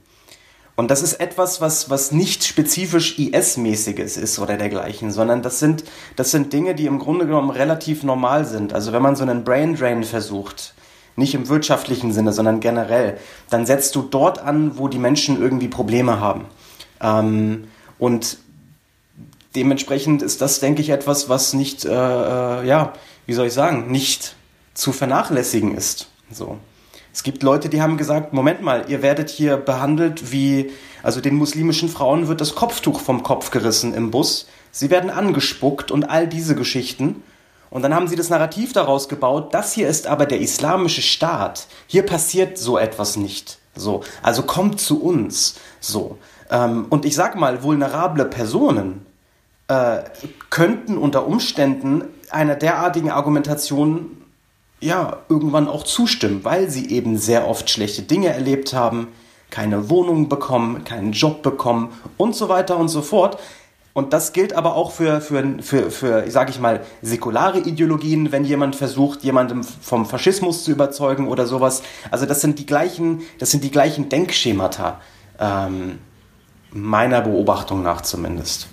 Und 0.81 0.89
das 0.89 1.03
ist 1.03 1.19
etwas, 1.19 1.61
was, 1.61 1.91
was 1.91 2.11
nicht 2.11 2.43
spezifisch 2.43 3.19
IS-mäßiges 3.19 4.17
ist 4.17 4.39
oder 4.39 4.57
dergleichen, 4.57 5.11
sondern 5.11 5.43
das 5.43 5.59
sind, 5.59 5.83
das 6.15 6.31
sind 6.31 6.53
Dinge, 6.53 6.73
die 6.73 6.87
im 6.87 6.97
Grunde 6.97 7.27
genommen 7.27 7.51
relativ 7.51 8.01
normal 8.01 8.45
sind. 8.45 8.73
Also 8.73 8.91
wenn 8.91 9.03
man 9.03 9.15
so 9.15 9.21
einen 9.21 9.43
Brain 9.43 9.75
Drain 9.75 10.03
versucht, 10.03 10.73
nicht 11.15 11.35
im 11.35 11.49
wirtschaftlichen 11.49 12.11
Sinne, 12.11 12.33
sondern 12.33 12.61
generell, 12.61 13.19
dann 13.51 13.67
setzt 13.67 13.93
du 13.95 14.01
dort 14.01 14.39
an, 14.39 14.79
wo 14.79 14.87
die 14.87 14.97
Menschen 14.97 15.39
irgendwie 15.39 15.67
Probleme 15.67 16.19
haben. 16.19 16.45
Ähm, 16.99 17.65
und 17.99 18.39
dementsprechend 19.55 20.23
ist 20.23 20.41
das, 20.41 20.61
denke 20.61 20.81
ich, 20.81 20.89
etwas, 20.89 21.29
was 21.29 21.53
nicht, 21.53 21.85
äh, 21.85 21.91
äh, 21.91 22.65
ja, 22.65 22.93
wie 23.27 23.33
soll 23.33 23.45
ich 23.45 23.53
sagen, 23.53 23.91
nicht 23.91 24.35
zu 24.73 24.93
vernachlässigen 24.93 25.77
ist. 25.77 26.07
So. 26.31 26.57
Es 27.13 27.23
gibt 27.23 27.43
Leute, 27.43 27.67
die 27.67 27.81
haben 27.81 27.97
gesagt, 27.97 28.31
Moment 28.31 28.61
mal, 28.61 28.85
ihr 28.87 29.01
werdet 29.01 29.29
hier 29.29 29.57
behandelt 29.57 30.31
wie, 30.31 30.71
also 31.03 31.19
den 31.19 31.35
muslimischen 31.35 31.89
Frauen 31.89 32.27
wird 32.27 32.39
das 32.39 32.55
Kopftuch 32.55 33.01
vom 33.01 33.21
Kopf 33.21 33.51
gerissen 33.51 33.93
im 33.93 34.11
Bus, 34.11 34.47
sie 34.71 34.89
werden 34.89 35.09
angespuckt 35.09 35.91
und 35.91 36.05
all 36.05 36.27
diese 36.27 36.55
Geschichten. 36.55 37.23
Und 37.69 37.83
dann 37.83 37.93
haben 37.93 38.07
sie 38.07 38.15
das 38.15 38.29
Narrativ 38.29 38.73
daraus 38.73 39.09
gebaut, 39.09 39.53
das 39.53 39.73
hier 39.73 39.87
ist 39.87 40.07
aber 40.07 40.25
der 40.25 40.41
islamische 40.41 41.01
Staat. 41.01 41.67
Hier 41.87 42.05
passiert 42.05 42.57
so 42.57 42.77
etwas 42.77 43.17
nicht. 43.17 43.59
So, 43.75 44.03
also 44.21 44.43
kommt 44.43 44.79
zu 44.79 45.01
uns. 45.01 45.55
So. 45.79 46.17
Ähm, 46.49 46.85
und 46.89 47.05
ich 47.05 47.15
sag 47.15 47.35
mal, 47.35 47.63
vulnerable 47.63 48.25
Personen 48.25 49.05
äh, 49.67 49.99
könnten 50.49 50.97
unter 50.97 51.25
Umständen 51.25 52.03
einer 52.29 52.55
derartigen 52.55 53.09
Argumentation 53.09 54.20
ja, 54.81 55.19
irgendwann 55.29 55.67
auch 55.67 55.83
zustimmen, 55.83 56.43
weil 56.43 56.69
sie 56.69 56.89
eben 56.89 57.17
sehr 57.17 57.47
oft 57.47 57.69
schlechte 57.69 58.01
Dinge 58.01 58.29
erlebt 58.29 58.73
haben, 58.73 59.07
keine 59.51 59.89
Wohnung 59.89 60.27
bekommen, 60.27 60.83
keinen 60.83 61.11
Job 61.11 61.43
bekommen 61.43 61.89
und 62.17 62.35
so 62.35 62.49
weiter 62.49 62.77
und 62.77 62.89
so 62.89 63.01
fort. 63.01 63.37
Und 63.93 64.13
das 64.13 64.31
gilt 64.31 64.53
aber 64.53 64.75
auch 64.75 64.91
für, 64.91 65.19
für, 65.19 65.61
für, 65.61 65.91
für 65.91 66.31
sage 66.31 66.51
ich 66.51 66.59
mal, 66.59 66.81
säkulare 67.01 67.59
Ideologien, 67.59 68.31
wenn 68.31 68.45
jemand 68.45 68.75
versucht, 68.75 69.21
jemandem 69.23 69.63
vom 69.63 70.05
Faschismus 70.05 70.63
zu 70.63 70.71
überzeugen 70.71 71.27
oder 71.27 71.45
sowas. 71.45 71.83
Also 72.09 72.25
das 72.25 72.39
sind 72.39 72.57
die 72.57 72.65
gleichen, 72.65 73.21
das 73.39 73.51
sind 73.51 73.65
die 73.65 73.71
gleichen 73.71 74.07
Denkschemata, 74.07 75.01
ähm, 75.39 75.99
meiner 76.71 77.21
Beobachtung 77.21 77.83
nach 77.83 78.01
zumindest. 78.01 78.67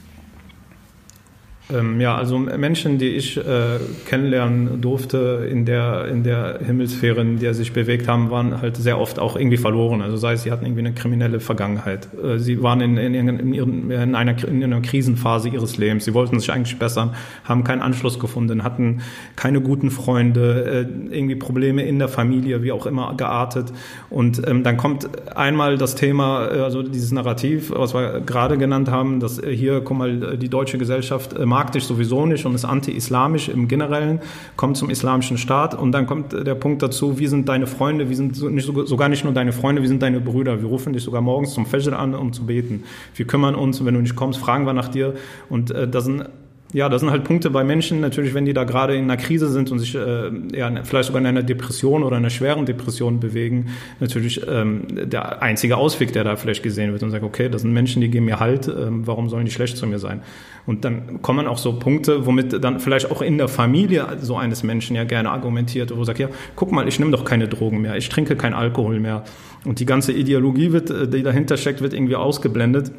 Ähm, 1.70 2.00
ja, 2.00 2.16
also 2.16 2.38
Menschen, 2.38 2.96
die 2.98 3.08
ich 3.08 3.36
äh, 3.36 3.78
kennenlernen 4.06 4.80
durfte 4.80 5.46
in 5.50 5.66
der, 5.66 6.08
in 6.08 6.22
der 6.22 6.60
Himmelsphäre, 6.64 7.20
in 7.20 7.38
der 7.38 7.52
sie 7.52 7.58
sich 7.58 7.72
bewegt 7.72 8.08
haben, 8.08 8.30
waren 8.30 8.62
halt 8.62 8.76
sehr 8.76 8.98
oft 8.98 9.18
auch 9.18 9.36
irgendwie 9.36 9.58
verloren. 9.58 10.00
Also 10.00 10.16
sei 10.16 10.32
es, 10.32 10.44
sie 10.44 10.50
hatten 10.50 10.64
irgendwie 10.64 10.80
eine 10.80 10.92
kriminelle 10.92 11.40
Vergangenheit. 11.40 12.08
Äh, 12.22 12.38
sie 12.38 12.62
waren 12.62 12.80
in, 12.80 12.96
in, 12.96 13.14
in, 13.14 13.52
ihren, 13.52 13.90
in, 13.90 14.14
einer, 14.14 14.48
in 14.48 14.64
einer 14.64 14.80
Krisenphase 14.80 15.50
ihres 15.50 15.76
Lebens. 15.76 16.06
Sie 16.06 16.14
wollten 16.14 16.40
sich 16.40 16.50
eigentlich 16.50 16.78
bessern, 16.78 17.14
haben 17.44 17.64
keinen 17.64 17.82
Anschluss 17.82 18.18
gefunden, 18.18 18.64
hatten 18.64 19.02
keine 19.36 19.60
guten 19.60 19.90
Freunde, 19.90 20.86
äh, 21.10 21.14
irgendwie 21.14 21.36
Probleme 21.36 21.82
in 21.82 21.98
der 21.98 22.08
Familie, 22.08 22.62
wie 22.62 22.72
auch 22.72 22.86
immer 22.86 23.14
geartet. 23.16 23.72
Und 24.08 24.46
ähm, 24.48 24.62
dann 24.62 24.78
kommt 24.78 25.08
einmal 25.36 25.76
das 25.76 25.96
Thema, 25.96 26.48
äh, 26.50 26.60
also 26.60 26.82
dieses 26.82 27.12
Narrativ, 27.12 27.70
was 27.74 27.92
wir 27.92 28.20
gerade 28.20 28.56
genannt 28.56 28.90
haben, 28.90 29.20
dass 29.20 29.38
äh, 29.38 29.54
hier, 29.54 29.82
guck 29.82 29.98
mal, 29.98 30.38
die 30.38 30.48
deutsche 30.48 30.78
Gesellschaft 30.78 31.34
äh, 31.38 31.44
mag 31.58 31.72
dich 31.72 31.82
sowieso 31.82 32.24
nicht 32.24 32.46
und 32.46 32.54
ist 32.54 32.64
anti-islamisch 32.64 33.48
im 33.48 33.66
Generellen, 33.66 34.20
kommt 34.54 34.76
zum 34.76 34.90
islamischen 34.90 35.38
Staat. 35.38 35.74
Und 35.74 35.90
dann 35.90 36.06
kommt 36.06 36.32
der 36.32 36.54
Punkt 36.54 36.82
dazu, 36.82 37.18
wie 37.18 37.26
sind 37.26 37.48
deine 37.48 37.66
Freunde, 37.66 38.08
wie 38.08 38.14
sind 38.14 38.40
nicht, 38.52 38.64
sogar 38.64 39.08
nicht 39.08 39.24
nur 39.24 39.32
deine 39.32 39.52
Freunde, 39.52 39.82
wie 39.82 39.88
sind 39.88 40.00
deine 40.00 40.20
Brüder, 40.20 40.62
wir 40.62 40.68
rufen 40.68 40.92
dich 40.92 41.02
sogar 41.02 41.20
morgens 41.20 41.54
zum 41.54 41.66
Fajr 41.66 41.98
an, 41.98 42.14
um 42.14 42.32
zu 42.32 42.46
beten. 42.46 42.84
Wir 43.16 43.26
kümmern 43.26 43.56
uns, 43.56 43.84
wenn 43.84 43.94
du 43.94 44.00
nicht 44.00 44.14
kommst, 44.14 44.38
fragen 44.38 44.66
wir 44.66 44.72
nach 44.72 44.88
dir. 44.88 45.14
Und 45.48 45.72
äh, 45.72 45.88
das 45.88 46.04
sind 46.04 46.26
ja, 46.72 46.90
das 46.90 47.00
sind 47.00 47.10
halt 47.10 47.24
Punkte 47.24 47.48
bei 47.48 47.64
Menschen, 47.64 48.00
natürlich, 48.00 48.34
wenn 48.34 48.44
die 48.44 48.52
da 48.52 48.64
gerade 48.64 48.94
in 48.94 49.04
einer 49.04 49.16
Krise 49.16 49.48
sind 49.48 49.72
und 49.72 49.78
sich 49.78 49.94
äh, 49.94 50.30
ja, 50.54 50.70
vielleicht 50.84 51.06
sogar 51.06 51.20
in 51.20 51.26
einer 51.26 51.42
Depression 51.42 52.02
oder 52.02 52.16
einer 52.16 52.28
schweren 52.28 52.66
Depression 52.66 53.20
bewegen, 53.20 53.70
natürlich 54.00 54.42
ähm, 54.46 54.82
der 54.90 55.40
einzige 55.40 55.78
Ausweg, 55.78 56.12
der 56.12 56.24
da 56.24 56.36
vielleicht 56.36 56.62
gesehen 56.62 56.92
wird 56.92 57.02
und 57.02 57.10
sagt, 57.10 57.24
okay, 57.24 57.48
das 57.48 57.62
sind 57.62 57.72
Menschen, 57.72 58.02
die 58.02 58.10
geben 58.10 58.26
mir 58.26 58.38
Halt, 58.38 58.68
ähm, 58.68 59.06
warum 59.06 59.30
sollen 59.30 59.46
die 59.46 59.50
schlecht 59.50 59.78
zu 59.78 59.86
mir 59.86 59.98
sein? 59.98 60.20
Und 60.66 60.84
dann 60.84 61.22
kommen 61.22 61.46
auch 61.46 61.56
so 61.56 61.78
Punkte, 61.78 62.26
womit 62.26 62.62
dann 62.62 62.80
vielleicht 62.80 63.10
auch 63.10 63.22
in 63.22 63.38
der 63.38 63.48
Familie 63.48 64.06
so 64.20 64.36
eines 64.36 64.62
Menschen 64.62 64.94
ja 64.94 65.04
gerne 65.04 65.30
argumentiert, 65.30 65.96
wo 65.96 66.04
sagt, 66.04 66.18
ja, 66.18 66.28
guck 66.54 66.70
mal, 66.70 66.86
ich 66.86 66.98
nehme 66.98 67.12
doch 67.12 67.24
keine 67.24 67.48
Drogen 67.48 67.80
mehr, 67.80 67.96
ich 67.96 68.10
trinke 68.10 68.36
kein 68.36 68.52
Alkohol 68.52 69.00
mehr. 69.00 69.24
Und 69.64 69.80
die 69.80 69.86
ganze 69.86 70.12
Ideologie, 70.12 70.72
wird, 70.72 70.90
äh, 70.90 71.08
die 71.08 71.22
dahinter 71.22 71.56
steckt, 71.56 71.80
wird 71.80 71.94
irgendwie 71.94 72.16
ausgeblendet 72.16 72.92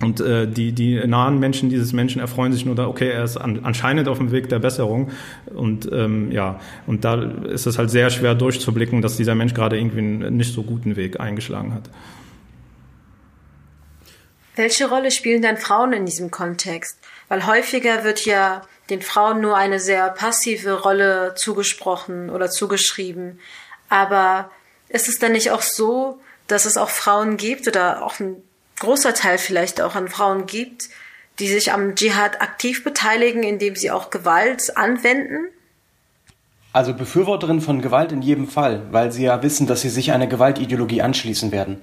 Und 0.00 0.20
äh, 0.20 0.46
die, 0.46 0.72
die 0.72 1.06
nahen 1.06 1.38
Menschen 1.38 1.70
dieses 1.70 1.92
Menschen 1.92 2.20
erfreuen 2.20 2.52
sich 2.52 2.66
nur 2.66 2.74
da, 2.74 2.86
okay, 2.86 3.10
er 3.10 3.24
ist 3.24 3.38
an, 3.38 3.60
anscheinend 3.64 4.08
auf 4.08 4.18
dem 4.18 4.30
Weg 4.30 4.48
der 4.48 4.58
Besserung. 4.58 5.10
Und 5.54 5.90
ähm, 5.90 6.30
ja, 6.32 6.60
und 6.86 7.04
da 7.04 7.22
ist 7.22 7.66
es 7.66 7.78
halt 7.78 7.90
sehr 7.90 8.10
schwer 8.10 8.34
durchzublicken, 8.34 9.00
dass 9.00 9.16
dieser 9.16 9.34
Mensch 9.34 9.54
gerade 9.54 9.78
irgendwie 9.78 9.98
einen 9.98 10.36
nicht 10.36 10.52
so 10.52 10.62
guten 10.62 10.96
Weg 10.96 11.18
eingeschlagen 11.18 11.72
hat. 11.72 11.88
Welche 14.54 14.88
Rolle 14.88 15.10
spielen 15.10 15.42
denn 15.42 15.56
Frauen 15.56 15.92
in 15.92 16.06
diesem 16.06 16.30
Kontext? 16.30 16.98
Weil 17.28 17.46
häufiger 17.46 18.04
wird 18.04 18.24
ja 18.26 18.62
den 18.90 19.02
Frauen 19.02 19.40
nur 19.40 19.56
eine 19.56 19.80
sehr 19.80 20.08
passive 20.10 20.82
Rolle 20.82 21.34
zugesprochen 21.36 22.30
oder 22.30 22.50
zugeschrieben. 22.50 23.40
Aber 23.88 24.50
ist 24.88 25.08
es 25.08 25.18
denn 25.18 25.32
nicht 25.32 25.50
auch 25.50 25.62
so, 25.62 26.20
dass 26.46 26.64
es 26.64 26.76
auch 26.76 26.90
Frauen 26.90 27.36
gibt 27.36 27.66
oder 27.66 28.04
auch 28.04 28.20
ein 28.20 28.42
großer 28.78 29.14
Teil 29.14 29.38
vielleicht 29.38 29.80
auch 29.80 29.94
an 29.94 30.08
Frauen 30.08 30.46
gibt, 30.46 30.88
die 31.38 31.48
sich 31.48 31.72
am 31.72 31.94
Dschihad 31.94 32.40
aktiv 32.40 32.84
beteiligen, 32.84 33.42
indem 33.42 33.76
sie 33.76 33.90
auch 33.90 34.10
Gewalt 34.10 34.76
anwenden? 34.76 35.46
Also 36.72 36.92
Befürworterin 36.94 37.60
von 37.60 37.80
Gewalt 37.80 38.12
in 38.12 38.22
jedem 38.22 38.48
Fall, 38.48 38.82
weil 38.90 39.10
sie 39.12 39.24
ja 39.24 39.42
wissen, 39.42 39.66
dass 39.66 39.80
sie 39.80 39.88
sich 39.88 40.12
einer 40.12 40.26
Gewaltideologie 40.26 41.02
anschließen 41.02 41.52
werden. 41.52 41.82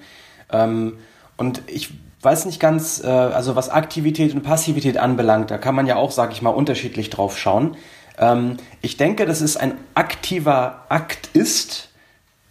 Ähm, 0.51 0.97
und 1.35 1.63
ich 1.67 1.89
weiß 2.21 2.45
nicht 2.45 2.59
ganz, 2.59 3.03
äh, 3.03 3.07
also 3.07 3.55
was 3.55 3.69
Aktivität 3.69 4.33
und 4.33 4.43
Passivität 4.43 4.97
anbelangt, 4.97 5.51
da 5.51 5.57
kann 5.57 5.75
man 5.75 5.87
ja 5.87 5.95
auch, 5.95 6.11
sag 6.11 6.31
ich 6.31 6.41
mal, 6.41 6.51
unterschiedlich 6.51 7.09
drauf 7.09 7.37
schauen. 7.37 7.75
Ähm, 8.17 8.57
ich 8.81 8.97
denke, 8.97 9.25
dass 9.25 9.41
es 9.41 9.57
ein 9.57 9.77
aktiver 9.95 10.85
Akt 10.89 11.29
ist, 11.33 11.89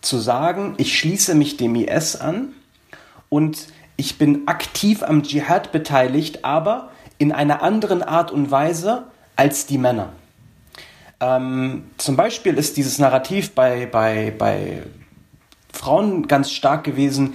zu 0.01 0.19
sagen, 0.19 0.75
ich 0.79 0.99
schließe 0.99 1.35
mich 1.37 1.57
dem 1.57 1.77
IS 1.77 2.17
an 2.17 2.55
und 3.29 3.69
ich 3.97 4.19
bin 4.19 4.47
aktiv 4.47 5.03
am 5.03 5.23
Dschihad 5.23 5.73
beteiligt, 5.73 6.45
aber 6.45 6.91
in 7.19 7.33
einer 7.33 7.63
anderen 7.63 8.03
Art 8.03 8.31
und 8.31 8.51
Weise 8.51 9.05
als 9.37 9.67
die 9.67 9.79
Männer. 9.79 10.11
Ähm, 11.21 11.85
zum 11.99 12.17
Beispiel 12.17 12.55
ist 12.55 12.77
dieses 12.77 12.99
Narrativ 12.99 13.53
bei, 13.53 13.87
bei, 13.87 14.33
bei 14.37 14.83
Frauen 15.73 16.27
ganz 16.27 16.51
stark 16.51 16.85
gewesen, 16.85 17.35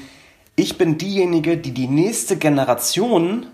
ich 0.55 0.77
bin 0.77 0.97
diejenige, 0.97 1.55
die 1.55 1.71
die 1.71 1.87
nächste 1.87 2.35
Generation 2.35 3.45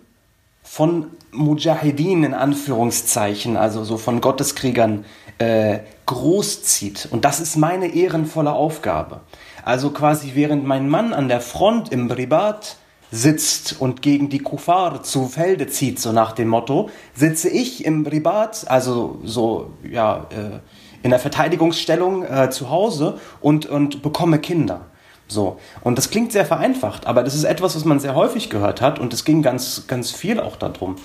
von 0.63 1.07
Mujahideen 1.31 2.23
in 2.23 2.33
Anführungszeichen, 2.33 3.57
also 3.57 3.83
so 3.83 3.97
von 3.97 4.21
Gotteskriegern, 4.21 5.03
äh, 5.37 5.79
großzieht. 6.05 7.09
Und 7.11 7.25
das 7.25 7.39
ist 7.39 7.57
meine 7.57 7.87
ehrenvolle 7.93 8.53
Aufgabe. 8.53 9.21
Also 9.63 9.91
quasi 9.91 10.31
während 10.33 10.65
mein 10.65 10.89
Mann 10.89 11.13
an 11.13 11.27
der 11.27 11.41
Front 11.41 11.91
im 11.91 12.09
Ribat 12.09 12.77
sitzt 13.13 13.79
und 13.79 14.01
gegen 14.01 14.29
die 14.29 14.39
Kufar 14.39 15.03
zu 15.03 15.27
Felde 15.27 15.67
zieht, 15.67 15.99
so 15.99 16.11
nach 16.11 16.31
dem 16.31 16.47
Motto, 16.47 16.89
sitze 17.13 17.47
ich 17.47 17.85
im 17.85 18.07
Ribat, 18.07 18.65
also 18.67 19.19
so, 19.23 19.71
ja, 19.87 20.25
äh, 20.31 20.59
in 21.03 21.11
der 21.11 21.19
Verteidigungsstellung 21.19 22.25
äh, 22.25 22.49
zu 22.49 22.71
Hause 22.71 23.19
und, 23.39 23.67
und 23.67 24.01
bekomme 24.01 24.39
Kinder. 24.39 24.87
So. 25.27 25.59
Und 25.81 25.99
das 25.99 26.09
klingt 26.09 26.31
sehr 26.31 26.45
vereinfacht, 26.45 27.05
aber 27.05 27.21
das 27.21 27.35
ist 27.35 27.43
etwas, 27.43 27.75
was 27.75 27.85
man 27.85 27.99
sehr 27.99 28.15
häufig 28.15 28.49
gehört 28.49 28.81
hat 28.81 28.97
und 28.97 29.13
es 29.13 29.25
ging 29.25 29.43
ganz, 29.43 29.85
ganz 29.85 30.09
viel 30.09 30.39
auch 30.39 30.55
darum. 30.55 30.95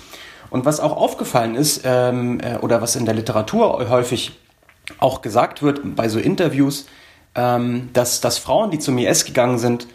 Und 0.49 0.65
was 0.65 0.79
auch 0.79 0.97
aufgefallen 0.97 1.53
ist, 1.53 1.81
ähm, 1.85 2.39
äh, 2.39 2.57
oder 2.57 2.81
was 2.81 2.95
in 2.95 3.05
der 3.05 3.13
Literatur 3.13 3.87
häufig 3.87 4.31
auch 4.97 5.21
gesagt 5.21 5.61
wird 5.61 5.95
bei 5.95 6.09
so 6.09 6.17
Interviews, 6.17 6.87
ähm, 7.35 7.89
dass, 7.93 8.19
dass 8.19 8.39
Frauen, 8.39 8.71
die 8.71 8.79
zum 8.79 8.97
IS 8.97 9.25
gegangen 9.25 9.59
sind, 9.59 9.85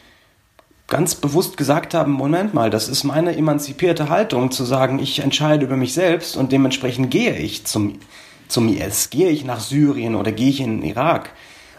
ganz 0.88 1.14
bewusst 1.14 1.56
gesagt 1.56 1.94
haben, 1.94 2.12
Moment 2.12 2.54
mal, 2.54 2.70
das 2.70 2.88
ist 2.88 3.04
meine 3.04 3.36
emanzipierte 3.36 4.08
Haltung, 4.08 4.50
zu 4.50 4.64
sagen, 4.64 4.98
ich 4.98 5.20
entscheide 5.20 5.64
über 5.64 5.76
mich 5.76 5.94
selbst 5.94 6.36
und 6.36 6.52
dementsprechend 6.52 7.10
gehe 7.10 7.36
ich 7.36 7.64
zum, 7.64 7.98
zum 8.48 8.68
IS, 8.68 9.10
gehe 9.10 9.30
ich 9.30 9.44
nach 9.44 9.60
Syrien 9.60 10.14
oder 10.14 10.32
gehe 10.32 10.50
ich 10.50 10.60
in 10.60 10.80
den 10.80 10.88
Irak. 10.88 11.30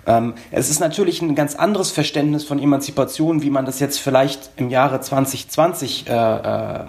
Ähm, 0.07 0.33
es 0.51 0.69
ist 0.69 0.79
natürlich 0.79 1.21
ein 1.21 1.35
ganz 1.35 1.55
anderes 1.55 1.91
Verständnis 1.91 2.43
von 2.43 2.59
Emanzipation, 2.59 3.41
wie 3.41 3.49
man 3.49 3.65
das 3.65 3.79
jetzt 3.79 3.99
vielleicht 3.99 4.51
im 4.57 4.69
Jahre 4.69 5.01
2020 5.01 6.07
äh, 6.07 6.13
äh, 6.13 6.85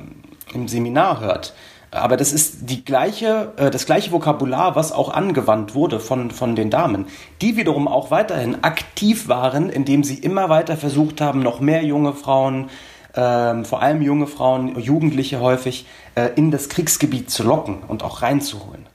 im 0.55 0.69
Seminar 0.69 1.21
hört. 1.21 1.55
Aber 1.91 2.17
das 2.17 2.33
ist 2.33 2.69
die 2.69 2.85
gleiche, 2.85 3.53
äh, 3.57 3.71
das 3.71 3.87
gleiche 3.87 4.13
Vokabular, 4.13 4.77
was 4.77 4.93
auch 4.93 5.11
angewandt 5.11 5.75
wurde 5.75 6.01
von, 6.01 6.31
von 6.31 6.57
den 6.57 6.71
Damen, 6.71 7.07
die 7.41 7.57
wiederum 7.57 7.89
auch 7.89 8.11
weiterhin 8.11 8.63
aktiv 8.65 9.29
waren, 9.29 9.71
indem 9.71 10.05
sie 10.05 10.19
immer 10.19 10.49
weiter 10.49 10.77
versucht 10.77 11.21
haben, 11.21 11.41
noch 11.41 11.61
mehr 11.61 11.85
junge 11.85 12.13
Frauen, 12.13 12.71
ähm, 13.15 13.65
vor 13.65 13.83
allem 13.83 14.03
junge 14.03 14.27
Frauen, 14.27 14.79
Jugendliche 14.79 15.41
häufig, 15.41 15.87
äh, 16.17 16.31
in 16.37 16.51
das 16.51 16.69
Kriegsgebiet 16.69 17.31
zu 17.31 17.45
locken 17.45 17.79
und 17.89 18.03
auch 18.03 18.23
reinzuholen. 18.23 18.87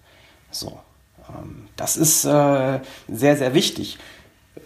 So, 0.51 0.79
ähm, 1.29 1.67
das 1.75 1.97
ist 1.97 2.25
äh, 2.25 2.79
sehr, 3.07 3.37
sehr 3.37 3.53
wichtig. 3.53 3.97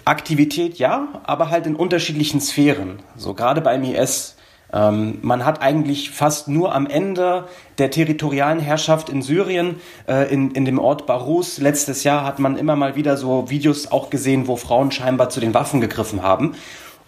Aktivität 0.03 0.77
ja, 0.77 1.07
aber 1.23 1.49
halt 1.49 1.67
in 1.67 1.75
unterschiedlichen 1.75 2.41
Sphären. 2.41 2.99
So 3.15 3.33
gerade 3.33 3.61
beim 3.61 3.83
IS 3.83 4.34
ähm, 4.75 5.19
man 5.21 5.45
hat 5.45 5.61
eigentlich 5.61 6.11
fast 6.11 6.49
nur 6.49 6.75
am 6.75 6.85
Ende 6.85 7.47
der 7.77 7.91
territorialen 7.91 8.59
Herrschaft 8.59 9.07
in 9.07 9.21
Syrien, 9.21 9.77
äh, 10.05 10.31
in, 10.31 10.51
in 10.51 10.65
dem 10.65 10.79
Ort 10.79 11.05
Barus, 11.05 11.59
letztes 11.59 12.03
Jahr 12.03 12.25
hat 12.25 12.39
man 12.39 12.57
immer 12.57 12.75
mal 12.75 12.97
wieder 12.97 13.15
so 13.15 13.49
Videos 13.49 13.89
auch 13.89 14.09
gesehen, 14.09 14.47
wo 14.47 14.57
Frauen 14.57 14.91
scheinbar 14.91 15.29
zu 15.29 15.39
den 15.39 15.53
Waffen 15.53 15.79
gegriffen 15.79 16.21
haben 16.21 16.55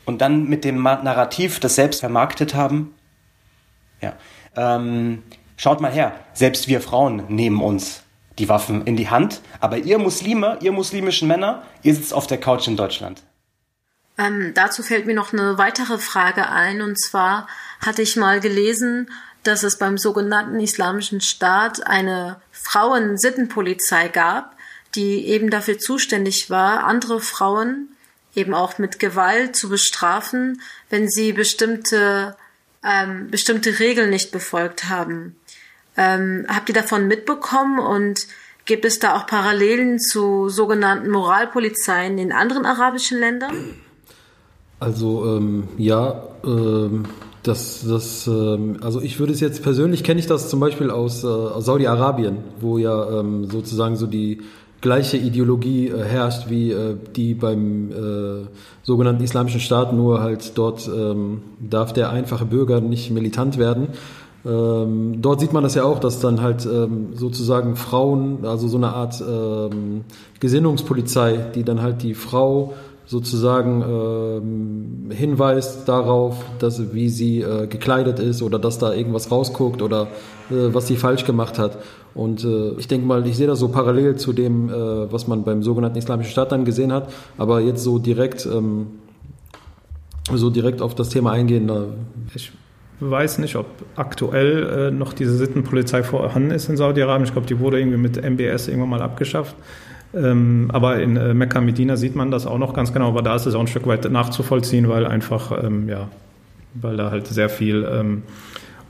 und 0.05 0.21
dann 0.21 0.45
mit 0.47 0.63
dem 0.63 0.81
Narrativ 0.81 1.59
das 1.59 1.75
selbst 1.75 1.99
vermarktet 1.99 2.55
haben. 2.55 2.95
Ja. 4.01 4.13
Ähm, 4.55 5.23
schaut 5.57 5.81
mal 5.81 5.91
her, 5.91 6.13
selbst 6.33 6.69
wir 6.69 6.79
Frauen 6.79 7.23
nehmen 7.27 7.61
uns 7.61 8.03
die 8.39 8.47
Waffen 8.47 8.85
in 8.85 8.95
die 8.95 9.09
Hand, 9.09 9.41
aber 9.59 9.77
ihr 9.77 9.99
Muslime, 9.99 10.57
ihr 10.61 10.71
muslimischen 10.71 11.27
Männer, 11.27 11.63
ihr 11.83 11.93
sitzt 11.93 12.13
auf 12.13 12.27
der 12.27 12.37
Couch 12.37 12.67
in 12.67 12.77
Deutschland. 12.77 13.23
Ähm, 14.17 14.53
dazu 14.53 14.83
fällt 14.83 15.05
mir 15.05 15.13
noch 15.13 15.33
eine 15.33 15.57
weitere 15.57 15.97
Frage 15.97 16.49
ein, 16.49 16.81
und 16.81 16.99
zwar 16.99 17.47
hatte 17.79 18.01
ich 18.01 18.15
mal 18.15 18.39
gelesen, 18.39 19.11
dass 19.43 19.63
es 19.63 19.77
beim 19.77 19.97
sogenannten 19.97 20.59
Islamischen 20.59 21.21
Staat 21.21 21.85
eine 21.85 22.41
Frauensittenpolizei 22.51 24.07
gab, 24.09 24.55
die 24.95 25.27
eben 25.27 25.49
dafür 25.49 25.77
zuständig 25.77 26.49
war, 26.49 26.83
andere 26.83 27.21
Frauen 27.21 27.89
eben 28.35 28.53
auch 28.53 28.77
mit 28.77 28.99
Gewalt 28.99 29.55
zu 29.55 29.69
bestrafen, 29.69 30.61
wenn 30.89 31.09
sie 31.09 31.33
bestimmte 31.33 32.35
ähm, 32.83 33.29
bestimmte 33.29 33.79
Regeln 33.79 34.09
nicht 34.09 34.31
befolgt 34.31 34.85
haben. 34.85 35.35
Ähm, 35.95 36.45
habt 36.47 36.69
ihr 36.69 36.75
davon 36.75 37.07
mitbekommen 37.07 37.79
und 37.79 38.27
gibt 38.65 38.85
es 38.85 38.99
da 38.99 39.15
auch 39.15 39.27
Parallelen 39.27 39.99
zu 39.99 40.49
sogenannten 40.49 41.09
Moralpolizeien 41.09 42.17
in 42.17 42.31
anderen 42.31 42.65
arabischen 42.65 43.19
Ländern? 43.19 43.75
Also 44.79 45.25
ähm, 45.25 45.63
ja, 45.77 46.23
ähm, 46.43 47.03
das, 47.43 47.85
das, 47.87 48.27
ähm, 48.27 48.77
also 48.81 49.01
ich 49.01 49.19
würde 49.19 49.33
es 49.33 49.39
jetzt 49.39 49.63
persönlich 49.63 50.03
kenne 50.03 50.19
ich 50.19 50.27
das 50.27 50.49
zum 50.49 50.59
Beispiel 50.59 50.91
aus, 50.91 51.23
äh, 51.23 51.27
Saudi-Arabien, 51.27 52.37
wo 52.59 52.77
ja 52.77 53.19
ähm, 53.19 53.45
sozusagen 53.49 53.95
so 53.95 54.05
die 54.05 54.41
gleiche 54.81 55.17
Ideologie 55.17 55.87
äh, 55.87 56.03
herrscht 56.03 56.49
wie 56.49 56.71
äh, 56.71 56.95
die 57.15 57.33
beim 57.33 57.91
äh, 57.91 58.47
sogenannten 58.83 59.23
Islamischen 59.23 59.59
Staat, 59.59 59.93
nur 59.93 60.21
halt 60.21 60.57
dort 60.57 60.87
ähm, 60.87 61.41
darf 61.59 61.93
der 61.93 62.11
einfache 62.11 62.45
Bürger 62.45 62.79
nicht 62.81 63.09
militant 63.09 63.57
werden. 63.57 63.89
Ähm, 64.45 65.21
dort 65.21 65.39
sieht 65.39 65.53
man 65.53 65.63
das 65.63 65.75
ja 65.75 65.83
auch, 65.83 65.99
dass 65.99 66.19
dann 66.19 66.41
halt 66.41 66.65
ähm, 66.65 67.09
sozusagen 67.15 67.75
Frauen, 67.75 68.45
also 68.45 68.67
so 68.67 68.77
eine 68.77 68.89
Art 68.89 69.21
ähm, 69.27 70.05
Gesinnungspolizei, 70.39 71.37
die 71.55 71.63
dann 71.63 71.81
halt 71.81 72.03
die 72.03 72.13
Frau 72.13 72.73
sozusagen 73.07 73.81
ähm, 73.81 75.11
hinweist 75.11 75.87
darauf, 75.87 76.35
dass 76.59 76.93
wie 76.93 77.09
sie 77.09 77.41
äh, 77.41 77.65
gekleidet 77.67 78.19
ist 78.19 78.41
oder 78.41 78.59
dass 78.59 78.79
da 78.79 78.93
irgendwas 78.93 79.31
rausguckt 79.31 79.81
oder 79.81 80.03
äh, 80.51 80.73
was 80.73 80.87
sie 80.87 80.97
falsch 80.97 81.25
gemacht 81.25 81.57
hat. 81.57 81.77
Und 82.13 82.43
äh, 82.43 82.71
ich 82.77 82.87
denke 82.87 83.07
mal, 83.07 83.25
ich 83.25 83.37
sehe 83.37 83.47
das 83.47 83.59
so 83.59 83.69
parallel 83.69 84.17
zu 84.17 84.33
dem, 84.33 84.69
äh, 84.69 85.11
was 85.11 85.27
man 85.27 85.43
beim 85.43 85.63
sogenannten 85.63 85.97
Islamischen 85.97 86.31
Staat 86.31 86.51
dann 86.51 86.65
gesehen 86.65 86.91
hat, 86.91 87.09
aber 87.37 87.61
jetzt 87.61 87.83
so 87.83 87.97
direkt 87.97 88.45
ähm, 88.45 88.87
so 90.33 90.49
direkt 90.49 90.81
auf 90.81 90.93
das 90.93 91.07
Thema 91.07 91.31
eingehen. 91.31 91.71
Ich 92.35 92.51
weiß 92.99 93.37
nicht, 93.37 93.55
ob 93.55 93.67
aktuell 93.95 94.89
äh, 94.89 94.91
noch 94.91 95.13
diese 95.13 95.35
Sittenpolizei 95.37 96.03
vorhanden 96.03 96.51
ist 96.51 96.67
in 96.69 96.77
Saudi-Arabien. 96.77 97.25
Ich 97.25 97.31
glaube, 97.31 97.47
die 97.47 97.59
wurde 97.59 97.79
irgendwie 97.79 97.97
mit 97.97 98.17
MBS 98.17 98.67
irgendwann 98.67 98.89
mal 98.89 99.01
abgeschafft. 99.01 99.55
Ähm, 100.17 100.69
aber 100.73 100.99
in 100.99 101.15
äh, 101.15 101.33
Mekka 101.33 101.61
Medina 101.61 101.95
sieht 101.95 102.15
man 102.15 102.31
das 102.31 102.45
auch 102.45 102.57
noch 102.57 102.73
ganz 102.73 102.93
genau, 102.93 103.09
aber 103.09 103.21
da 103.21 103.35
ist 103.35 103.45
es 103.45 103.55
auch 103.55 103.59
ein 103.59 103.67
Stück 103.67 103.87
weit 103.87 104.09
nachzuvollziehen, 104.09 104.89
weil 104.89 105.05
einfach, 105.05 105.63
ähm, 105.63 105.87
ja, 105.87 106.09
weil 106.73 106.97
da 106.97 107.11
halt 107.11 107.27
sehr 107.27 107.49
viel 107.49 107.87
ähm, 107.89 108.23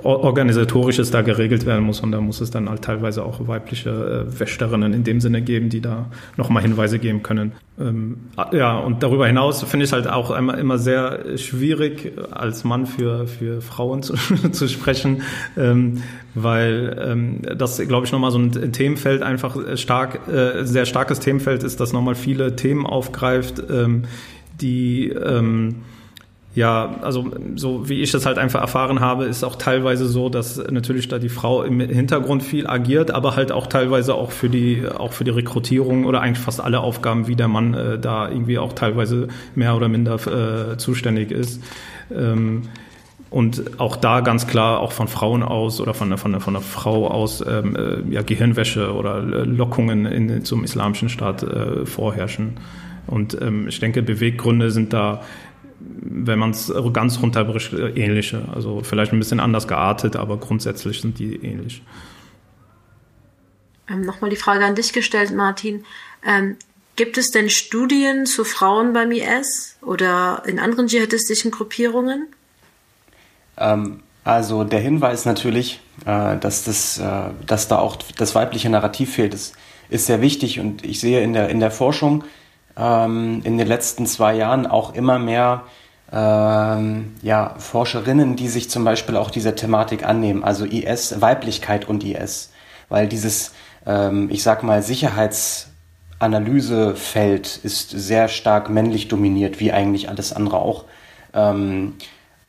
organisatorisches 0.07 1.11
da 1.11 1.21
geregelt 1.21 1.65
werden 1.65 1.83
muss 1.83 1.99
und 1.99 2.11
da 2.11 2.21
muss 2.21 2.39
es 2.39 2.49
dann 2.49 2.69
halt 2.69 2.81
teilweise 2.81 3.23
auch 3.23 3.47
weibliche 3.47 3.89
äh, 4.27 4.39
Wäscherinnen 4.39 4.93
in 4.93 5.03
dem 5.03 5.19
Sinne 5.19 5.41
geben, 5.41 5.69
die 5.69 5.81
da 5.81 6.05
nochmal 6.37 6.63
Hinweise 6.63 6.97
geben 6.97 7.23
können. 7.23 7.51
Ähm, 7.79 8.17
ja, 8.53 8.77
und 8.77 9.03
darüber 9.03 9.27
hinaus 9.27 9.63
finde 9.63 9.83
ich 9.83 9.89
es 9.89 9.93
halt 9.93 10.07
auch 10.07 10.31
immer, 10.31 10.57
immer 10.57 10.77
sehr 10.77 11.37
schwierig, 11.37 12.13
als 12.31 12.63
Mann 12.63 12.85
für, 12.85 13.27
für 13.27 13.61
Frauen 13.61 14.01
zu, 14.03 14.15
zu 14.51 14.67
sprechen, 14.67 15.23
ähm, 15.57 16.01
weil 16.33 16.97
ähm, 17.05 17.41
das, 17.57 17.77
glaube 17.87 18.05
ich, 18.05 18.11
nochmal 18.11 18.31
so 18.31 18.39
ein 18.39 18.71
Themenfeld 18.71 19.21
einfach 19.21 19.57
stark, 19.77 20.27
äh, 20.29 20.63
sehr 20.63 20.85
starkes 20.85 21.19
Themenfeld 21.19 21.63
ist, 21.63 21.79
das 21.79 21.91
nochmal 21.91 22.15
viele 22.15 22.55
Themen 22.55 22.85
aufgreift, 22.85 23.61
ähm, 23.69 24.03
die 24.61 25.09
ähm, 25.09 25.75
ja, 26.57 26.95
also 27.03 27.29
so 27.55 27.87
wie 27.87 28.01
ich 28.01 28.11
das 28.11 28.25
halt 28.25 28.39
einfach 28.39 28.61
erfahren 28.61 28.99
habe, 28.99 29.25
ist 29.25 29.43
auch 29.43 29.57
teilweise 29.57 30.07
so, 30.07 30.27
dass 30.27 30.57
natürlich 30.71 31.07
da 31.07 31.19
die 31.19 31.29
Frau 31.29 31.61
im 31.61 31.79
Hintergrund 31.79 32.41
viel 32.41 32.65
agiert, 32.65 33.11
aber 33.11 33.35
halt 33.35 33.51
auch 33.51 33.67
teilweise 33.67 34.15
auch 34.15 34.31
für 34.31 34.49
die 34.49 34.81
auch 34.87 35.13
für 35.13 35.23
die 35.23 35.29
Rekrutierung 35.29 36.05
oder 36.05 36.21
eigentlich 36.21 36.43
fast 36.43 36.59
alle 36.59 36.79
Aufgaben 36.79 37.27
wie 37.27 37.35
der 37.35 37.47
Mann 37.47 37.75
äh, 37.75 37.99
da 37.99 38.27
irgendwie 38.27 38.57
auch 38.57 38.73
teilweise 38.73 39.27
mehr 39.53 39.75
oder 39.75 39.87
minder 39.87 40.15
äh, 40.15 40.77
zuständig 40.77 41.29
ist. 41.29 41.61
Ähm, 42.11 42.63
und 43.29 43.79
auch 43.79 43.95
da 43.95 44.21
ganz 44.21 44.47
klar 44.47 44.79
auch 44.79 44.93
von 44.93 45.07
Frauen 45.07 45.43
aus 45.43 45.79
oder 45.79 45.93
von, 45.93 46.17
von, 46.17 46.39
von 46.39 46.55
einer 46.55 46.65
Frau 46.65 47.07
aus 47.07 47.45
ähm, 47.47 47.75
äh, 47.75 48.15
ja, 48.15 48.23
Gehirnwäsche 48.23 48.95
oder 48.95 49.21
Lockungen 49.21 50.07
in, 50.07 50.43
zum 50.43 50.63
islamischen 50.63 51.09
Staat 51.09 51.43
äh, 51.43 51.85
vorherrschen. 51.85 52.55
Und 53.05 53.37
ähm, 53.41 53.67
ich 53.67 53.79
denke, 53.79 54.01
Beweggründe 54.01 54.71
sind 54.71 54.91
da 54.91 55.21
wenn 55.79 56.39
man 56.39 56.51
es 56.51 56.71
ganz 56.93 57.21
runterbricht, 57.21 57.73
äh, 57.73 57.89
ähnliche. 57.89 58.43
Also 58.53 58.81
vielleicht 58.83 59.13
ein 59.13 59.19
bisschen 59.19 59.39
anders 59.39 59.67
geartet, 59.67 60.15
aber 60.15 60.37
grundsätzlich 60.37 61.01
sind 61.01 61.19
die 61.19 61.35
ähnlich. 61.35 61.81
Ähm, 63.89 64.01
Nochmal 64.01 64.29
die 64.29 64.35
Frage 64.35 64.65
an 64.65 64.75
dich 64.75 64.93
gestellt, 64.93 65.33
Martin. 65.33 65.85
Ähm, 66.25 66.57
gibt 66.95 67.17
es 67.17 67.29
denn 67.31 67.49
Studien 67.49 68.25
zu 68.25 68.43
Frauen 68.43 68.93
beim 68.93 69.11
IS 69.11 69.77
oder 69.81 70.43
in 70.45 70.59
anderen 70.59 70.87
dschihadistischen 70.87 71.51
Gruppierungen? 71.51 72.27
Ähm, 73.57 74.01
also 74.23 74.63
der 74.63 74.79
Hinweis 74.79 75.25
natürlich, 75.25 75.79
äh, 76.05 76.37
dass, 76.37 76.63
das, 76.63 76.99
äh, 76.99 77.29
dass 77.45 77.67
da 77.67 77.79
auch 77.79 77.97
das 78.17 78.35
weibliche 78.35 78.69
Narrativ 78.69 79.13
fehlt, 79.13 79.33
ist, 79.33 79.55
ist 79.89 80.07
sehr 80.07 80.21
wichtig 80.21 80.59
und 80.59 80.83
ich 80.83 80.99
sehe 80.99 81.21
in 81.21 81.33
der, 81.33 81.49
in 81.49 81.59
der 81.59 81.71
Forschung 81.71 82.23
ähm, 82.77 83.41
in 83.43 83.57
den 83.57 83.67
letzten 83.67 84.05
zwei 84.05 84.35
Jahren 84.35 84.67
auch 84.67 84.93
immer 84.93 85.19
mehr 85.19 85.63
ähm, 86.11 87.15
ja, 87.21 87.55
Forscherinnen, 87.57 88.35
die 88.35 88.47
sich 88.47 88.69
zum 88.69 88.85
Beispiel 88.85 89.17
auch 89.17 89.31
dieser 89.31 89.55
Thematik 89.55 90.05
annehmen, 90.05 90.43
also 90.43 90.65
IS, 90.65 91.21
Weiblichkeit 91.21 91.87
und 91.87 92.03
IS, 92.03 92.51
weil 92.89 93.07
dieses, 93.07 93.53
ähm, 93.85 94.29
ich 94.29 94.43
sag 94.43 94.63
mal, 94.63 94.83
Sicherheitsanalysefeld 94.83 97.59
ist 97.63 97.89
sehr 97.89 98.27
stark 98.29 98.69
männlich 98.69 99.09
dominiert, 99.09 99.59
wie 99.59 99.73
eigentlich 99.73 100.09
alles 100.09 100.33
andere 100.33 100.59
auch. 100.59 100.85
Ähm, 101.33 101.95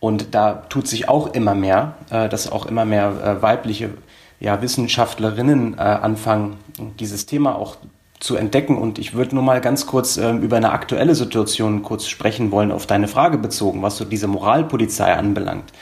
und 0.01 0.37
da 0.37 0.53
tut 0.69 0.87
sich 0.87 1.09
auch 1.09 1.35
immer 1.35 1.57
mehr, 1.57 1.95
äh, 2.11 2.29
dass 2.29 2.53
auch 2.53 2.67
immer 2.67 2.85
mehr 2.85 3.09
äh, 3.09 3.43
weibliche 3.43 3.91
ja, 4.39 4.63
Wissenschaftlerinnen 4.63 5.75
äh, 5.75 5.81
anfangen, 5.81 6.59
dieses 7.01 7.27
Thema 7.27 7.57
auch 7.57 7.77
zu 8.21 8.37
entdecken. 8.37 8.77
Und 8.77 8.99
ich 8.99 9.15
würde 9.15 9.35
nur 9.35 9.45
mal 9.45 9.61
ganz 9.61 9.87
kurz 9.87 10.17
äh, 10.17 10.33
über 10.33 10.57
eine 10.57 10.73
aktuelle 10.73 11.15
Situation 11.15 11.83
kurz 11.83 12.07
sprechen 12.07 12.51
wollen, 12.51 12.73
auf 12.73 12.87
deine 12.87 13.09
Frage 13.09 13.39
bezogen, 13.39 13.83
was 13.83 13.97
so 13.97 14.05
diese 14.05 14.29
Moralpolizei 14.29 15.15
anbelangt. 15.15 15.73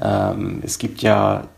Ähm, 0.00 0.60
es 0.64 0.78
gibt 0.78 1.02
ja 1.02 1.48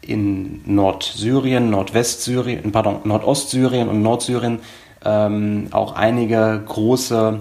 in 0.00 0.62
Nordsyrien, 0.64 1.70
Nordwestsyrien, 1.70 2.72
pardon, 2.72 3.00
Nordostsyrien 3.04 3.88
und 3.88 4.02
Nordsyrien 4.02 4.60
ähm, 5.04 5.68
auch 5.70 5.92
einige 5.92 6.62
große 6.66 7.40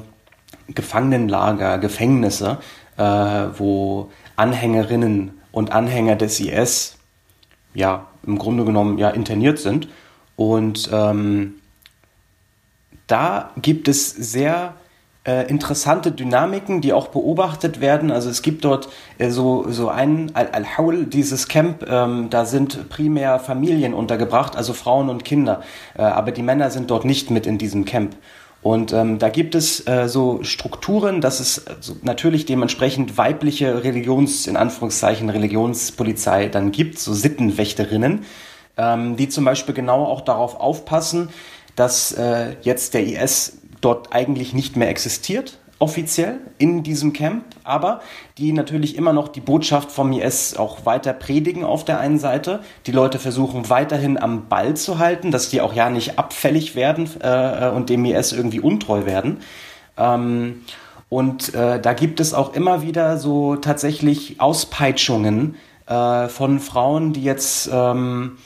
Gefangenenlager, 0.67 1.77
Gefängnisse, 1.77 2.57
äh, 2.97 3.03
wo 3.03 4.11
Anhängerinnen 4.35 5.31
und 5.51 5.71
Anhänger 5.71 6.15
des 6.15 6.39
IS 6.39 6.97
ja 7.73 8.07
im 8.25 8.37
Grunde 8.37 8.65
genommen 8.65 8.97
ja 8.97 9.09
interniert 9.09 9.59
sind 9.59 9.87
und 10.35 10.89
ähm, 10.91 11.55
da 13.07 13.51
gibt 13.61 13.87
es 13.87 14.09
sehr 14.09 14.73
äh, 15.27 15.49
interessante 15.49 16.11
Dynamiken, 16.11 16.81
die 16.81 16.93
auch 16.93 17.07
beobachtet 17.07 17.81
werden. 17.81 18.11
Also 18.11 18.29
es 18.29 18.41
gibt 18.41 18.63
dort 18.63 18.89
äh, 19.17 19.29
so, 19.29 19.65
so 19.69 19.89
ein 19.89 20.31
Al-Haul, 20.33 21.05
dieses 21.05 21.47
Camp, 21.47 21.85
ähm, 21.89 22.29
da 22.29 22.45
sind 22.45 22.89
primär 22.89 23.39
Familien 23.39 23.93
untergebracht, 23.93 24.55
also 24.55 24.73
Frauen 24.73 25.09
und 25.09 25.25
Kinder. 25.25 25.61
Äh, 25.97 26.03
aber 26.03 26.31
die 26.31 26.43
Männer 26.43 26.71
sind 26.71 26.89
dort 26.89 27.03
nicht 27.03 27.29
mit 27.29 27.45
in 27.45 27.57
diesem 27.57 27.83
Camp. 27.85 28.15
Und 28.61 28.91
ähm, 28.91 29.19
da 29.19 29.29
gibt 29.29 29.53
es 29.53 29.85
äh, 29.87 30.07
so 30.07 30.43
Strukturen, 30.43 31.21
dass 31.21 31.39
es 31.39 31.67
also 31.67 31.95
natürlich 32.01 32.45
dementsprechend 32.45 33.17
weibliche 33.17 33.83
Religions, 33.83 34.47
in 34.47 34.57
Anführungszeichen 34.57 35.29
Religionspolizei 35.29 36.47
dann 36.47 36.71
gibt, 36.71 36.99
so 36.99 37.13
Sittenwächterinnen, 37.13 38.25
ähm, 38.77 39.15
die 39.15 39.29
zum 39.29 39.45
Beispiel 39.45 39.75
genau 39.75 40.05
auch 40.05 40.21
darauf 40.21 40.59
aufpassen, 40.59 41.29
dass 41.77 42.11
äh, 42.11 42.57
jetzt 42.63 42.93
der 42.93 43.05
IS 43.05 43.59
dort 43.79 44.13
eigentlich 44.13 44.53
nicht 44.53 44.75
mehr 44.75 44.89
existiert, 44.89 45.59
offiziell 45.79 46.39
in 46.57 46.81
diesem 46.81 47.13
Camp, 47.13 47.45
aber 47.63 48.01
die 48.39 48.51
natürlich 48.51 48.97
immer 48.97 49.13
noch 49.13 49.27
die 49.27 49.41
Botschaft 49.41 49.91
vom 49.91 50.11
IS 50.11 50.57
auch 50.57 50.85
weiter 50.85 51.13
predigen 51.13 51.63
auf 51.63 51.85
der 51.85 51.99
einen 51.99 52.17
Seite. 52.17 52.61
Die 52.87 52.91
Leute 52.91 53.19
versuchen 53.19 53.69
weiterhin 53.69 54.17
am 54.17 54.49
Ball 54.49 54.75
zu 54.75 54.97
halten, 54.97 55.31
dass 55.31 55.49
die 55.49 55.61
auch 55.61 55.73
ja 55.73 55.89
nicht 55.89 56.17
abfällig 56.17 56.75
werden 56.75 57.09
äh, 57.21 57.69
und 57.69 57.89
dem 57.89 58.03
IS 58.05 58.33
irgendwie 58.33 58.59
untreu 58.59 59.05
werden. 59.05 59.41
Ähm, 59.97 60.63
und 61.09 61.53
äh, 61.53 61.79
da 61.79 61.93
gibt 61.93 62.19
es 62.19 62.33
auch 62.33 62.53
immer 62.53 62.81
wieder 62.81 63.17
so 63.17 63.55
tatsächlich 63.55 64.41
Auspeitschungen 64.41 65.55
äh, 65.85 66.27
von 66.27 66.59
Frauen, 66.59 67.13
die 67.13 67.23
jetzt 67.23 67.69
ähm, 67.71 68.37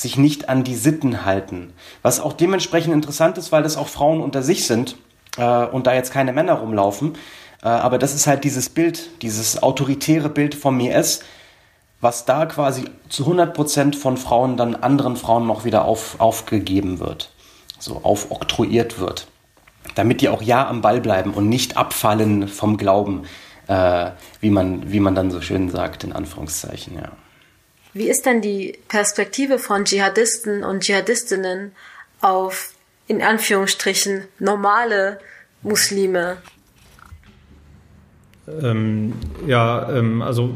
sich 0.00 0.16
nicht 0.16 0.48
an 0.48 0.64
die 0.64 0.74
Sitten 0.74 1.24
halten. 1.24 1.72
Was 2.02 2.20
auch 2.20 2.32
dementsprechend 2.32 2.94
interessant 2.94 3.38
ist, 3.38 3.52
weil 3.52 3.62
das 3.62 3.76
auch 3.76 3.88
Frauen 3.88 4.20
unter 4.20 4.42
sich 4.42 4.66
sind 4.66 4.96
äh, 5.36 5.64
und 5.66 5.86
da 5.86 5.94
jetzt 5.94 6.12
keine 6.12 6.32
Männer 6.32 6.54
rumlaufen. 6.54 7.14
Äh, 7.62 7.68
aber 7.68 7.98
das 7.98 8.14
ist 8.14 8.26
halt 8.26 8.44
dieses 8.44 8.68
Bild, 8.68 9.22
dieses 9.22 9.62
autoritäre 9.62 10.28
Bild 10.28 10.54
vom 10.54 10.80
IS, 10.80 11.20
was 12.00 12.24
da 12.24 12.46
quasi 12.46 12.84
zu 13.08 13.30
100% 13.30 13.94
von 13.94 14.16
Frauen 14.16 14.56
dann 14.56 14.74
anderen 14.74 15.16
Frauen 15.16 15.46
noch 15.46 15.64
wieder 15.64 15.84
auf, 15.84 16.18
aufgegeben 16.18 16.98
wird, 16.98 17.30
so 17.78 18.00
aufoktroyiert 18.02 18.98
wird. 18.98 19.26
Damit 19.94 20.20
die 20.20 20.28
auch 20.28 20.40
ja 20.40 20.66
am 20.66 20.80
Ball 20.80 21.00
bleiben 21.00 21.34
und 21.34 21.48
nicht 21.48 21.76
abfallen 21.76 22.48
vom 22.48 22.76
Glauben, 22.76 23.24
äh, 23.66 24.10
wie, 24.40 24.50
man, 24.50 24.90
wie 24.90 25.00
man 25.00 25.14
dann 25.14 25.30
so 25.30 25.40
schön 25.40 25.68
sagt, 25.68 26.04
in 26.04 26.12
Anführungszeichen, 26.12 26.96
ja. 26.96 27.12
Wie 27.92 28.08
ist 28.08 28.26
denn 28.26 28.40
die 28.40 28.78
Perspektive 28.88 29.58
von 29.58 29.84
Dschihadisten 29.84 30.62
und 30.62 30.84
Dschihadistinnen 30.84 31.72
auf, 32.20 32.74
in 33.08 33.22
Anführungsstrichen, 33.22 34.24
normale 34.38 35.18
Muslime? 35.62 36.38
Ähm, 38.62 39.14
ja, 39.46 39.90
ähm, 39.92 40.22
also 40.22 40.54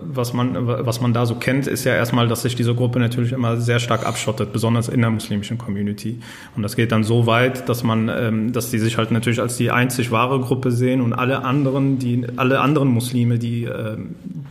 was 0.00 0.32
man, 0.32 0.66
was 0.66 1.00
man 1.00 1.12
da 1.12 1.26
so 1.26 1.34
kennt, 1.34 1.66
ist 1.66 1.84
ja 1.84 1.94
erstmal, 1.94 2.28
dass 2.28 2.42
sich 2.42 2.54
diese 2.54 2.74
Gruppe 2.74 2.98
natürlich 2.98 3.32
immer 3.32 3.56
sehr 3.56 3.78
stark 3.78 4.06
abschottet, 4.06 4.52
besonders 4.52 4.88
in 4.88 5.00
der 5.00 5.10
muslimischen 5.10 5.58
Community. 5.58 6.20
Und 6.56 6.62
das 6.62 6.76
geht 6.76 6.92
dann 6.92 7.04
so 7.04 7.26
weit, 7.26 7.68
dass 7.68 7.82
man, 7.82 8.08
ähm, 8.08 8.52
dass 8.52 8.70
die 8.70 8.78
sich 8.78 8.98
halt 8.98 9.10
natürlich 9.10 9.40
als 9.40 9.56
die 9.56 9.70
einzig 9.70 10.10
wahre 10.10 10.40
Gruppe 10.40 10.70
sehen 10.70 11.00
und 11.00 11.12
alle 11.12 11.44
anderen, 11.44 11.98
die, 11.98 12.26
alle 12.36 12.60
anderen 12.60 12.88
Muslime, 12.88 13.38
die 13.38 13.64
äh, 13.64 13.96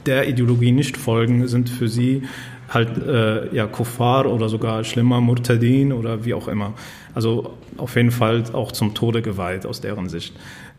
der 0.05 0.27
Ideologie 0.27 0.71
nicht 0.71 0.97
folgen, 0.97 1.47
sind 1.47 1.69
für 1.69 1.87
sie 1.87 2.23
halt 2.69 2.97
äh, 3.05 3.55
ja 3.55 3.65
Kuffar 3.65 4.25
oder 4.25 4.49
sogar 4.49 4.83
schlimmer 4.83 5.21
Murtadin 5.21 5.93
oder 5.93 6.25
wie 6.25 6.33
auch 6.33 6.47
immer. 6.47 6.73
Also 7.13 7.53
auf 7.77 7.95
jeden 7.95 8.11
Fall 8.11 8.43
auch 8.53 8.71
zum 8.71 8.93
Tode 8.93 9.21
geweiht 9.21 9.65
aus 9.65 9.81
deren 9.81 10.09
Sicht. 10.09 10.35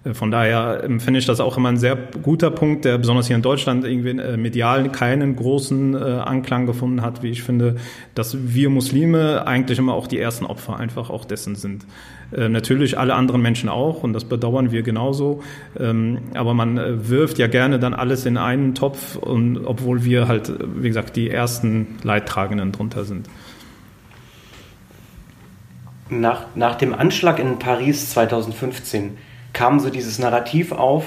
Äh, 0.09 0.15
von 0.15 0.31
daher 0.31 0.83
ähm, 0.85 1.01
finde 1.01 1.21
ich 1.21 1.27
das 1.27 1.41
auch 1.41 1.57
immer 1.57 1.69
ein 1.69 1.77
sehr 1.77 1.97
guter 2.23 2.51
Punkt, 2.51 2.85
der 2.85 2.99
besonders 2.99 3.27
hier 3.27 3.37
in 3.37 3.43
Deutschland 3.43 3.85
irgendwie 3.85 4.11
äh, 4.11 4.37
medial 4.37 4.91
keinen 4.91 5.37
großen 5.37 5.95
äh, 5.95 5.99
Anklang 5.99 6.67
gefunden 6.67 7.03
hat, 7.03 7.23
wie 7.23 7.31
ich 7.31 7.43
finde, 7.43 7.77
dass 8.15 8.37
wir 8.41 8.71
Muslime 8.71 9.47
eigentlich 9.47 9.79
immer 9.79 9.95
auch 9.95 10.07
die 10.07 10.19
ersten 10.19 10.45
Opfer 10.47 10.79
einfach 10.79 11.11
auch 11.11 11.25
dessen 11.25 11.55
sind. 11.55 11.87
Natürlich 12.31 12.99
alle 12.99 13.15
anderen 13.15 13.41
Menschen 13.41 13.71
auch 13.71 14.03
und 14.03 14.13
das 14.13 14.27
bedauern 14.27 14.71
wir 14.71 14.83
genauso, 14.83 15.43
ähm, 15.81 16.19
aber 16.35 16.53
man 16.53 17.09
wirft 17.09 17.39
ja 17.39 17.47
gerne 17.47 17.79
dann 17.79 17.95
alles 17.95 18.27
in 18.27 18.37
einen 18.37 18.75
Topf, 18.75 19.17
und, 19.17 19.65
obwohl 19.65 20.05
wir 20.05 20.29
halt, 20.29 20.53
wie 20.77 20.89
gesagt, 20.89 21.17
die 21.17 21.31
ersten 21.31 21.97
Leidtragenden 22.03 22.71
drunter 22.71 23.05
sind. 23.05 23.31
Nach, 26.11 26.45
nach 26.55 26.75
dem 26.75 26.93
Anschlag 26.93 27.39
in 27.39 27.59
Paris 27.59 28.11
2015 28.11 29.17
kam 29.59 29.81
so 29.81 29.91
dieses 29.91 30.21
Narrativ 30.21 30.71
auf, 30.71 31.05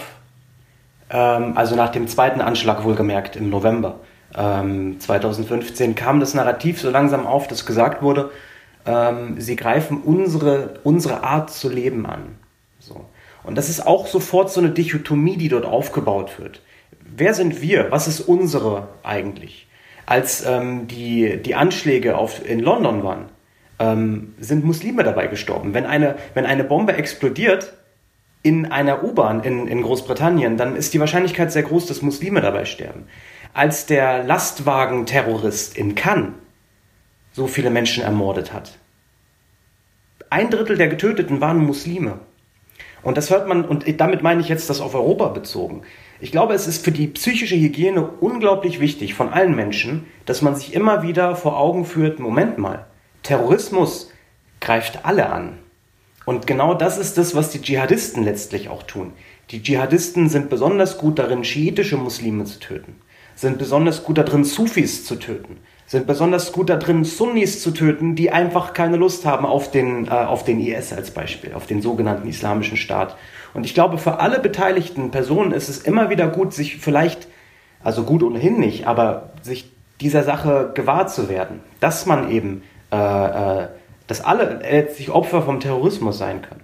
ähm, 1.09 1.53
also 1.55 1.77
nach 1.77 1.87
dem 1.87 2.09
zweiten 2.09 2.41
Anschlag 2.41 2.83
wohlgemerkt 2.83 3.37
im 3.37 3.49
November, 3.49 4.01
ähm, 4.37 4.99
2015 4.99 5.95
kam 5.95 6.19
das 6.19 6.33
Narrativ 6.33 6.81
so 6.81 6.89
langsam 6.89 7.25
auf, 7.25 7.47
dass 7.47 7.65
gesagt 7.65 8.01
wurde, 8.01 8.29
ähm, 8.85 9.39
sie 9.39 9.55
greifen 9.55 10.01
unsere, 10.01 10.81
unsere 10.83 11.23
Art 11.23 11.49
zu 11.49 11.69
leben 11.69 12.05
an. 12.05 12.23
So. 12.77 13.05
Und 13.43 13.57
das 13.57 13.69
ist 13.69 13.87
auch 13.87 14.05
sofort 14.05 14.51
so 14.51 14.59
eine 14.59 14.71
Dichotomie, 14.71 15.37
die 15.37 15.47
dort 15.47 15.63
aufgebaut 15.63 16.37
wird. 16.37 16.61
Wer 16.99 17.33
sind 17.33 17.61
wir? 17.61 17.89
Was 17.89 18.09
ist 18.09 18.19
unsere 18.19 18.89
eigentlich? 19.01 19.69
Als 20.05 20.45
ähm, 20.45 20.89
die, 20.89 21.41
die 21.41 21.55
Anschläge 21.55 22.17
auf, 22.17 22.45
in 22.45 22.59
London 22.59 23.01
waren, 23.01 23.29
ähm, 23.79 24.35
sind 24.41 24.65
Muslime 24.65 25.05
dabei 25.05 25.27
gestorben. 25.27 25.73
Wenn 25.73 25.85
eine, 25.85 26.15
wenn 26.33 26.45
eine 26.45 26.65
Bombe 26.65 26.91
explodiert 26.97 27.71
in 28.43 28.71
einer 28.71 29.03
U-Bahn 29.03 29.43
in, 29.43 29.67
in 29.67 29.81
Großbritannien, 29.81 30.57
dann 30.57 30.75
ist 30.75 30.93
die 30.93 30.99
Wahrscheinlichkeit 30.99 31.51
sehr 31.51 31.63
groß, 31.63 31.85
dass 31.85 32.01
Muslime 32.01 32.41
dabei 32.41 32.65
sterben. 32.65 33.05
Als 33.53 33.85
der 33.85 34.23
Lastwagenterrorist 34.23 35.77
in 35.77 35.95
Cannes 35.95 36.33
so 37.33 37.47
viele 37.47 37.69
Menschen 37.69 38.03
ermordet 38.03 38.53
hat. 38.53 38.77
Ein 40.29 40.49
Drittel 40.49 40.77
der 40.77 40.87
Getöteten 40.87 41.41
waren 41.41 41.59
Muslime. 41.59 42.19
Und 43.03 43.17
das 43.17 43.29
hört 43.29 43.47
man, 43.47 43.65
und 43.65 43.85
damit 43.99 44.21
meine 44.21 44.41
ich 44.41 44.49
jetzt 44.49 44.69
das 44.69 44.81
auf 44.81 44.95
Europa 44.95 45.29
bezogen. 45.29 45.83
Ich 46.19 46.31
glaube, 46.31 46.53
es 46.53 46.67
ist 46.67 46.83
für 46.85 46.91
die 46.91 47.07
psychische 47.07 47.55
Hygiene 47.55 48.03
unglaublich 48.19 48.79
wichtig 48.79 49.13
von 49.15 49.29
allen 49.29 49.55
Menschen, 49.55 50.05
dass 50.25 50.41
man 50.41 50.55
sich 50.55 50.73
immer 50.73 51.01
wieder 51.01 51.35
vor 51.35 51.59
Augen 51.59 51.83
führt, 51.83 52.19
Moment 52.19 52.57
mal, 52.57 52.85
Terrorismus 53.23 54.11
greift 54.59 55.03
alle 55.03 55.29
an. 55.31 55.57
Und 56.25 56.47
genau 56.47 56.73
das 56.73 56.97
ist 56.97 57.17
das, 57.17 57.35
was 57.35 57.49
die 57.49 57.61
Dschihadisten 57.61 58.23
letztlich 58.23 58.69
auch 58.69 58.83
tun. 58.83 59.13
Die 59.49 59.61
Dschihadisten 59.61 60.29
sind 60.29 60.49
besonders 60.49 60.97
gut 60.97 61.19
darin, 61.19 61.43
schiitische 61.43 61.97
Muslime 61.97 62.45
zu 62.45 62.59
töten, 62.59 62.95
sind 63.35 63.57
besonders 63.57 64.03
gut 64.03 64.17
darin, 64.17 64.43
Sufis 64.43 65.05
zu 65.05 65.15
töten, 65.15 65.57
sind 65.87 66.07
besonders 66.07 66.53
gut 66.53 66.69
darin, 66.69 67.03
Sunnis 67.03 67.61
zu 67.61 67.71
töten, 67.71 68.15
die 68.15 68.31
einfach 68.31 68.73
keine 68.73 68.95
Lust 68.95 69.25
haben 69.25 69.45
auf 69.45 69.71
den, 69.71 70.07
äh, 70.07 70.11
auf 70.11 70.45
den 70.45 70.61
IS 70.61 70.93
als 70.93 71.11
Beispiel, 71.11 71.53
auf 71.53 71.65
den 71.65 71.81
sogenannten 71.81 72.29
Islamischen 72.29 72.77
Staat. 72.77 73.17
Und 73.53 73.65
ich 73.65 73.73
glaube, 73.73 73.97
für 73.97 74.19
alle 74.19 74.39
beteiligten 74.39 75.11
Personen 75.11 75.51
ist 75.51 75.67
es 75.67 75.79
immer 75.79 76.09
wieder 76.09 76.27
gut, 76.29 76.53
sich 76.53 76.77
vielleicht, 76.77 77.27
also 77.83 78.03
gut 78.03 78.23
ohnehin 78.23 78.57
nicht, 78.57 78.87
aber 78.87 79.31
sich 79.41 79.69
dieser 79.99 80.23
Sache 80.23 80.71
gewahr 80.73 81.07
zu 81.07 81.27
werden, 81.27 81.59
dass 81.81 82.05
man 82.05 82.31
eben, 82.31 82.63
äh, 82.91 82.95
äh, 83.63 83.67
dass 84.11 84.21
alle 84.21 84.59
letztlich 84.61 85.09
Opfer 85.09 85.41
vom 85.41 85.59
Terrorismus 85.59 86.17
sein 86.17 86.41
können 86.41 86.61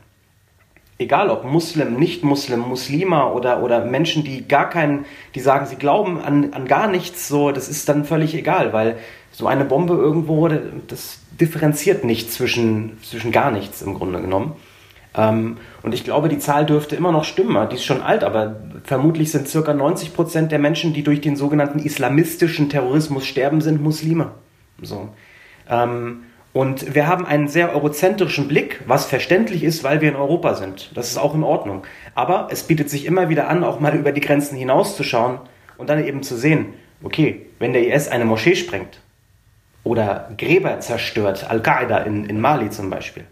egal 0.99 1.29
ob 1.29 1.43
Muslim, 1.43 1.95
Nicht-Muslim, 1.95 2.59
Muslima 2.59 3.31
oder, 3.31 3.63
oder 3.63 3.85
Menschen, 3.85 4.23
die 4.23 4.47
gar 4.47 4.69
keinen, 4.69 5.05
die 5.35 5.39
sagen, 5.39 5.65
sie 5.65 5.75
glauben 5.75 6.19
an, 6.19 6.53
an 6.53 6.67
gar 6.67 6.87
nichts, 6.87 7.27
so, 7.27 7.51
das 7.51 7.69
ist 7.69 7.87
dann 7.89 8.05
völlig 8.05 8.33
egal, 8.33 8.73
weil 8.73 8.97
so 9.31 9.47
eine 9.47 9.65
Bombe 9.65 9.93
irgendwo, 9.93 10.47
das 10.47 11.19
differenziert 11.39 12.03
nicht 12.03 12.31
zwischen, 12.31 12.97
zwischen 13.03 13.31
gar 13.31 13.51
nichts 13.51 13.81
im 13.81 13.93
Grunde 13.93 14.21
genommen. 14.21 14.53
Ähm, 15.15 15.57
und 15.83 15.93
ich 15.93 16.03
glaube, 16.03 16.29
die 16.29 16.39
Zahl 16.39 16.65
dürfte 16.65 16.95
immer 16.95 17.11
noch 17.11 17.23
stimmen. 17.23 17.69
Die 17.69 17.75
ist 17.75 17.85
schon 17.85 18.01
alt, 18.01 18.23
aber 18.23 18.55
vermutlich 18.83 19.31
sind 19.31 19.47
circa 19.47 19.73
90 19.73 20.15
Prozent 20.15 20.51
der 20.51 20.59
Menschen, 20.59 20.93
die 20.93 21.03
durch 21.03 21.21
den 21.21 21.35
sogenannten 21.35 21.79
islamistischen 21.79 22.69
Terrorismus 22.69 23.25
sterben, 23.25 23.61
sind 23.61 23.81
Muslime. 23.83 24.31
So. 24.81 25.09
Ähm, 25.69 26.23
und 26.53 26.95
wir 26.95 27.07
haben 27.07 27.25
einen 27.25 27.47
sehr 27.47 27.73
eurozentrischen 27.73 28.47
Blick, 28.47 28.81
was 28.87 29.05
verständlich 29.05 29.63
ist, 29.63 29.83
weil 29.83 30.01
wir 30.01 30.09
in 30.09 30.15
Europa 30.15 30.55
sind. 30.55 30.91
Das 30.95 31.09
ist 31.09 31.17
auch 31.17 31.35
in 31.35 31.43
Ordnung. 31.43 31.83
Aber 32.15 32.47
es 32.49 32.63
bietet 32.63 32.89
sich 32.89 33.05
immer 33.05 33.29
wieder 33.29 33.47
an, 33.47 33.63
auch 33.63 33.79
mal 33.79 33.95
über 33.95 34.11
die 34.11 34.21
Grenzen 34.21 34.57
hinauszuschauen 34.57 35.39
und 35.77 35.89
dann 35.89 36.03
eben 36.03 36.23
zu 36.23 36.35
sehen, 36.35 36.73
okay, 37.03 37.45
wenn 37.59 37.73
der 37.73 37.93
IS 37.93 38.07
eine 38.07 38.25
Moschee 38.25 38.55
sprengt 38.55 39.01
oder 39.83 40.31
Gräber 40.37 40.79
zerstört, 40.79 41.49
Al-Qaida 41.49 41.99
in, 41.99 42.25
in 42.25 42.41
Mali 42.41 42.69
zum 42.69 42.89
Beispiel, 42.89 43.25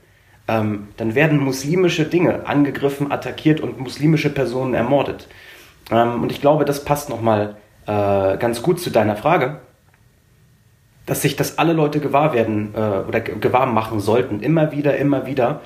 ähm, 0.48 0.90
dann 0.98 1.16
werden 1.16 1.40
muslimische 1.40 2.06
Dinge 2.06 2.46
angegriffen, 2.46 3.12
attackiert 3.12 3.60
und 3.60 3.80
muslimische 3.80 4.30
Personen 4.30 4.76
ermordet. 4.76 5.28
Ähm, 5.90 6.22
und 6.22 6.32
ich 6.32 6.42
glaube, 6.42 6.66
das 6.66 6.86
passt 6.86 7.10
nochmal 7.10 7.56
äh, 7.88 8.38
ganz 8.38 8.62
gut 8.62 8.80
zu 8.80 8.92
deiner 8.92 9.16
Frage 9.16 9.62
dass 11.06 11.22
sich 11.22 11.36
das 11.36 11.58
alle 11.58 11.74
Leute 11.74 12.00
gewahr 12.00 12.34
werden 12.34 12.74
äh, 12.76 12.80
oder 12.80 13.20
gewahr 13.22 13.66
machen 13.66 14.00
sollten, 14.00 14.40
immer 14.40 14.72
wieder, 14.72 14.98
immer 14.98 15.26
wieder. 15.26 15.62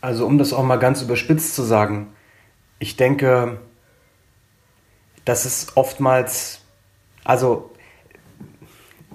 Also 0.00 0.26
um 0.26 0.38
das 0.38 0.52
auch 0.52 0.64
mal 0.64 0.78
ganz 0.78 1.02
überspitzt 1.02 1.54
zu 1.54 1.62
sagen, 1.62 2.08
ich 2.78 2.96
denke, 2.96 3.58
dass 5.26 5.44
es 5.44 5.76
oftmals, 5.76 6.62
also 7.24 7.70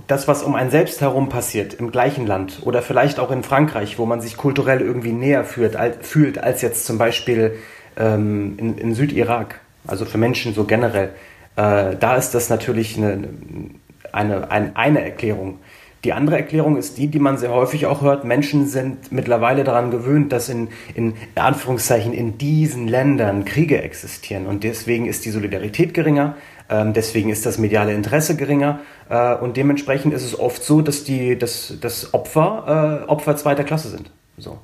das, 0.07 0.27
was 0.27 0.43
um 0.43 0.53
einen 0.53 0.69
selbst 0.69 1.01
herum 1.01 1.29
passiert, 1.29 1.73
im 1.73 1.91
gleichen 1.91 2.27
Land 2.27 2.61
oder 2.61 2.83
vielleicht 2.83 3.19
auch 3.19 3.31
in 3.31 3.41
Frankreich, 3.41 3.97
wo 3.97 4.05
man 4.05 4.21
sich 4.21 4.37
kulturell 4.37 4.81
irgendwie 4.81 5.11
näher 5.11 5.43
fühlt, 5.43 5.75
als, 5.75 6.07
fühlt 6.07 6.37
als 6.37 6.61
jetzt 6.61 6.85
zum 6.85 6.99
Beispiel 6.99 7.57
ähm, 7.97 8.53
in, 8.57 8.77
in 8.77 8.93
Südirak, 8.93 9.61
also 9.87 10.05
für 10.05 10.19
Menschen 10.19 10.53
so 10.53 10.65
generell, 10.65 11.15
äh, 11.55 11.95
da 11.95 12.15
ist 12.17 12.31
das 12.35 12.49
natürlich 12.49 12.97
eine, 12.97 13.13
eine, 13.13 13.29
ein, 14.11 14.75
eine 14.75 15.03
Erklärung. 15.03 15.59
Die 16.05 16.13
andere 16.13 16.37
Erklärung 16.37 16.77
ist 16.77 16.99
die, 16.99 17.07
die 17.07 17.17
man 17.17 17.37
sehr 17.37 17.51
häufig 17.51 17.87
auch 17.87 18.03
hört. 18.03 18.25
Menschen 18.25 18.67
sind 18.67 19.11
mittlerweile 19.11 19.63
daran 19.63 19.89
gewöhnt, 19.89 20.31
dass 20.31 20.49
in, 20.49 20.67
in 20.93 21.15
Anführungszeichen 21.33 22.13
in 22.13 22.37
diesen 22.37 22.87
Ländern 22.87 23.43
Kriege 23.43 23.81
existieren. 23.81 24.45
Und 24.45 24.63
deswegen 24.63 25.07
ist 25.07 25.25
die 25.25 25.31
Solidarität 25.31 25.95
geringer, 25.95 26.35
ähm, 26.69 26.93
deswegen 26.93 27.29
ist 27.29 27.47
das 27.47 27.57
mediale 27.57 27.93
Interesse 27.93 28.35
geringer. 28.35 28.81
Äh, 29.09 29.33
und 29.35 29.57
dementsprechend 29.57 30.13
ist 30.13 30.23
es 30.23 30.39
oft 30.39 30.63
so, 30.63 30.81
dass 30.81 31.03
die 31.03 31.39
dass, 31.39 31.73
dass 31.81 32.13
Opfer 32.13 33.03
äh, 33.07 33.09
Opfer 33.09 33.35
zweiter 33.35 33.63
Klasse 33.63 33.89
sind. 33.89 34.11
So. 34.37 34.59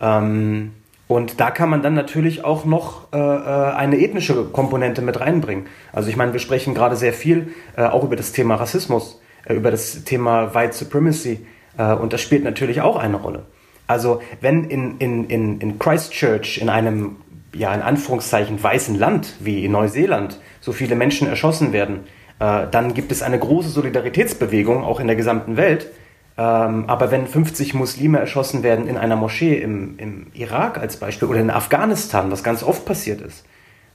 Ähm, 0.00 0.72
und 1.08 1.40
da 1.40 1.50
kann 1.50 1.70
man 1.70 1.82
dann 1.82 1.94
natürlich 1.94 2.44
auch 2.44 2.64
noch 2.64 3.12
äh, 3.12 3.18
äh, 3.18 3.74
eine 3.74 3.98
ethnische 3.98 4.44
Komponente 4.46 5.02
mit 5.02 5.20
reinbringen. 5.20 5.66
Also 5.92 6.08
ich 6.08 6.16
meine, 6.16 6.32
wir 6.32 6.40
sprechen 6.40 6.74
gerade 6.74 6.96
sehr 6.96 7.12
viel 7.12 7.54
äh, 7.76 7.84
auch 7.84 8.02
über 8.02 8.16
das 8.16 8.32
Thema 8.32 8.56
Rassismus, 8.56 9.20
äh, 9.44 9.54
über 9.54 9.70
das 9.70 10.04
Thema 10.04 10.54
White 10.54 10.72
Supremacy 10.72 11.46
äh, 11.78 11.94
und 11.94 12.12
das 12.12 12.20
spielt 12.20 12.42
natürlich 12.42 12.80
auch 12.80 12.96
eine 12.96 13.16
Rolle. 13.16 13.44
Also 13.86 14.20
wenn 14.40 14.64
in, 14.64 14.98
in, 14.98 15.24
in, 15.26 15.60
in 15.60 15.78
Christchurch, 15.78 16.58
in 16.58 16.68
einem 16.68 17.16
ja 17.54 17.72
in 17.72 17.82
Anführungszeichen 17.82 18.60
weißen 18.60 18.98
Land 18.98 19.34
wie 19.38 19.64
in 19.64 19.72
Neuseeland, 19.72 20.40
so 20.60 20.72
viele 20.72 20.96
Menschen 20.96 21.28
erschossen 21.28 21.72
werden, 21.72 22.00
äh, 22.40 22.66
dann 22.68 22.94
gibt 22.94 23.12
es 23.12 23.22
eine 23.22 23.38
große 23.38 23.68
Solidaritätsbewegung 23.68 24.82
auch 24.82 24.98
in 24.98 25.06
der 25.06 25.16
gesamten 25.16 25.56
Welt 25.56 25.86
ähm, 26.38 26.84
aber 26.86 27.10
wenn 27.10 27.26
50 27.26 27.74
Muslime 27.74 28.18
erschossen 28.18 28.62
werden 28.62 28.86
in 28.86 28.98
einer 28.98 29.16
Moschee 29.16 29.56
im, 29.56 29.98
im 29.98 30.26
Irak 30.34 30.78
als 30.78 30.98
Beispiel 30.98 31.28
oder 31.28 31.40
in 31.40 31.50
Afghanistan, 31.50 32.30
was 32.30 32.44
ganz 32.44 32.62
oft 32.62 32.84
passiert 32.84 33.20
ist, 33.20 33.46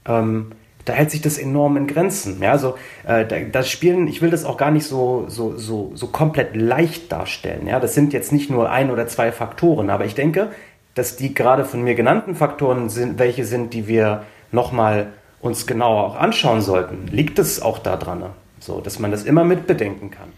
ähm, 0.06 0.52
da 0.86 0.94
hält 0.94 1.12
sich 1.12 1.22
das 1.22 1.38
enorm 1.38 1.78
in 1.78 1.86
Grenzen. 1.86 2.42
Ja, 2.42 2.52
also 2.52 2.76
äh, 3.06 3.26
das 3.52 3.70
Spielen, 3.70 4.08
ich 4.08 4.24
will 4.24 4.32
das 4.32 4.46
auch 4.46 4.58
gar 4.58 4.72
nicht 4.72 4.88
so, 4.88 5.26
so, 5.28 5.56
so, 5.58 5.92
so 5.94 6.08
komplett 6.08 6.56
leicht 6.56 7.12
darstellen. 7.12 7.68
Ja, 7.68 7.80
das 7.80 7.94
sind 7.94 8.14
jetzt 8.14 8.32
nicht 8.32 8.50
nur 8.50 8.72
ein 8.72 8.90
oder 8.90 9.08
zwei 9.08 9.32
Faktoren, 9.32 9.92
aber 9.92 10.06
ich 10.06 10.16
denke, 10.16 10.50
dass 10.96 11.16
die 11.16 11.36
gerade 11.36 11.66
von 11.66 11.84
mir 11.84 11.94
genannten 11.94 12.36
Faktoren 12.36 12.90
sind, 12.90 13.20
welche 13.20 13.46
sind, 13.46 13.74
die 13.74 13.88
wir 13.88 14.24
nochmal 14.52 15.14
uns 15.40 15.68
genauer 15.68 16.04
auch 16.04 16.16
anschauen 16.16 16.62
sollten. 16.62 17.08
Liegt 17.08 17.40
es 17.40 17.62
auch 17.62 17.80
daran, 17.80 18.24
so, 18.60 18.82
dass 18.82 19.00
man 19.00 19.12
das 19.12 19.24
immer 19.24 19.44
mitbedenken 19.44 20.10
kann. 20.10 20.30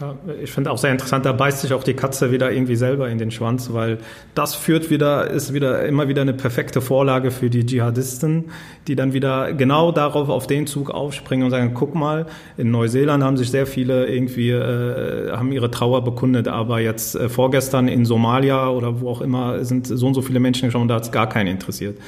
Ja, 0.00 0.14
ich 0.40 0.52
finde 0.52 0.70
auch 0.70 0.78
sehr 0.78 0.92
interessant, 0.92 1.26
da 1.26 1.32
beißt 1.32 1.62
sich 1.62 1.72
auch 1.72 1.82
die 1.82 1.94
Katze 1.94 2.30
wieder 2.30 2.52
irgendwie 2.52 2.76
selber 2.76 3.08
in 3.08 3.18
den 3.18 3.32
Schwanz, 3.32 3.72
weil 3.72 3.98
das 4.36 4.54
führt 4.54 4.90
wieder, 4.90 5.28
ist 5.28 5.52
wieder 5.52 5.84
immer 5.86 6.06
wieder 6.06 6.22
eine 6.22 6.34
perfekte 6.34 6.80
Vorlage 6.80 7.32
für 7.32 7.50
die 7.50 7.66
Dschihadisten, 7.66 8.44
die 8.86 8.94
dann 8.94 9.12
wieder 9.12 9.52
genau 9.54 9.90
darauf 9.90 10.28
auf 10.28 10.46
den 10.46 10.68
Zug 10.68 10.90
aufspringen 10.90 11.44
und 11.44 11.50
sagen, 11.50 11.72
guck 11.74 11.96
mal, 11.96 12.26
in 12.56 12.70
Neuseeland 12.70 13.24
haben 13.24 13.36
sich 13.36 13.50
sehr 13.50 13.66
viele 13.66 14.06
irgendwie, 14.06 14.50
äh, 14.50 15.32
haben 15.32 15.50
ihre 15.50 15.68
Trauer 15.68 16.04
bekundet, 16.04 16.46
aber 16.46 16.78
jetzt 16.78 17.16
äh, 17.16 17.28
vorgestern 17.28 17.88
in 17.88 18.04
Somalia 18.04 18.68
oder 18.68 19.00
wo 19.00 19.10
auch 19.10 19.20
immer 19.20 19.64
sind 19.64 19.88
so 19.88 20.06
und 20.06 20.14
so 20.14 20.22
viele 20.22 20.38
Menschen 20.38 20.66
gestorben, 20.66 20.86
da 20.86 20.94
hat 20.94 21.02
es 21.02 21.10
gar 21.10 21.28
keinen 21.28 21.48
interessiert. 21.48 21.98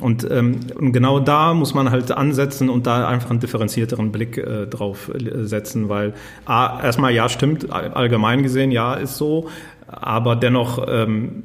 Und, 0.00 0.28
ähm, 0.30 0.60
und 0.74 0.92
genau 0.92 1.20
da 1.20 1.52
muss 1.52 1.74
man 1.74 1.90
halt 1.90 2.10
ansetzen 2.12 2.70
und 2.70 2.86
da 2.86 3.06
einfach 3.06 3.30
einen 3.30 3.40
differenzierteren 3.40 4.10
Blick 4.10 4.38
äh, 4.38 4.66
drauf 4.66 5.10
äh, 5.14 5.44
setzen, 5.44 5.88
weil 5.88 6.14
A, 6.46 6.82
erstmal 6.82 7.12
ja 7.12 7.28
stimmt, 7.28 7.70
allgemein 7.70 8.42
gesehen 8.42 8.70
ja 8.70 8.94
ist 8.94 9.18
so, 9.18 9.50
aber 9.86 10.34
dennoch 10.34 10.86
ähm, 10.88 11.42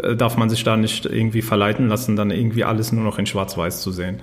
äh, 0.00 0.14
darf 0.14 0.36
man 0.36 0.48
sich 0.48 0.62
da 0.62 0.76
nicht 0.76 1.06
irgendwie 1.06 1.42
verleiten 1.42 1.88
lassen, 1.88 2.14
dann 2.14 2.30
irgendwie 2.30 2.62
alles 2.64 2.92
nur 2.92 3.02
noch 3.02 3.18
in 3.18 3.26
Schwarz-Weiß 3.26 3.82
zu 3.82 3.90
sehen. 3.90 4.20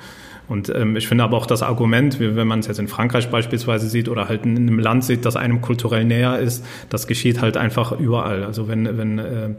Und 0.47 0.73
ähm, 0.73 0.95
ich 0.95 1.07
finde 1.07 1.25
aber 1.25 1.37
auch 1.37 1.45
das 1.45 1.61
Argument, 1.61 2.19
wenn 2.19 2.47
man 2.47 2.59
es 2.59 2.67
jetzt 2.67 2.79
in 2.79 2.87
Frankreich 2.87 3.29
beispielsweise 3.29 3.87
sieht 3.87 4.09
oder 4.09 4.29
halt 4.29 4.45
in 4.45 4.57
einem 4.57 4.79
Land 4.79 5.03
sieht, 5.03 5.25
das 5.25 5.35
einem 5.35 5.61
kulturell 5.61 6.05
näher 6.05 6.39
ist, 6.39 6.65
das 6.89 7.05
geschieht 7.05 7.39
halt 7.39 7.55
einfach 7.55 7.91
überall. 7.91 8.43
Also 8.43 8.67
wenn, 8.67 8.97
wenn 8.97 9.19
äh, 9.19 9.49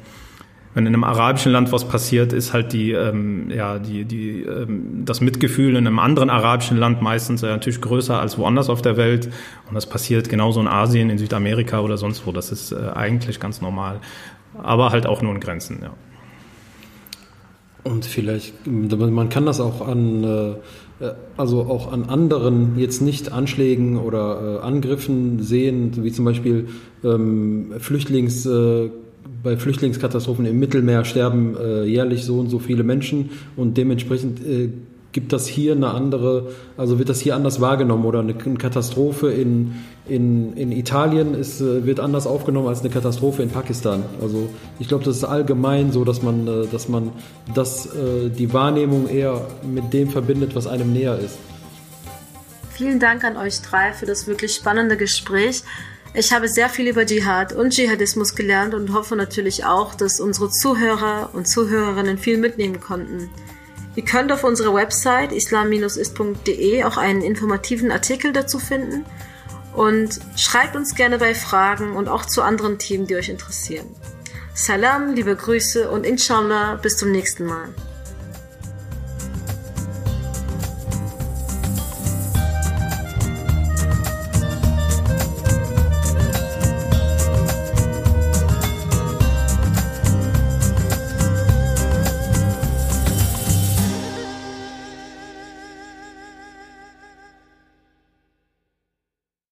wenn 0.72 0.86
in 0.86 0.94
einem 0.94 1.04
arabischen 1.04 1.50
Land 1.50 1.72
was 1.72 1.84
passiert, 1.84 2.32
ist 2.32 2.52
halt 2.52 2.72
die, 2.72 2.92
ähm, 2.92 3.50
ja, 3.50 3.78
die, 3.80 4.04
die, 4.04 4.42
ähm, 4.42 5.02
das 5.04 5.20
Mitgefühl 5.20 5.70
in 5.70 5.86
einem 5.86 5.98
anderen 5.98 6.30
arabischen 6.30 6.76
Land 6.76 7.02
meistens 7.02 7.42
äh, 7.42 7.46
natürlich 7.46 7.80
größer 7.80 8.20
als 8.20 8.38
woanders 8.38 8.70
auf 8.70 8.80
der 8.80 8.96
Welt. 8.96 9.28
Und 9.68 9.74
das 9.74 9.86
passiert 9.86 10.28
genauso 10.28 10.60
in 10.60 10.68
Asien, 10.68 11.10
in 11.10 11.18
Südamerika 11.18 11.80
oder 11.80 11.96
sonst 11.96 12.24
wo. 12.24 12.30
Das 12.30 12.52
ist 12.52 12.70
äh, 12.70 12.76
eigentlich 12.94 13.40
ganz 13.40 13.60
normal. 13.60 14.00
Aber 14.62 14.90
halt 14.90 15.06
auch 15.06 15.22
nur 15.22 15.34
in 15.34 15.40
Grenzen, 15.40 15.80
ja. 15.82 15.90
Und 17.82 18.04
vielleicht, 18.04 18.66
man 18.66 19.30
kann 19.30 19.46
das 19.46 19.58
auch 19.58 19.86
an, 19.86 20.22
äh, 20.22 21.06
also 21.36 21.62
auch 21.62 21.90
an 21.90 22.04
anderen 22.04 22.78
jetzt 22.78 23.00
nicht 23.00 23.32
Anschlägen 23.32 23.96
oder 23.96 24.60
äh, 24.60 24.66
Angriffen 24.66 25.42
sehen, 25.42 25.92
wie 26.04 26.12
zum 26.12 26.26
Beispiel 26.26 26.68
ähm, 27.02 27.72
Flüchtlings 27.78 28.44
äh, 28.44 28.90
bei 29.42 29.56
Flüchtlingskatastrophen 29.56 30.46
im 30.46 30.58
Mittelmeer 30.58 31.04
sterben 31.04 31.56
äh, 31.56 31.84
jährlich 31.84 32.24
so 32.24 32.38
und 32.38 32.50
so 32.50 32.58
viele 32.58 32.82
Menschen 32.82 33.30
und 33.56 33.76
dementsprechend 33.76 34.44
äh, 34.44 34.70
gibt 35.12 35.32
das 35.32 35.46
hier 35.46 35.72
eine 35.72 35.90
andere, 35.90 36.52
also 36.76 36.98
wird 36.98 37.08
das 37.08 37.20
hier 37.20 37.34
anders 37.34 37.60
wahrgenommen 37.60 38.04
oder 38.04 38.20
eine, 38.20 38.34
Katastrophe 38.34 39.30
in, 39.30 39.74
in, 40.08 40.56
in 40.56 40.72
Italien 40.72 41.34
ist, 41.34 41.60
äh, 41.60 41.84
wird 41.84 42.00
anders 42.00 42.26
aufgenommen 42.26 42.68
als 42.68 42.80
eine 42.80 42.90
Katastrophe 42.90 43.42
in 43.42 43.50
Pakistan. 43.50 44.04
Also 44.22 44.48
ich 44.78 44.88
glaube, 44.88 45.04
das 45.04 45.16
ist 45.16 45.24
allgemein 45.24 45.90
so, 45.90 46.04
dass 46.04 46.22
man, 46.22 46.46
äh, 46.46 46.66
dass 46.70 46.88
man 46.88 47.10
das, 47.54 47.86
äh, 47.86 48.30
die 48.30 48.52
Wahrnehmung 48.52 49.08
eher 49.08 49.46
mit 49.62 49.92
dem 49.92 50.10
verbindet, 50.10 50.54
was 50.54 50.66
einem 50.66 50.92
näher 50.92 51.18
ist. 51.18 51.38
Vielen 52.70 53.00
Dank 53.00 53.24
an 53.24 53.36
euch 53.36 53.60
drei 53.60 53.92
für 53.92 54.06
das 54.06 54.26
wirklich 54.26 54.54
spannende 54.54 54.96
Gespräch. 54.96 55.64
Ich 56.12 56.32
habe 56.32 56.48
sehr 56.48 56.68
viel 56.68 56.88
über 56.88 57.06
Dschihad 57.06 57.52
und 57.52 57.70
Dschihadismus 57.70 58.34
gelernt 58.34 58.74
und 58.74 58.92
hoffe 58.92 59.14
natürlich 59.14 59.64
auch, 59.64 59.94
dass 59.94 60.18
unsere 60.18 60.50
Zuhörer 60.50 61.30
und 61.34 61.46
Zuhörerinnen 61.46 62.18
viel 62.18 62.36
mitnehmen 62.36 62.80
konnten. 62.80 63.30
Ihr 63.94 64.04
könnt 64.04 64.32
auf 64.32 64.42
unserer 64.42 64.74
Website 64.74 65.30
islam-ist.de 65.30 66.84
auch 66.84 66.96
einen 66.96 67.22
informativen 67.22 67.92
Artikel 67.92 68.32
dazu 68.32 68.58
finden 68.58 69.04
und 69.74 70.18
schreibt 70.36 70.74
uns 70.74 70.96
gerne 70.96 71.18
bei 71.18 71.32
Fragen 71.34 71.94
und 71.94 72.08
auch 72.08 72.26
zu 72.26 72.42
anderen 72.42 72.78
Themen, 72.78 73.06
die 73.06 73.14
euch 73.14 73.28
interessieren. 73.28 73.86
Salam, 74.52 75.14
liebe 75.14 75.36
Grüße 75.36 75.90
und 75.90 76.04
inshallah 76.04 76.74
bis 76.74 76.96
zum 76.96 77.12
nächsten 77.12 77.46
Mal. 77.46 77.68